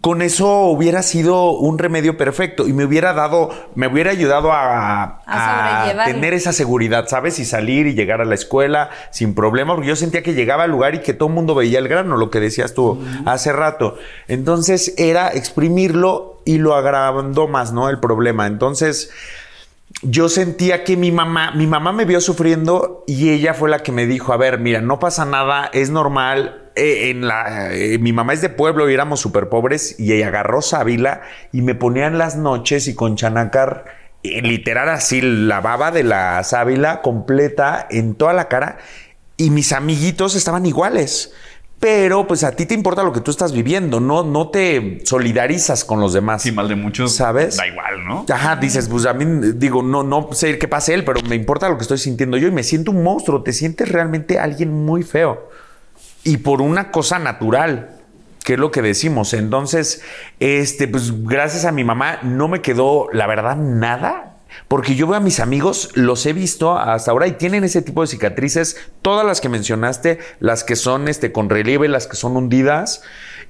Con 0.00 0.22
eso 0.22 0.66
hubiera 0.66 1.02
sido 1.02 1.50
un 1.50 1.76
remedio 1.76 2.16
perfecto 2.16 2.68
y 2.68 2.72
me 2.72 2.84
hubiera 2.84 3.14
dado, 3.14 3.50
me 3.74 3.88
hubiera 3.88 4.12
ayudado 4.12 4.52
a, 4.52 5.02
A 5.02 5.20
a 5.26 5.80
sobrellevarlo. 5.80 6.14
tener 6.14 6.34
esa 6.34 6.52
seguridad, 6.52 7.08
¿sabes? 7.08 7.40
Y 7.40 7.44
salir 7.44 7.88
y 7.88 7.94
llegar 7.94 8.20
a 8.20 8.24
la 8.24 8.36
escuela 8.36 8.90
sin 9.10 9.34
problema, 9.34 9.74
porque 9.74 9.88
yo 9.88 9.96
sentía 9.96 10.22
que 10.22 10.34
llegaba 10.34 10.64
al 10.64 10.70
lugar 10.70 10.94
y 10.94 11.00
que 11.00 11.14
todo 11.14 11.28
el 11.28 11.34
mundo 11.34 11.56
veía 11.56 11.80
el 11.80 11.88
grano, 11.88 12.16
lo 12.16 12.30
que 12.30 12.38
decías 12.38 12.74
tú 12.74 13.02
hace 13.26 13.52
rato. 13.52 13.98
Entonces 14.28 14.94
era 14.98 15.30
exprimirlo 15.30 16.42
y 16.44 16.58
lo 16.58 16.76
agrandó 16.76 17.48
más, 17.48 17.72
¿no? 17.72 17.88
El 17.88 17.98
problema. 17.98 18.46
Entonces 18.46 19.10
yo 20.02 20.28
sentía 20.28 20.84
que 20.84 20.96
mi 20.96 21.10
mamá, 21.10 21.50
mi 21.52 21.66
mamá 21.66 21.92
me 21.92 22.04
vio 22.04 22.20
sufriendo 22.20 23.02
y 23.08 23.30
ella 23.30 23.52
fue 23.52 23.68
la 23.68 23.80
que 23.82 23.90
me 23.90 24.06
dijo, 24.06 24.32
a 24.32 24.36
ver, 24.36 24.60
mira, 24.60 24.80
no 24.80 25.00
pasa 25.00 25.24
nada, 25.24 25.70
es 25.72 25.90
normal. 25.90 26.67
Eh, 26.78 27.10
en 27.10 27.26
la, 27.26 27.74
eh, 27.74 27.98
mi 27.98 28.12
mamá 28.12 28.32
es 28.32 28.40
de 28.40 28.50
pueblo 28.50 28.88
y 28.88 28.94
éramos 28.94 29.18
súper 29.18 29.48
pobres 29.48 29.96
y 29.98 30.12
ella 30.12 30.28
agarró 30.28 30.62
sábila 30.62 31.22
y 31.52 31.62
me 31.62 31.74
ponía 31.74 32.06
en 32.06 32.18
las 32.18 32.36
noches 32.36 32.86
y 32.86 32.94
con 32.94 33.16
chanacar, 33.16 33.84
eh, 34.22 34.42
literal 34.42 34.88
así, 34.88 35.20
la 35.20 35.60
baba 35.60 35.90
de 35.90 36.04
la 36.04 36.44
sábila 36.44 37.02
completa 37.02 37.88
en 37.90 38.14
toda 38.14 38.32
la 38.32 38.46
cara 38.46 38.78
y 39.36 39.50
mis 39.50 39.72
amiguitos 39.72 40.36
estaban 40.36 40.66
iguales. 40.66 41.32
Pero 41.80 42.28
pues 42.28 42.44
a 42.44 42.52
ti 42.52 42.64
te 42.64 42.74
importa 42.74 43.02
lo 43.02 43.12
que 43.12 43.20
tú 43.22 43.32
estás 43.32 43.52
viviendo, 43.52 43.98
no, 43.98 44.22
no 44.22 44.50
te 44.50 45.00
solidarizas 45.04 45.84
con 45.84 46.00
los 46.00 46.12
demás. 46.12 46.42
Sí, 46.42 46.52
mal 46.52 46.68
de 46.68 46.76
muchos. 46.76 47.14
¿Sabes? 47.14 47.56
Da 47.56 47.66
igual, 47.66 48.04
¿no? 48.04 48.24
Ajá, 48.32 48.54
dices, 48.54 48.88
pues 48.88 49.04
a 49.06 49.14
mí, 49.14 49.52
digo, 49.56 49.82
no, 49.82 50.04
no 50.04 50.28
sé 50.32 50.58
qué 50.58 50.68
pase 50.68 50.94
él, 50.94 51.04
pero 51.04 51.20
me 51.28 51.34
importa 51.34 51.68
lo 51.68 51.76
que 51.76 51.82
estoy 51.82 51.98
sintiendo 51.98 52.36
yo 52.36 52.46
y 52.46 52.52
me 52.52 52.62
siento 52.62 52.92
un 52.92 53.02
monstruo. 53.02 53.42
Te 53.42 53.52
sientes 53.52 53.88
realmente 53.88 54.38
alguien 54.38 54.72
muy 54.72 55.02
feo. 55.02 55.48
Y 56.24 56.38
por 56.38 56.60
una 56.60 56.90
cosa 56.90 57.18
natural, 57.18 57.98
que 58.44 58.54
es 58.54 58.58
lo 58.58 58.70
que 58.70 58.82
decimos. 58.82 59.34
Entonces, 59.34 60.02
este, 60.40 60.88
pues 60.88 61.24
gracias 61.24 61.64
a 61.64 61.72
mi 61.72 61.84
mamá 61.84 62.20
no 62.22 62.48
me 62.48 62.62
quedó, 62.62 63.08
la 63.12 63.26
verdad, 63.26 63.56
nada. 63.56 64.36
Porque 64.68 64.94
yo 64.94 65.06
veo 65.06 65.16
a 65.16 65.20
mis 65.20 65.40
amigos, 65.40 65.90
los 65.94 66.24
he 66.26 66.32
visto 66.32 66.78
hasta 66.78 67.10
ahora 67.10 67.26
y 67.26 67.32
tienen 67.32 67.64
ese 67.64 67.82
tipo 67.82 68.00
de 68.00 68.06
cicatrices, 68.06 68.76
todas 69.02 69.26
las 69.26 69.40
que 69.40 69.48
mencionaste, 69.48 70.18
las 70.40 70.64
que 70.64 70.76
son 70.76 71.08
este, 71.08 71.32
con 71.32 71.50
relieve, 71.50 71.88
las 71.88 72.06
que 72.06 72.16
son 72.16 72.36
hundidas, 72.36 73.02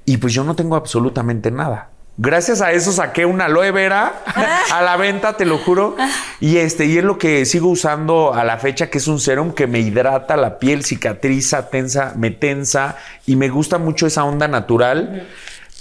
y 0.05 0.17
pues 0.17 0.33
yo 0.33 0.43
no 0.43 0.55
tengo 0.55 0.75
absolutamente 0.75 1.51
nada. 1.51 1.89
Gracias 2.21 2.59
a 2.59 2.73
eso 2.73 2.91
saqué 2.91 3.25
una 3.25 3.45
aloe 3.45 3.71
vera 3.71 4.23
a 4.73 4.81
la 4.81 4.97
venta, 4.97 5.37
te 5.37 5.45
lo 5.45 5.57
juro. 5.57 5.95
Y 6.41 6.57
este, 6.57 6.85
y 6.85 6.97
es 6.97 7.03
lo 7.05 7.17
que 7.17 7.45
sigo 7.45 7.69
usando 7.69 8.33
a 8.33 8.43
la 8.43 8.57
fecha, 8.57 8.89
que 8.89 8.97
es 8.97 9.07
un 9.07 9.21
serum 9.21 9.53
que 9.53 9.67
me 9.67 9.79
hidrata 9.79 10.35
la 10.35 10.59
piel, 10.59 10.83
cicatriza, 10.83 11.69
tensa, 11.69 12.13
me 12.17 12.31
tensa. 12.31 12.97
Y 13.25 13.37
me 13.37 13.47
gusta 13.47 13.77
mucho 13.77 14.05
esa 14.05 14.25
onda 14.25 14.49
natural. 14.49 15.27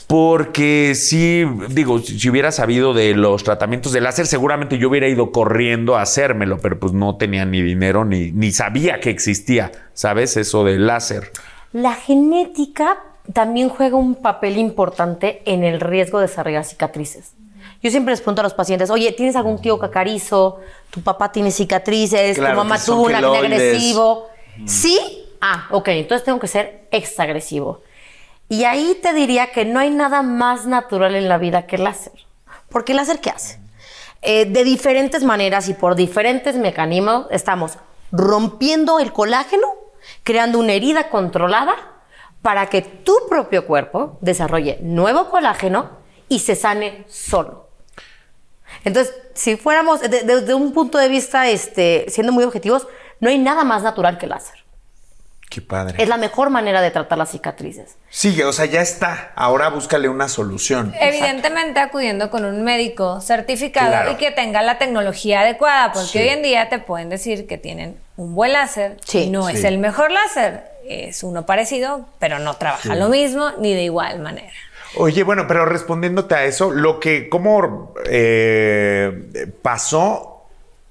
Porque 0.07 0.95
sí, 0.95 1.45
digo, 1.71 1.99
si, 1.99 2.21
si 2.21 2.31
hubiera 2.31 2.53
sabido 2.53 2.95
de 2.95 3.17
los 3.17 3.43
tratamientos 3.43 3.91
de 3.93 4.01
láser, 4.01 4.29
seguramente 4.29 4.79
yo 4.79 4.91
hubiera 4.91 5.09
ido 5.09 5.33
corriendo 5.33 5.97
a 5.97 6.03
hacérmelo, 6.03 6.59
pero 6.61 6.79
pues 6.79 6.93
no 6.93 7.17
tenía 7.17 7.47
ni 7.47 7.63
dinero 7.63 8.05
ni, 8.05 8.31
ni 8.31 8.53
sabía 8.53 9.01
que 9.01 9.11
existía, 9.11 9.73
¿sabes? 9.93 10.37
Eso 10.37 10.63
del 10.63 10.87
láser. 10.87 11.33
La 11.73 11.95
genética 11.95 12.97
también 13.33 13.69
juega 13.69 13.97
un 13.97 14.15
papel 14.15 14.57
importante 14.57 15.43
en 15.45 15.65
el 15.65 15.81
riesgo 15.81 16.19
de 16.19 16.27
desarrollar 16.27 16.65
cicatrices. 16.65 17.33
Yo 17.83 17.91
siempre 17.91 18.13
les 18.13 18.21
pregunto 18.21 18.41
a 18.41 18.45
los 18.45 18.55
pacientes, 18.55 18.91
oye, 18.91 19.13
¿tienes 19.13 19.37
algún 19.37 19.61
tío 19.61 19.79
cacarizo? 19.79 20.61
¿Tu 20.91 21.01
papá 21.03 21.31
tiene 21.31 21.51
cicatrices? 21.51 22.37
Claro, 22.37 22.55
¿Tu 22.55 22.59
mamá 22.59 22.79
tuvo 22.83 23.03
un 23.03 23.15
acné 23.15 23.39
agresivo? 23.39 24.27
¿Sí? 24.67 24.99
Ah, 25.41 25.69
ok, 25.71 25.89
entonces 25.89 26.25
tengo 26.25 26.41
que 26.41 26.49
ser 26.49 26.89
extra 26.91 27.25
agresivo. 27.25 27.83
Y 28.49 28.65
ahí 28.65 28.99
te 29.01 29.13
diría 29.13 29.53
que 29.53 29.65
no 29.65 29.79
hay 29.79 29.91
nada 29.91 30.23
más 30.23 30.67
natural 30.67 31.15
en 31.15 31.29
la 31.29 31.39
vida 31.39 31.67
que 31.67 31.77
el 31.77 31.85
láser. 31.85 32.13
Porque 32.71 32.93
el 32.93 32.97
láser, 32.97 33.21
¿qué 33.21 33.31
hace? 33.31 33.61
Eh, 34.23 34.47
de 34.47 34.65
diferentes 34.65 35.23
maneras 35.23 35.69
y 35.69 35.75
por 35.75 35.95
diferentes 35.95 36.57
mecanismos 36.57 37.27
estamos 37.31 37.79
rompiendo 38.11 38.99
el 38.99 39.13
colágeno, 39.13 39.69
creando 40.25 40.59
una 40.59 40.73
herida 40.73 41.11
controlada 41.11 41.77
para 42.43 42.67
que 42.67 42.83
tu 42.83 43.15
propio 43.29 43.67
cuerpo 43.67 44.19
desarrolle 44.21 44.79
nuevo 44.83 45.29
colágeno 45.31 45.99
y 46.29 46.39
se 46.41 46.55
sane 46.57 47.05
solo. 47.09 47.69
Entonces, 48.85 49.15
si 49.35 49.57
fuéramos 49.57 50.01
de- 50.01 50.09
de- 50.09 50.23
desde 50.23 50.55
un 50.55 50.73
punto 50.73 50.99
de 50.99 51.09
vista, 51.09 51.49
este, 51.49 52.07
siendo 52.09 52.33
muy 52.33 52.45
objetivos, 52.45 52.87
no 53.21 53.29
hay 53.31 53.39
nada 53.39 53.65
más 53.65 53.83
natural 53.83 54.19
que 54.19 54.27
el 54.27 54.31
láser. 54.31 54.59
Qué 55.51 55.63
padre. 55.63 55.95
Es 56.01 56.09
la 56.11 56.19
mejor 56.19 56.51
manera 56.51 56.83
de 56.83 56.91
tratar 56.91 57.17
las 57.17 57.31
cicatrices. 57.31 57.97
Sí, 58.11 58.41
o 58.43 58.53
sea, 58.53 58.67
ya 58.67 58.83
está. 58.83 59.33
Ahora 59.35 59.71
búscale 59.71 60.07
una 60.11 60.29
solución. 60.29 60.93
Evidentemente 61.01 61.81
acudiendo 61.81 62.31
con 62.31 62.45
un 62.45 62.63
médico 62.63 63.23
certificado 63.23 63.89
Claro. 63.89 64.13
y 64.13 64.17
que 64.17 64.31
tenga 64.31 64.61
la 64.61 64.77
tecnología 64.77 65.41
adecuada, 65.41 65.93
porque 65.93 66.07
Sí. 66.09 66.19
hoy 66.19 66.29
en 66.29 66.43
día 66.43 66.69
te 66.69 66.79
pueden 66.79 67.09
decir 67.09 67.47
que 67.47 67.57
tienen 67.57 67.99
un 68.19 68.35
buen 68.35 68.53
láser 68.53 68.99
Sí. 69.07 69.21
y 69.21 69.31
no 69.31 69.49
Sí. 69.49 69.57
es 69.57 69.65
el 69.65 69.79
mejor 69.79 70.13
láser, 70.13 70.71
es 70.89 71.23
uno 71.23 71.47
parecido, 71.47 72.07
pero 72.19 72.39
no 72.39 72.55
trabaja 72.55 72.95
lo 72.95 73.09
mismo 73.09 73.51
ni 73.59 73.75
de 73.75 73.85
igual 73.85 74.21
manera. 74.21 74.53
Oye, 74.97 75.23
bueno, 75.23 75.47
pero 75.47 75.67
respondiéndote 75.67 76.35
a 76.35 76.45
eso, 76.45 76.71
lo 76.71 76.99
que, 76.99 77.29
¿cómo 77.29 77.95
eh, 78.07 79.53
pasó? 79.63 80.35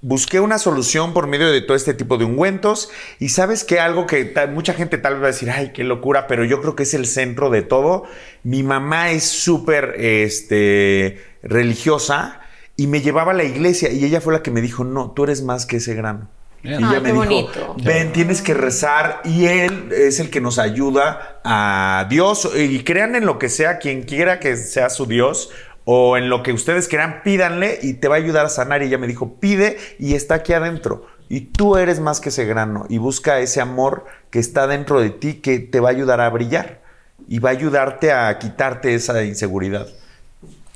Busqué 0.01 0.39
una 0.39 0.59
solución 0.59 1.13
por 1.13 1.25
medio 1.25 1.51
de 1.51 1.61
todo 1.61 1.75
este 1.75 1.95
tipo 1.95 2.17
de 2.17 2.25
ungüentos 2.25 2.91
y 3.19 3.29
sabes 3.29 3.63
que 3.63 3.79
algo 3.79 4.05
que 4.05 4.31
mucha 4.51 4.73
gente 4.73 4.99
tal 4.99 5.15
vez 5.15 5.23
va 5.23 5.27
a 5.27 5.31
decir, 5.31 5.49
ay, 5.49 5.71
qué 5.73 5.83
locura, 5.83 6.27
pero 6.27 6.45
yo 6.45 6.61
creo 6.61 6.75
que 6.75 6.83
es 6.83 6.93
el 6.93 7.07
centro 7.07 7.49
de 7.49 7.63
todo. 7.63 8.03
Mi 8.43 8.61
mamá 8.61 9.09
es 9.09 9.23
súper 9.23 9.95
este, 9.97 11.19
religiosa 11.41 12.41
y 12.75 12.85
me 12.85 13.01
llevaba 13.01 13.31
a 13.31 13.35
la 13.35 13.43
iglesia 13.43 13.91
y 13.91 14.05
ella 14.05 14.21
fue 14.21 14.33
la 14.33 14.43
que 14.43 14.51
me 14.51 14.61
dijo, 14.61 14.83
no, 14.83 15.11
tú 15.11 15.23
eres 15.23 15.41
más 15.41 15.65
que 15.65 15.77
ese 15.77 15.95
grano. 15.95 16.29
Y 16.63 16.73
ella 16.73 16.89
qué 16.91 16.99
me 16.99 17.11
dijo, 17.13 17.75
ven, 17.83 18.11
tienes 18.11 18.41
que 18.41 18.53
rezar 18.53 19.21
y 19.23 19.45
Él 19.45 19.89
es 19.91 20.19
el 20.19 20.29
que 20.29 20.41
nos 20.41 20.59
ayuda 20.59 21.39
a 21.43 22.07
Dios. 22.09 22.49
Y 22.55 22.83
crean 22.83 23.15
en 23.15 23.25
lo 23.25 23.39
que 23.39 23.49
sea, 23.49 23.77
quien 23.77 24.03
quiera 24.03 24.39
que 24.39 24.57
sea 24.57 24.89
su 24.89 25.05
Dios 25.05 25.51
o 25.85 26.17
en 26.17 26.29
lo 26.29 26.43
que 26.43 26.51
ustedes 26.51 26.87
quieran, 26.87 27.21
pídanle 27.23 27.79
y 27.81 27.93
te 27.93 28.07
va 28.07 28.15
a 28.15 28.17
ayudar 28.17 28.45
a 28.45 28.49
sanar. 28.49 28.81
Y 28.83 28.87
ella 28.87 28.97
me 28.97 29.07
dijo, 29.07 29.35
pide 29.39 29.77
y 29.99 30.15
está 30.15 30.35
aquí 30.35 30.53
adentro. 30.53 31.05
Y 31.29 31.41
tú 31.41 31.77
eres 31.77 31.99
más 31.99 32.19
que 32.19 32.29
ese 32.29 32.45
grano 32.45 32.85
y 32.89 32.97
busca 32.97 33.39
ese 33.39 33.61
amor 33.61 34.05
que 34.29 34.39
está 34.39 34.67
dentro 34.67 34.99
de 34.99 35.09
ti 35.09 35.35
que 35.35 35.59
te 35.59 35.79
va 35.79 35.89
a 35.89 35.91
ayudar 35.91 36.21
a 36.21 36.29
brillar 36.29 36.81
y 37.27 37.39
va 37.39 37.49
a 37.49 37.53
ayudarte 37.53 38.11
a 38.11 38.37
quitarte 38.39 38.95
esa 38.95 39.23
inseguridad. 39.23 39.87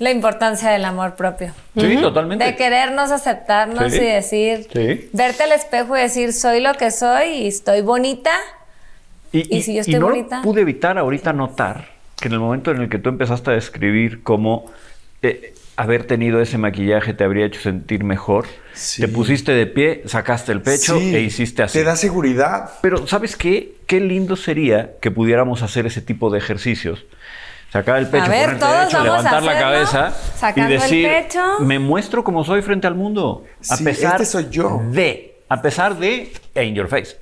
La 0.02 0.10
importancia 0.10 0.72
del 0.72 0.84
amor 0.84 1.14
propio. 1.16 1.54
Sí, 1.78 1.96
totalmente. 1.98 2.44
De 2.44 2.56
querernos, 2.56 3.12
aceptarnos 3.12 3.92
Sí. 3.94 4.00
y 4.00 4.06
decir, 4.06 4.68
Sí. 4.74 5.10
verte 5.14 5.44
al 5.44 5.52
espejo 5.52 5.96
y 5.96 6.02
decir, 6.02 6.34
soy 6.34 6.60
lo 6.60 6.74
que 6.74 6.90
soy 6.90 7.30
y 7.30 7.48
estoy 7.48 7.82
bonita. 7.82 8.32
Y 9.32 9.62
si 9.62 9.76
yo 9.76 9.82
estoy 9.82 10.00
no 10.00 10.08
bonita. 10.08 10.42
pude 10.42 10.62
evitar 10.62 10.98
ahorita 10.98 11.34
notar 11.34 11.90
que 12.20 12.28
en 12.30 12.34
el 12.34 12.40
momento 12.40 12.72
en 12.72 12.82
el 12.82 12.90
que 12.90 12.98
tú 12.98 13.10
empezaste 13.10 13.52
a 13.52 13.54
describir 13.54 14.24
cómo 14.24 14.66
eh, 15.22 15.54
haber 15.78 16.06
tenido 16.06 16.42
ese 16.42 16.58
maquillaje 16.58 17.14
te 17.14 17.24
habría 17.24 17.46
hecho 17.46 17.62
sentir 17.62 18.04
mejor, 18.04 18.46
Sí. 18.74 19.02
te 19.04 19.08
pusiste 19.08 19.52
de 19.52 19.68
pie, 19.68 20.02
sacaste 20.08 20.52
el 20.52 20.62
pecho 20.64 20.98
Sí, 21.00 21.16
e 21.16 21.22
hiciste 21.22 21.62
así. 21.62 21.78
Te 21.78 21.84
da 21.86 21.96
seguridad. 21.96 22.72
Pero 22.82 23.06
¿sabes 23.06 23.36
qué? 23.36 23.76
Qué 23.86 24.00
lindo 24.00 24.36
sería 24.36 24.94
que 25.00 25.12
pudiéramos 25.12 25.62
hacer 25.62 25.86
ese 25.86 26.02
tipo 26.02 26.32
de 26.32 26.40
ejercicios. 26.40 27.06
Sacar 27.72 27.98
el 27.98 28.08
pecho, 28.08 28.26
A 28.26 28.28
ver, 28.28 28.44
ponerte 28.44 28.60
todos 28.66 28.78
derecho, 28.80 28.98
vamos 28.98 29.10
a 29.10 29.18
levantar 29.18 29.44
la 29.44 29.60
cabeza 29.60 30.12
sacando 30.36 30.72
y 30.72 30.74
el 30.76 30.80
decir, 30.82 31.08
pecho. 31.08 31.60
me 31.62 31.80
muestro 31.80 32.24
como 32.24 32.44
soy 32.44 32.62
frente 32.62 32.86
al 32.88 32.96
mundo. 32.96 33.46
A 33.70 33.78
Sí, 33.78 33.84
pesar 33.86 34.14
este 34.22 34.26
soy 34.26 34.50
yo. 34.50 34.82
de, 34.90 35.38
a 35.48 35.62
pesar 35.62 35.96
de, 35.98 36.34
in 36.56 36.76
your 36.76 36.88
face. 36.90 37.16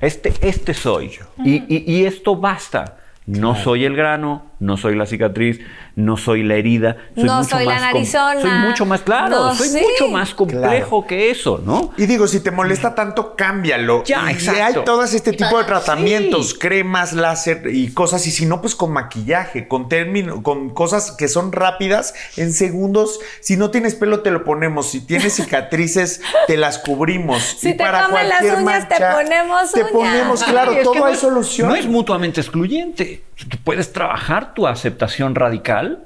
Este, 0.00 0.32
este 0.40 0.74
soy 0.74 1.10
yo. 1.10 1.22
Y, 1.44 1.62
y- 1.74 1.84
y 1.86 2.04
esto 2.06 2.34
basta. 2.34 2.96
No 3.26 3.54
soy 3.54 3.84
el 3.84 3.94
grano, 3.94 4.46
no 4.62 4.76
soy 4.76 4.94
la 4.94 5.06
cicatriz, 5.06 5.60
no 5.96 6.16
soy 6.16 6.42
la 6.42 6.54
herida. 6.54 6.96
Soy 7.14 7.24
No 7.24 7.38
mucho 7.42 7.50
soy 7.56 7.64
la 7.66 7.72
más 7.74 7.80
com- 7.82 7.92
narizona. 7.92 8.40
Soy 8.40 8.50
mucho 8.68 8.86
más 8.86 9.00
claro, 9.02 9.28
No, 9.30 9.54
soy 9.54 9.68
sí. 9.68 9.80
mucho 9.80 10.08
más 10.12 10.34
complejo 10.34 11.06
que 11.06 11.30
eso, 11.30 11.60
¿no? 11.64 11.92
Y 11.96 12.06
digo, 12.06 12.26
si 12.28 12.40
te 12.40 12.50
molesta 12.50 12.94
tanto, 12.94 13.34
cámbialo. 13.36 14.04
Ya, 14.04 14.30
y 14.30 14.34
exacto. 14.34 14.80
hay 14.80 14.84
todas 14.84 15.14
este 15.14 15.32
tipo 15.32 15.58
de 15.58 15.64
tratamientos, 15.64 16.50
Sí. 16.50 16.58
cremas, 16.58 17.12
láser 17.12 17.62
y 17.72 17.92
cosas. 17.92 18.26
Y 18.26 18.30
si 18.30 18.46
no, 18.46 18.60
pues 18.60 18.74
con 18.74 18.92
maquillaje, 18.92 19.66
con 19.68 19.88
término, 19.88 20.42
con 20.42 20.70
cosas 20.70 21.12
que 21.12 21.28
son 21.28 21.52
rápidas 21.52 22.14
en 22.36 22.52
segundos. 22.52 23.18
Si 23.40 23.56
no 23.56 23.70
tienes 23.70 23.94
pelo, 23.96 24.20
te 24.20 24.30
lo 24.30 24.44
ponemos. 24.44 24.90
Si 24.90 25.00
tienes 25.00 25.34
cicatrices, 25.34 26.20
te 26.46 26.56
las 26.56 26.78
cubrimos. 26.78 27.42
Si 27.42 27.70
Y 27.70 27.72
te 27.76 27.82
para 27.84 28.06
comen 28.06 28.28
las 28.28 28.42
uñas, 28.42 28.88
te 28.88 28.96
ponemos 29.12 29.72
Te 29.72 29.80
uñas. 29.80 29.92
ponemos, 29.92 30.44
claro, 30.44 30.70
Ay, 30.70 30.76
es 30.76 30.78
que 30.80 30.84
todo 30.84 30.94
no 31.00 31.04
hay 31.06 31.14
es- 31.14 31.18
solución. 31.20 31.68
No 31.68 31.74
es 31.74 31.86
mutuamente 31.86 32.40
excluyente. 32.40 33.24
Tú 33.48 33.56
puedes 33.64 33.92
trabajar 33.92 34.54
tu 34.54 34.66
aceptación 34.66 35.34
radical 35.34 36.04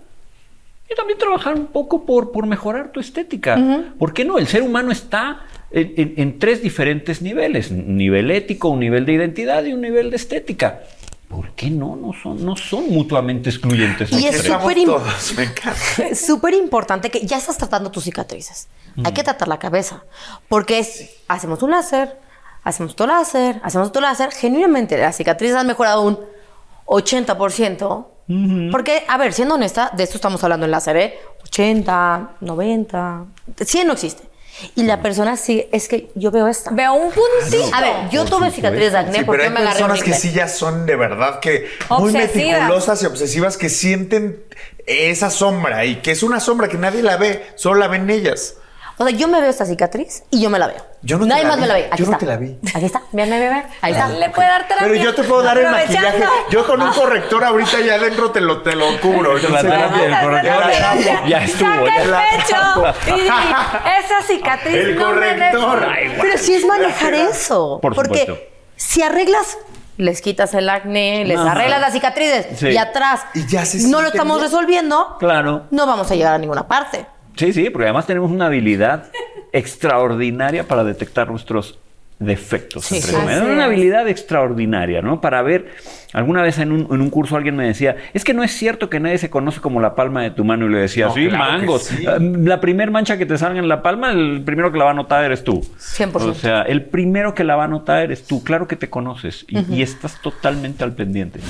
y 0.90 0.94
también 0.94 1.18
trabajar 1.18 1.54
un 1.54 1.66
poco 1.66 2.04
por, 2.06 2.32
por 2.32 2.46
mejorar 2.46 2.92
tu 2.92 3.00
estética. 3.00 3.58
¿Por 3.98 4.12
qué 4.14 4.24
no? 4.24 4.38
El 4.38 4.46
ser 4.46 4.62
humano 4.62 4.92
está 4.92 5.40
en, 5.70 5.92
en- 5.96 6.14
en 6.16 6.38
tres 6.38 6.62
diferentes 6.62 7.22
niveles. 7.22 7.70
Un 7.70 7.96
nivel 7.96 8.30
ético, 8.30 8.68
un 8.68 8.80
nivel 8.80 9.04
de 9.04 9.12
identidad 9.12 9.64
y 9.64 9.72
un 9.72 9.80
nivel 9.80 10.10
de 10.10 10.16
estética. 10.16 10.80
¿Por 11.28 11.50
qué 11.56 11.70
no? 11.70 11.96
No 11.96 12.12
son, 12.12 12.44
no 12.44 12.54
son 12.56 12.88
mutuamente 12.88 13.50
excluyentes. 13.50 14.12
Y 14.12 14.26
es 16.10 16.24
súper 16.24 16.54
importante 16.54 17.10
que 17.10 17.26
ya 17.26 17.36
estás 17.38 17.58
tratando 17.58 17.90
tus 17.90 18.04
cicatrices. 18.04 18.68
Hay 19.04 19.12
que 19.12 19.24
tratar 19.24 19.48
la 19.48 19.58
cabeza. 19.58 20.04
Porque 20.48 20.78
es, 20.78 21.10
hacemos 21.26 21.62
un 21.64 21.72
láser, 21.72 22.16
hacemos 22.62 22.92
otro 22.92 23.08
láser, 23.08 23.60
hacemos 23.64 23.88
otro 23.88 24.00
láser. 24.00 24.30
Genuinamente, 24.30 24.96
las 24.96 25.16
cicatrices 25.16 25.56
han 25.56 25.66
mejorado 25.66 26.02
un 26.02 26.18
80%. 26.86 28.06
Porque, 28.72 29.04
a 29.06 29.18
ver, 29.18 29.32
siendo 29.32 29.54
honesta, 29.54 29.90
de 29.96 30.02
esto 30.02 30.16
estamos 30.16 30.42
hablando 30.42 30.66
en 30.66 30.72
láser, 30.72 30.96
¿eh? 30.96 31.18
80, 31.44 32.30
90, 32.40 33.24
100 33.64 33.86
no 33.86 33.92
existe. 33.92 34.24
Y 34.74 34.84
la 34.84 35.02
persona 35.02 35.36
sí, 35.36 35.68
es 35.70 35.86
que 35.86 36.10
yo 36.14 36.30
veo 36.30 36.48
esta. 36.48 36.70
Veo 36.70 36.94
un 36.94 37.12
puntito. 37.12 37.74
A 37.74 37.80
ver, 37.80 38.08
yo 38.10 38.24
tuve 38.24 38.50
cicatrices 38.50 38.92
de 38.92 38.98
acné 38.98 39.18
Sí, 39.18 39.24
porque 39.24 39.42
pero 39.42 39.50
hay 39.50 39.54
me 39.54 39.60
agarré 39.60 39.78
personas 39.80 40.02
que 40.02 40.14
sí 40.14 40.32
ya 40.32 40.48
son 40.48 40.86
de 40.86 40.96
verdad 40.96 41.40
que 41.40 41.68
muy 41.90 42.08
Obsesivas. 42.08 42.34
meticulosas 42.34 43.02
y 43.02 43.06
obsesivas 43.06 43.56
que 43.58 43.68
sienten 43.68 44.42
esa 44.86 45.30
sombra 45.30 45.84
y 45.84 45.96
que 45.96 46.12
es 46.12 46.22
una 46.22 46.40
sombra 46.40 46.68
que 46.68 46.78
nadie 46.78 47.02
la 47.02 47.16
ve, 47.18 47.46
solo 47.56 47.78
la 47.78 47.88
ven 47.88 48.08
ellas. 48.08 48.56
O 48.98 49.06
sea, 49.06 49.14
yo 49.14 49.28
me 49.28 49.40
veo 49.42 49.50
esta 49.50 49.66
cicatriz 49.66 50.22
y 50.30 50.40
yo 50.40 50.48
me 50.48 50.58
la 50.58 50.68
veo. 50.68 50.78
Yo 51.02 51.18
no 51.18 51.24
te 51.24 51.28
Nadie 51.28 51.42
la 51.42 51.48
más 51.50 51.56
vi. 51.56 51.60
me 51.62 51.66
la 51.68 51.74
ve. 51.74 51.88
Aquí 51.92 52.02
Yo 52.04 52.10
no 52.10 52.16
te 52.18 52.24
la 52.26 52.36
vi. 52.38 52.58
Aquí 52.74 52.84
está. 52.86 53.02
Vean, 53.12 53.28
vean, 53.28 53.40
vean. 53.42 53.66
Ahí 53.82 53.92
está. 53.92 54.08
Le 54.08 54.30
puede 54.30 54.48
dar 54.48 54.66
terapia. 54.66 54.88
Pero 54.88 55.04
yo 55.04 55.14
te 55.14 55.22
puedo 55.24 55.42
dar 55.42 55.58
el 55.58 55.70
maquillaje. 55.70 56.24
Yo 56.50 56.66
con 56.66 56.80
un 56.80 56.90
corrector 56.92 57.44
ahorita 57.44 57.80
ya 57.80 57.94
adentro 57.96 58.30
te 58.30 58.40
lo, 58.40 58.62
te 58.62 58.74
lo 58.74 58.98
cubro. 59.00 59.34
La 59.34 59.40
Entonces, 59.40 59.62
terapia 59.70 60.02
del 60.02 60.10
Vamos 60.10 60.24
a 60.24 60.24
corrector. 60.24 60.62
hacer 60.62 61.04
la. 61.14 61.28
Ya 61.28 61.44
estuvo, 61.44 61.68
Saca 61.68 61.84
ya. 61.96 62.02
el 62.02 62.10
La- 62.10 62.24
pecho. 62.94 63.16
Y, 63.16 63.20
esa 64.04 64.22
cicatriz 64.26 64.74
El 64.74 64.96
corrector. 64.96 65.86
Pero 66.22 66.38
sí 66.38 66.54
es 66.54 66.64
manejar 66.66 67.14
eso. 67.14 67.78
Por 67.82 67.94
porque 67.94 68.20
supuesto. 68.20 68.38
si 68.76 69.02
arreglas, 69.02 69.58
les 69.98 70.20
quitas 70.22 70.54
el 70.54 70.68
acné, 70.70 71.24
les 71.26 71.38
Ajá. 71.38 71.52
arreglas 71.52 71.80
las 71.82 71.92
cicatrices 71.92 72.58
Sí. 72.58 72.68
y 72.68 72.76
atrás 72.78 73.22
Y 73.34 73.46
ya 73.46 73.64
se 73.66 73.86
no 73.88 74.00
lo 74.02 74.08
estamos 74.08 74.38
bien. 74.38 74.50
resolviendo, 74.50 75.16
Claro. 75.18 75.64
no 75.70 75.86
vamos 75.86 76.10
a 76.10 76.14
llegar 76.14 76.34
a 76.34 76.38
ninguna 76.38 76.66
parte. 76.66 77.06
Sí, 77.36 77.52
sí, 77.52 77.70
porque 77.70 77.84
además 77.84 78.06
tenemos 78.06 78.30
una 78.30 78.46
habilidad 78.46 79.10
extraordinaria 79.52 80.66
para 80.66 80.84
detectar 80.84 81.28
nuestros 81.30 81.78
defectos. 82.18 82.86
Sí, 82.86 82.96
entre 82.96 83.10
sí. 83.10 83.16
comillas. 83.16 83.42
Una 83.42 83.64
habilidad 83.66 84.08
extraordinaria, 84.08 85.02
¿no? 85.02 85.20
Para 85.20 85.42
ver, 85.42 85.66
alguna 86.14 86.42
vez 86.42 86.58
en 86.58 86.72
un, 86.72 86.80
en 86.90 87.00
un 87.02 87.10
curso 87.10 87.36
alguien 87.36 87.56
me 87.56 87.66
decía, 87.66 87.96
es 88.14 88.24
que 88.24 88.32
no 88.32 88.42
es 88.42 88.52
cierto 88.52 88.88
que 88.88 89.00
nadie 89.00 89.18
se 89.18 89.28
conoce 89.28 89.60
como 89.60 89.80
la 89.80 89.94
palma 89.94 90.22
de 90.22 90.30
tu 90.30 90.44
mano 90.44 90.66
y 90.66 90.70
le 90.70 90.78
decía, 90.78 91.06
No, 91.06 91.14
sí, 91.14 91.28
claro 91.28 91.52
mangos. 91.58 91.82
sí. 91.84 92.04
Eh, 92.06 92.18
La 92.44 92.60
primer 92.60 92.90
mancha 92.90 93.18
que 93.18 93.26
te 93.26 93.36
salga 93.36 93.58
en 93.58 93.68
la 93.68 93.82
palma, 93.82 94.12
el 94.12 94.42
primero 94.44 94.72
que 94.72 94.78
la 94.78 94.84
va 94.86 94.90
a 94.92 94.94
notar 94.94 95.24
eres 95.24 95.44
tú. 95.44 95.60
100%. 95.78 96.14
O 96.14 96.34
sea, 96.34 96.62
el 96.62 96.84
primero 96.84 97.34
que 97.34 97.44
la 97.44 97.56
va 97.56 97.64
a 97.64 97.68
notar 97.68 98.02
eres 98.02 98.26
tú. 98.26 98.42
Claro 98.42 98.66
que 98.66 98.76
te 98.76 98.88
conoces 98.88 99.44
y, 99.48 99.74
y 99.74 99.82
estás 99.82 100.20
totalmente 100.22 100.84
al 100.84 100.92
pendiente. 100.94 101.40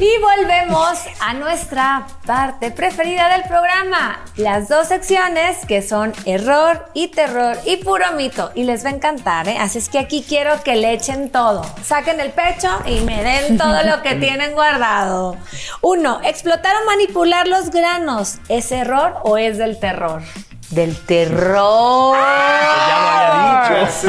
Y 0.00 0.08
volvemos 0.20 0.88
a 1.20 1.34
nuestra 1.34 2.06
parte 2.26 2.70
preferida 2.70 3.28
del 3.28 3.42
programa, 3.42 4.20
las 4.36 4.68
dos 4.68 4.88
secciones 4.88 5.64
que 5.68 5.82
son 5.82 6.12
error 6.26 6.86
y 6.94 7.08
terror 7.08 7.56
y 7.66 7.76
puro 7.76 8.04
mito. 8.16 8.50
Y 8.54 8.64
les 8.64 8.84
va 8.84 8.88
a 8.90 8.92
encantar, 8.94 9.48
¿eh? 9.48 9.56
Así 9.58 9.78
es 9.78 9.88
que 9.88 9.98
aquí 9.98 10.13
quiero 10.22 10.62
que 10.62 10.76
le 10.76 10.92
echen 10.92 11.30
todo. 11.30 11.64
Saquen 11.84 12.20
el 12.20 12.30
pecho 12.30 12.68
y 12.86 13.00
me 13.00 13.22
den 13.24 13.58
todo 13.58 13.82
lo 13.82 14.02
que 14.02 14.14
tienen 14.20 14.52
guardado. 14.52 15.36
Uno, 15.80 16.20
explotar 16.22 16.76
o 16.82 16.86
manipular 16.86 17.48
los 17.48 17.70
granos. 17.70 18.36
¿Es 18.48 18.70
error 18.72 19.16
o 19.24 19.36
es 19.36 19.58
del 19.58 19.78
terror? 19.80 20.22
Del 20.70 20.96
terror. 20.96 22.16
Ya 22.16 23.26
lo 23.28 23.34
había 23.34 23.80
dicho. 23.80 24.08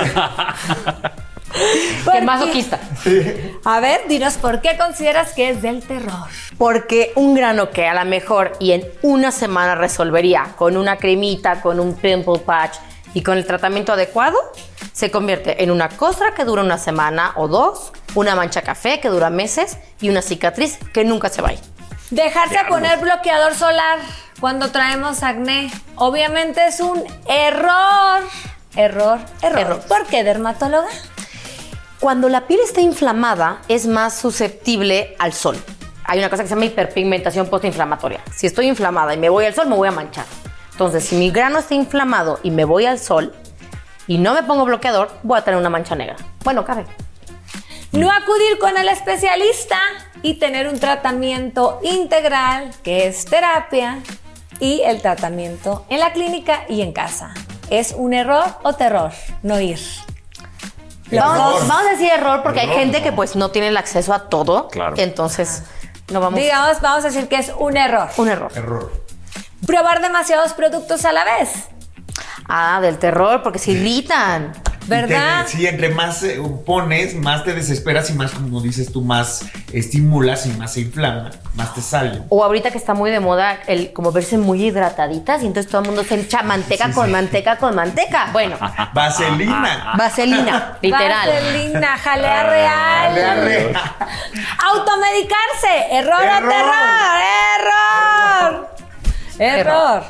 Qué 1.55 2.01
Porque- 2.03 2.21
masoquista. 2.21 2.79
A 3.63 3.79
ver, 3.79 4.01
dinos 4.09 4.33
por 4.33 4.59
qué 4.59 4.75
consideras 4.77 5.31
que 5.31 5.49
es 5.51 5.61
del 5.61 5.81
terror. 5.81 6.27
Porque 6.57 7.13
un 7.15 7.33
grano 7.33 7.69
que 7.69 7.87
a 7.87 7.93
lo 7.93 8.03
mejor 8.03 8.51
y 8.59 8.73
en 8.73 8.85
una 9.01 9.31
semana 9.31 9.75
resolvería 9.75 10.47
con 10.57 10.75
una 10.75 10.97
cremita, 10.97 11.61
con 11.61 11.79
un 11.79 11.93
pimple 11.95 12.39
patch 12.39 12.75
y 13.13 13.21
con 13.23 13.37
el 13.37 13.45
tratamiento 13.45 13.93
adecuado, 13.93 14.37
se 14.95 15.11
convierte 15.11 15.61
en 15.61 15.71
una 15.71 15.89
costra 15.89 16.33
que 16.33 16.45
dura 16.45 16.63
una 16.63 16.77
semana 16.77 17.33
o 17.35 17.49
dos, 17.49 17.91
una 18.15 18.33
mancha 18.33 18.61
café 18.61 19.01
que 19.01 19.09
dura 19.09 19.29
meses 19.29 19.77
y 19.99 20.09
una 20.09 20.21
cicatriz 20.21 20.79
que 20.93 21.03
nunca 21.03 21.27
se 21.27 21.41
va 21.41 21.49
a 21.49 21.53
ir. 21.53 21.59
Dejarse 22.11 22.59
poner 22.69 22.99
bloqueador 22.99 23.55
solar 23.55 23.99
cuando 24.39 24.71
traemos 24.71 25.21
acné. 25.21 25.69
Obviamente 25.95 26.65
es 26.65 26.79
un 26.79 27.03
error. 27.27 28.23
Error, 28.77 29.19
error. 29.41 29.59
Error. 29.59 29.81
¿Por 29.85 30.05
qué, 30.05 30.23
dermatóloga? 30.23 30.87
Cuando 31.99 32.29
la 32.29 32.47
piel 32.47 32.61
está 32.61 32.79
inflamada, 32.79 33.59
es 33.67 33.87
más 33.87 34.17
susceptible 34.17 35.13
al 35.19 35.33
sol. 35.33 35.57
Hay 36.05 36.19
una 36.19 36.29
cosa 36.29 36.43
que 36.43 36.47
se 36.47 36.55
llama 36.55 36.67
hiperpigmentación 36.67 37.47
postinflamatoria. 37.47 38.21
Si 38.33 38.47
estoy 38.47 38.67
inflamada 38.67 39.13
y 39.13 39.17
me 39.17 39.27
voy 39.27 39.43
al 39.43 39.53
sol, 39.53 39.67
me 39.67 39.75
voy 39.75 39.89
a 39.89 39.91
manchar. 39.91 40.25
Entonces, 40.71 41.03
si 41.03 41.17
mi 41.17 41.31
grano 41.31 41.59
está 41.59 41.73
inflamado 41.73 42.39
y 42.43 42.51
me 42.51 42.63
voy 42.63 42.85
al 42.85 42.99
sol 42.99 43.33
y 44.07 44.17
no 44.17 44.33
me 44.33 44.43
pongo 44.43 44.65
bloqueador, 44.65 45.11
voy 45.23 45.37
a 45.37 45.43
tener 45.43 45.59
una 45.59 45.69
mancha 45.69 45.95
negra. 45.95 46.15
Bueno, 46.43 46.63
cabe. 46.65 46.85
No 47.91 48.11
acudir 48.11 48.59
con 48.59 48.77
el 48.77 48.89
especialista 48.89 49.79
y 50.21 50.35
tener 50.35 50.67
un 50.67 50.79
tratamiento 50.79 51.79
integral, 51.83 52.71
que 52.83 53.07
es 53.07 53.25
terapia, 53.25 53.99
y 54.59 54.81
el 54.81 55.01
tratamiento 55.01 55.85
en 55.89 55.99
la 55.99 56.13
clínica 56.13 56.65
y 56.67 56.81
en 56.81 56.93
casa. 56.93 57.33
¿Es 57.69 57.93
un 57.97 58.13
error 58.13 58.45
o 58.63 58.73
terror 58.73 59.11
no 59.43 59.59
ir? 59.59 59.79
Vamos, 61.11 61.67
vamos 61.67 61.85
a 61.87 61.91
decir 61.91 62.11
error 62.11 62.41
porque 62.43 62.61
hay 62.61 62.67
gente 62.67 63.01
que 63.01 63.11
pues 63.11 63.35
no 63.35 63.51
tiene 63.51 63.69
el 63.69 63.77
acceso 63.77 64.13
a 64.13 64.27
todo. 64.27 64.67
Claro. 64.69 64.95
Entonces, 64.97 65.63
no 66.11 66.19
vamos 66.19 66.39
Digamos, 66.39 66.81
vamos 66.81 67.05
a 67.05 67.07
decir 67.09 67.27
que 67.27 67.37
es 67.37 67.51
un 67.57 67.77
error. 67.77 68.09
un 68.17 68.27
error. 68.27 68.51
Error. 68.55 68.91
Probar 69.65 70.01
demasiados 70.01 70.53
productos 70.53 71.05
a 71.05 71.11
la 71.11 71.23
vez, 71.23 71.49
Ah, 72.47 72.79
del 72.81 72.97
terror 72.97 73.41
porque 73.43 73.59
se 73.59 73.71
irritan. 73.71 74.53
¿verdad? 74.87 75.45
Sí, 75.47 75.65
entre 75.65 75.89
más 75.89 76.21
eh, 76.21 76.39
pones, 76.63 77.15
más 77.15 77.43
te 77.43 77.55
desesperas 77.55 78.07
y 78.11 78.13
más, 78.13 78.29
como 78.33 78.61
dices 78.61 78.91
tú, 78.91 79.01
más 79.01 79.43
estimulas 79.73 80.45
y 80.45 80.49
más 80.49 80.73
se 80.73 80.81
inflama, 80.81 81.31
más 81.55 81.73
te 81.73 81.81
sale. 81.81 82.21
O 82.29 82.43
ahorita 82.43 82.69
que 82.69 82.77
está 82.77 82.93
muy 82.93 83.09
de 83.09 83.19
moda 83.19 83.57
el 83.65 83.91
como 83.93 84.11
verse 84.11 84.37
muy 84.37 84.63
hidrataditas 84.63 85.41
y 85.41 85.47
entonces 85.47 85.71
todo 85.71 85.81
el 85.81 85.87
mundo 85.87 86.03
se 86.03 86.19
echa 86.21 86.43
manteca 86.43 86.91
con 86.91 87.11
manteca 87.11 87.57
con 87.57 87.73
manteca. 87.75 88.29
Bueno, 88.31 88.57
Vaselina. 88.93 89.95
vaselina, 89.97 90.77
literal. 90.83 91.29
Vaselina, 91.29 91.97
jalea 91.97 92.43
real. 92.43 93.15
Dale, 93.15 93.21
dale. 93.21 93.73
Automedicarse, 94.71 95.93
error, 95.93 96.21
Error. 96.21 96.45
o 96.45 96.49
terror, 96.49 96.75
error. 97.59 98.69
Error. 99.39 100.03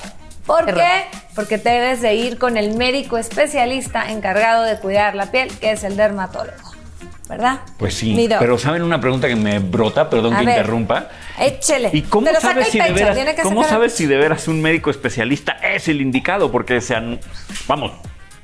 ¿Por 0.45 0.69
Error. 0.69 0.81
qué? 0.81 1.24
Porque 1.35 1.57
te 1.57 1.69
debes 1.69 2.01
de 2.01 2.15
ir 2.15 2.37
con 2.37 2.57
el 2.57 2.77
médico 2.77 3.17
especialista 3.17 4.09
encargado 4.09 4.63
de 4.63 4.79
cuidar 4.79 5.15
la 5.15 5.31
piel, 5.31 5.49
que 5.59 5.71
es 5.71 5.83
el 5.83 5.97
dermatólogo. 5.97 6.73
¿Verdad? 7.27 7.61
Pues 7.77 7.95
sí, 7.95 8.29
pero 8.37 8.59
¿saben 8.59 8.83
una 8.83 9.01
pregunta 9.01 9.27
que 9.27 9.35
me 9.35 9.57
brota? 9.57 10.11
Perdón 10.11 10.35
A 10.35 10.39
que 10.39 10.45
ver, 10.45 10.57
interrumpa. 10.59 11.09
Échele. 11.39 11.89
¿Y 11.91 12.03
cómo 12.03 12.29
sabes 12.39 12.67
si 12.67 12.77
de 12.77 12.83
pecho, 12.83 12.95
veras, 12.95 13.15
tiene 13.15 13.35
que 13.35 13.41
cómo 13.41 13.63
sacar 13.63 13.77
sabes 13.77 13.93
si 13.93 14.05
de 14.05 14.15
veras 14.15 14.47
un 14.47 14.61
médico 14.61 14.91
especialista 14.91 15.53
es 15.53 15.87
el 15.87 16.01
indicado? 16.01 16.51
Porque 16.51 16.81
sean, 16.81 17.19
vamos, 17.67 17.93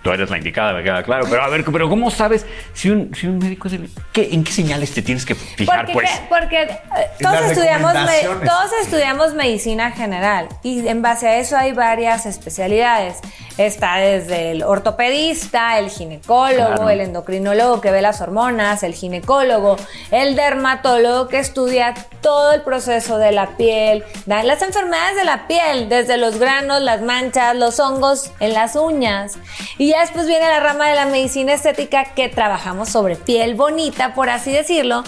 tú 0.03 0.11
eres 0.11 0.29
la 0.29 0.37
indicada, 0.37 0.73
me 0.73 0.83
queda 0.83 1.03
claro. 1.03 1.25
Pero 1.29 1.41
a 1.43 1.49
ver, 1.49 1.63
pero 1.65 1.89
¿cómo 1.89 2.09
sabes 2.11 2.45
si 2.73 2.89
un, 2.89 3.13
si 3.15 3.27
un 3.27 3.37
médico 3.39 3.67
es 3.67 3.73
el- 3.75 3.89
¿qué- 4.13 4.29
¿En 4.33 4.43
qué 4.43 4.51
señales 4.51 4.93
te 4.93 5.01
tienes 5.01 5.25
que 5.25 5.35
fijar, 5.35 5.79
Porque, 5.85 5.93
pues? 5.93 6.21
porque, 6.29 6.61
eh, 6.63 6.77
todos, 7.21 7.41
estudiamos 7.51 7.93
me- 7.93 8.45
todos 8.45 8.71
estudiamos 8.81 9.33
medicina 9.33 9.91
general 9.91 10.47
y 10.63 10.87
en 10.87 11.01
base 11.01 11.27
a 11.27 11.37
eso 11.37 11.57
hay 11.57 11.71
varias 11.73 12.25
especialidades. 12.25 13.17
Está 13.57 13.97
desde 13.97 14.51
el 14.51 14.63
ortopedista, 14.63 15.77
el 15.77 15.89
ginecólogo, 15.89 16.67
Claro. 16.75 16.89
el 16.89 17.01
endocrinólogo 17.01 17.81
que 17.81 17.91
ve 17.91 18.01
las 18.01 18.21
hormonas, 18.21 18.81
el 18.83 18.93
ginecólogo, 18.93 19.75
el 20.11 20.35
dermatólogo 20.35 21.27
que 21.27 21.39
estudia 21.39 21.93
todo 22.21 22.53
el 22.53 22.61
proceso 22.61 23.17
de 23.17 23.31
la 23.31 23.57
piel, 23.57 24.03
las 24.25 24.61
enfermedades 24.61 25.15
de 25.15 25.25
la 25.25 25.47
piel, 25.47 25.89
desde 25.89 26.17
los 26.17 26.37
granos, 26.39 26.81
las 26.81 27.01
manchas, 27.01 27.55
los 27.55 27.79
hongos 27.79 28.31
en 28.39 28.53
las 28.53 28.75
uñas. 28.75 29.33
Y 29.77 29.90
ya 29.91 30.01
después 30.01 30.25
viene 30.25 30.47
la 30.47 30.61
rama 30.61 30.87
de 30.87 30.95
la 30.95 31.05
medicina 31.05 31.53
estética 31.53 32.13
que 32.15 32.29
trabajamos 32.29 32.89
sobre 32.89 33.17
piel 33.17 33.55
bonita, 33.55 34.13
por 34.13 34.29
así 34.29 34.51
decirlo, 34.51 35.03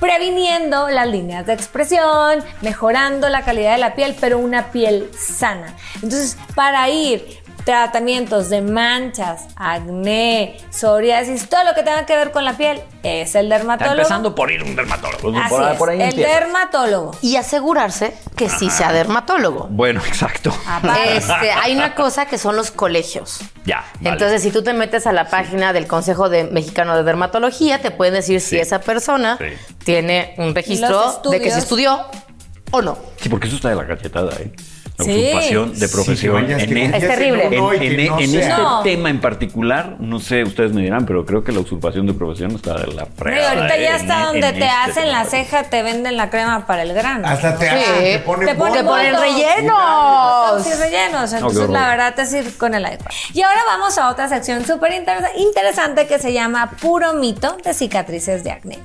previniendo 0.00 0.88
las 0.88 1.06
líneas 1.06 1.46
de 1.46 1.52
expresión, 1.52 2.42
mejorando 2.60 3.28
la 3.28 3.42
calidad 3.42 3.72
de 3.72 3.78
la 3.78 3.94
piel, 3.94 4.16
pero 4.20 4.38
una 4.38 4.72
piel 4.72 5.10
sana. 5.16 5.76
Entonces, 5.94 6.36
para 6.56 6.88
ir 6.88 7.45
tratamientos 7.66 8.48
de 8.48 8.62
manchas, 8.62 9.48
acné, 9.56 10.56
psoriasis, 10.70 11.48
todo 11.48 11.64
lo 11.64 11.74
que 11.74 11.82
tenga 11.82 12.06
que 12.06 12.14
ver 12.14 12.30
con 12.30 12.44
la 12.44 12.56
piel, 12.56 12.80
es 13.02 13.34
el 13.34 13.46
Está 13.46 13.58
dermatólogo. 13.58 13.96
empezando 13.96 14.34
por 14.36 14.52
ir 14.52 14.62
un 14.62 14.76
dermatólogo. 14.76 15.36
Así 15.36 15.48
por, 15.50 15.62
ahí- 15.64 15.72
es, 15.72 15.78
por 15.78 15.90
ahí 15.90 16.00
el 16.00 16.08
empieza. 16.10 16.30
dermatólogo. 16.40 17.10
Y 17.22 17.34
asegurarse 17.36 18.14
que 18.36 18.48
sí 18.48 18.70
sea 18.70 18.92
dermatólogo. 18.92 19.66
Bueno, 19.68 20.00
exacto. 20.06 20.56
Este, 21.08 21.50
hay 21.50 21.74
una 21.74 21.96
cosa 21.96 22.26
que 22.26 22.38
son 22.38 22.54
los 22.54 22.70
colegios. 22.70 23.40
Ya. 23.64 23.84
vale. 23.96 24.10
Entonces, 24.10 24.42
si 24.42 24.52
tú 24.52 24.62
te 24.62 24.72
metes 24.72 25.08
a 25.08 25.12
la 25.12 25.28
página 25.28 25.72
del 25.72 25.88
Consejo 25.88 26.28
de 26.28 26.44
Mexicano 26.44 26.96
de 26.96 27.02
Dermatología, 27.02 27.80
te 27.82 27.90
pueden 27.90 28.14
decir 28.14 28.40
si 28.40 28.58
esa 28.60 28.80
persona 28.80 29.38
Sí. 29.38 29.46
tiene 29.84 30.34
un 30.38 30.54
registro 30.54 31.20
de 31.28 31.40
que 31.40 31.50
se 31.50 31.58
estudió 31.58 31.98
o 32.70 32.80
no. 32.80 32.96
Sí, 33.20 33.28
porque 33.28 33.48
eso 33.48 33.56
está 33.56 33.70
de 33.70 33.74
la 33.74 33.86
cachetada, 33.88 34.30
¿eh? 34.38 34.52
La 34.98 35.04
Sí. 35.04 35.10
usurpación 35.26 35.78
de 35.78 35.88
Sí, 35.88 35.94
profesión. 35.94 36.36
oye, 36.36 36.56
es 36.56 36.62
en 36.62 36.76
el- 36.78 36.94
Es 36.94 37.06
terrible. 37.06 37.44
En, 37.44 37.56
No, 37.56 37.74
y 37.74 37.78
que 37.78 37.86
en- 37.86 38.06
no 38.08 38.18
en 38.18 38.30
sea. 38.30 38.40
este 38.40 38.62
No. 38.62 38.80
tema 38.82 39.10
en 39.10 39.20
particular, 39.20 39.96
no 39.98 40.18
sé, 40.20 40.42
ustedes 40.44 40.72
me 40.72 40.80
dirán, 40.80 41.04
pero 41.04 41.26
creo 41.26 41.44
que 41.44 41.52
la 41.52 41.60
usurpación 41.60 42.06
de 42.06 42.14
profesión 42.14 42.52
está 42.52 42.78
de 42.78 42.86
la 42.94 43.02
y 43.02 43.06
fregada. 43.18 43.50
ahorita 43.50 43.76
ya 43.76 43.96
está 43.96 44.18
en 44.20 44.24
donde 44.26 44.40
te 44.40 44.48
este 44.60 44.68
hacen 44.68 45.12
la 45.12 45.24
ceja, 45.26 45.64
te 45.64 45.82
venden 45.82 46.16
la 46.16 46.30
crema 46.30 46.66
para 46.66 46.82
el 46.82 46.94
grano. 46.94 47.28
Hasta 47.28 47.58
te, 47.58 47.68
Sí. 47.68 47.74
te 48.00 48.18
ponen 48.20 48.46
Te 48.48 48.54
ponen 48.54 48.74
Te 48.74 48.84
ponen 48.84 49.14
rellenos. 49.20 50.62
Sí, 50.64 50.70
rellenos. 50.72 51.30
No, 51.32 51.36
Entonces, 51.38 51.68
la 51.68 51.88
verdad 51.90 52.18
es 52.18 52.32
ir 52.32 52.56
con 52.56 52.74
el 52.74 52.82
iPad. 52.82 53.10
Y 53.34 53.42
ahora 53.42 53.60
vamos 53.66 53.98
a 53.98 54.08
otra 54.08 54.28
sección 54.28 54.64
súper 54.64 54.92
interesa- 54.92 55.30
interesante 55.36 56.06
que 56.06 56.18
se 56.18 56.32
llama 56.32 56.70
Puro 56.80 57.12
mito 57.14 57.56
de 57.62 57.74
cicatrices 57.74 58.44
de 58.44 58.50
acné. 58.52 58.78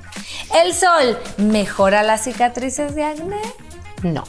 ¿El 0.62 0.74
sol 0.74 1.18
mejora 1.38 2.02
las 2.02 2.24
cicatrices 2.24 2.94
de 2.94 3.04
acné? 3.04 3.40
No. 4.02 4.24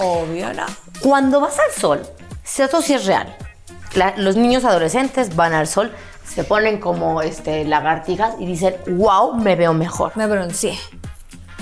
Obvio 0.00 0.52
no. 0.54 0.64
Cuando 1.00 1.40
vas 1.40 1.56
al 1.58 1.72
sol, 1.80 2.02
si 2.44 2.62
esto 2.62 2.80
sí 2.82 2.94
es 2.94 3.06
real. 3.06 3.34
La- 3.94 4.14
los 4.16 4.36
niños 4.36 4.64
adolescentes 4.64 5.34
van 5.34 5.54
al 5.54 5.66
sol, 5.66 5.92
se 6.24 6.44
ponen 6.44 6.78
como 6.78 7.22
este, 7.22 7.64
lagartijas 7.64 8.34
y 8.38 8.46
dicen, 8.46 8.76
wow, 8.86 9.34
me 9.34 9.56
veo 9.56 9.72
mejor. 9.74 10.12
Me 10.16 10.26
bronceé. 10.26 10.78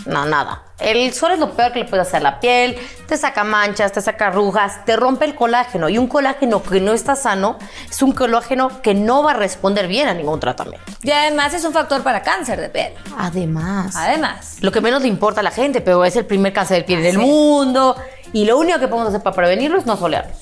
No, 0.07 0.27
nada. 0.27 0.63
El 0.79 1.15
sol 1.15 1.33
es 1.33 1.39
lo 1.39 1.53
peor 1.53 1.73
que 1.73 1.79
le 1.79 1.85
puede 1.87 2.03
hacer 2.03 2.17
a 2.17 2.21
la 2.21 2.41
piel, 2.41 2.77
te 3.09 3.17
saca 3.17 3.45
manchas, 3.45 3.93
te 3.93 4.03
saca 4.03 4.27
arrugas, 4.27 4.85
te 4.85 4.95
rompe 4.95 5.25
el 5.25 5.35
colágeno. 5.35 5.89
Y 5.89 5.97
un 5.97 6.07
colágeno 6.07 6.63
que 6.63 6.81
no 6.81 6.93
está 6.93 7.17
sano 7.17 7.57
es 7.89 8.03
un 8.03 8.13
colágeno 8.13 8.83
que 8.83 8.93
no 8.93 9.23
va 9.23 9.31
a 9.31 9.35
responder 9.35 9.89
bien 9.89 10.07
a 10.09 10.13
ningún 10.13 10.39
tratamiento. 10.39 10.85
Y 11.03 11.11
además 11.11 11.55
es 11.55 11.65
un 11.65 11.73
factor 11.73 12.03
para 12.03 12.23
cáncer 12.23 12.61
de 12.61 12.69
piel. 12.69 12.93
Además, 13.17 13.97
Además. 13.97 14.59
lo 14.61 14.71
que 14.71 14.83
menos 14.83 15.01
le 15.01 15.09
importa 15.09 15.41
a 15.41 15.43
la 15.43 15.51
gente, 15.51 15.81
pero 15.81 16.05
es 16.05 16.15
el 16.15 16.27
primer 16.27 16.53
cáncer 16.53 16.79
de 16.79 16.85
piel 16.85 17.03
del 17.03 17.17
sí. 17.17 17.19
mundo. 17.19 17.97
Y 18.35 18.45
lo 18.45 18.59
único 18.59 18.79
que 18.79 18.87
podemos 18.87 19.09
hacer 19.09 19.23
para 19.23 19.35
prevenirlo 19.35 19.79
es 19.79 19.87
no 19.87 19.97
solearnos. 19.97 20.37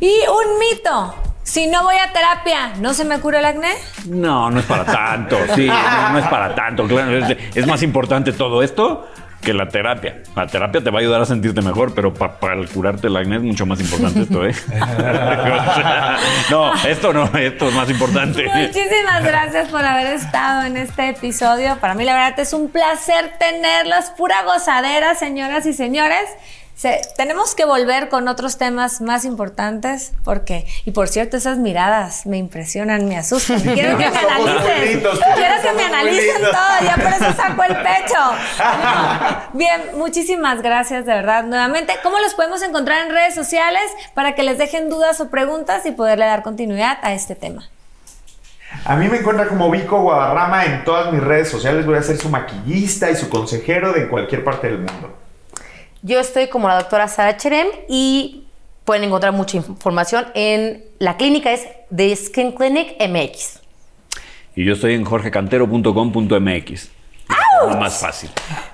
Y 0.00 0.10
un 0.28 0.58
mito. 0.58 1.14
Si 1.42 1.66
no 1.66 1.82
voy 1.82 1.96
a 1.96 2.12
terapia, 2.12 2.74
¿no 2.78 2.94
se 2.94 3.04
me 3.04 3.20
cura 3.20 3.40
el 3.40 3.44
acné? 3.44 3.72
No, 4.06 4.50
no 4.50 4.60
es 4.60 4.66
para 4.66 4.84
tanto, 4.84 5.38
sí, 5.54 5.66
no, 5.66 6.10
no 6.10 6.18
es 6.18 6.26
para 6.26 6.54
tanto. 6.54 6.86
Claro, 6.86 7.16
es, 7.16 7.36
es 7.54 7.66
más 7.66 7.82
importante 7.82 8.32
todo 8.32 8.62
esto 8.62 9.06
que 9.48 9.54
la 9.54 9.66
terapia. 9.68 10.18
La 10.36 10.46
terapia 10.46 10.82
te 10.82 10.90
va 10.90 10.98
a 10.98 11.00
ayudar 11.00 11.22
a 11.22 11.24
sentirte 11.24 11.62
mejor, 11.62 11.94
pero 11.94 12.12
pa- 12.12 12.38
para 12.38 12.56
curarte 12.66 13.06
el 13.06 13.16
acné 13.16 13.36
es 13.36 13.42
mucho 13.42 13.64
más 13.64 13.80
importante 13.80 14.20
esto, 14.20 14.44
¿eh? 14.46 14.52
No, 16.50 16.74
esto 16.84 17.12
no, 17.14 17.24
esto 17.38 17.68
es 17.68 17.74
más 17.74 17.88
importante. 17.88 18.44
Muchísimas 18.54 19.24
gracias 19.24 19.68
por 19.68 19.82
haber 19.84 20.08
estado 20.08 20.64
en 20.66 20.76
este 20.76 21.08
episodio. 21.10 21.76
Para 21.80 21.94
mí, 21.94 22.04
la 22.04 22.12
verdad, 22.14 22.38
es 22.40 22.52
un 22.52 22.68
placer 22.70 23.32
tenerlas. 23.38 24.10
Pura 24.10 24.42
gozadera, 24.42 25.14
señoras 25.14 25.64
y 25.66 25.72
señores. 25.72 26.24
Se- 26.78 27.00
tenemos 27.16 27.56
que 27.56 27.64
volver 27.64 28.08
con 28.08 28.28
otros 28.28 28.56
temas 28.56 29.00
más 29.00 29.24
importantes 29.24 30.12
porque, 30.22 30.64
y 30.84 30.92
por 30.92 31.08
cierto, 31.08 31.36
esas 31.36 31.58
miradas 31.58 32.24
me 32.24 32.36
impresionan, 32.36 33.08
me 33.08 33.18
asustan. 33.18 33.60
Quiero 33.62 33.98
que 33.98 34.08
me 34.08 34.16
analicen. 34.16 34.88
lindos, 34.92 35.18
Quiero 35.34 35.54
que 35.60 35.72
me 35.72 35.82
analicen 35.82 36.40
todo. 36.40 36.86
Ya 36.86 36.94
por 36.94 37.12
eso 37.12 37.32
saco 37.36 37.64
el 37.64 37.76
pecho. 37.78 38.20
Bien, 39.54 39.82
muchísimas 39.96 40.62
gracias 40.62 41.04
de 41.04 41.14
verdad 41.14 41.42
nuevamente. 41.42 41.94
¿Cómo 42.04 42.20
los 42.20 42.34
podemos 42.34 42.62
encontrar 42.62 43.04
en 43.06 43.12
redes 43.12 43.34
sociales 43.34 43.82
para 44.14 44.36
que 44.36 44.44
les 44.44 44.56
dejen 44.56 44.88
dudas 44.88 45.20
o 45.20 45.30
preguntas 45.30 45.84
y 45.84 45.90
poderle 45.90 46.26
dar 46.26 46.44
continuidad 46.44 46.98
a 47.02 47.12
este 47.12 47.34
tema? 47.34 47.68
A 48.84 48.94
mí 48.94 49.08
me 49.08 49.16
encuentra 49.16 49.48
como 49.48 49.68
Vico 49.72 50.00
Guadarrama 50.00 50.64
en 50.64 50.84
todas 50.84 51.12
mis 51.12 51.20
redes 51.24 51.50
sociales. 51.50 51.86
Voy 51.86 51.96
a 51.98 52.02
ser 52.04 52.18
su 52.18 52.28
maquillista 52.28 53.10
y 53.10 53.16
su 53.16 53.28
consejero 53.28 53.92
de 53.92 54.06
cualquier 54.08 54.44
parte 54.44 54.68
del 54.68 54.78
mundo. 54.78 55.17
Yo 56.02 56.20
estoy 56.20 56.48
como 56.48 56.68
la 56.68 56.76
doctora 56.76 57.08
Sara 57.08 57.36
Cherem 57.36 57.68
y 57.88 58.44
pueden 58.84 59.04
encontrar 59.04 59.32
mucha 59.32 59.56
información 59.56 60.26
en 60.34 60.84
la 60.98 61.16
clínica 61.16 61.52
es 61.52 61.66
The 61.94 62.14
Skin 62.14 62.52
Clinic 62.52 62.96
MX. 63.00 63.60
Y 64.54 64.64
yo 64.64 64.74
estoy 64.74 64.94
en 64.94 65.04
jorgecantero.com.mx. 65.04 66.90
Más 67.78 68.00
fácil. 68.00 68.30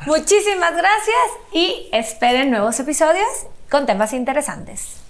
Muchísimas 0.07 0.73
gracias 0.73 1.17
y 1.53 1.89
esperen 1.93 2.51
nuevos 2.51 2.79
episodios 2.79 3.27
con 3.71 3.87
temas 3.87 4.13
interesantes. 4.13 5.01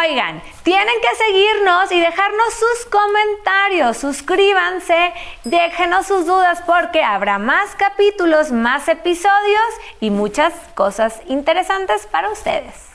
Oigan, 0.00 0.40
tienen 0.62 0.94
que 1.02 1.14
seguirnos 1.26 1.92
y 1.92 2.00
dejarnos 2.00 2.54
sus 2.54 2.86
comentarios. 2.90 3.98
Suscríbanse, 3.98 5.12
déjenos 5.44 6.06
sus 6.06 6.24
dudas 6.24 6.62
porque 6.64 7.02
habrá 7.02 7.38
más 7.38 7.74
capítulos, 7.76 8.50
más 8.50 8.88
episodios 8.88 9.68
y 10.00 10.10
muchas 10.10 10.54
cosas 10.74 11.20
interesantes 11.26 12.06
para 12.06 12.30
ustedes. 12.30 12.89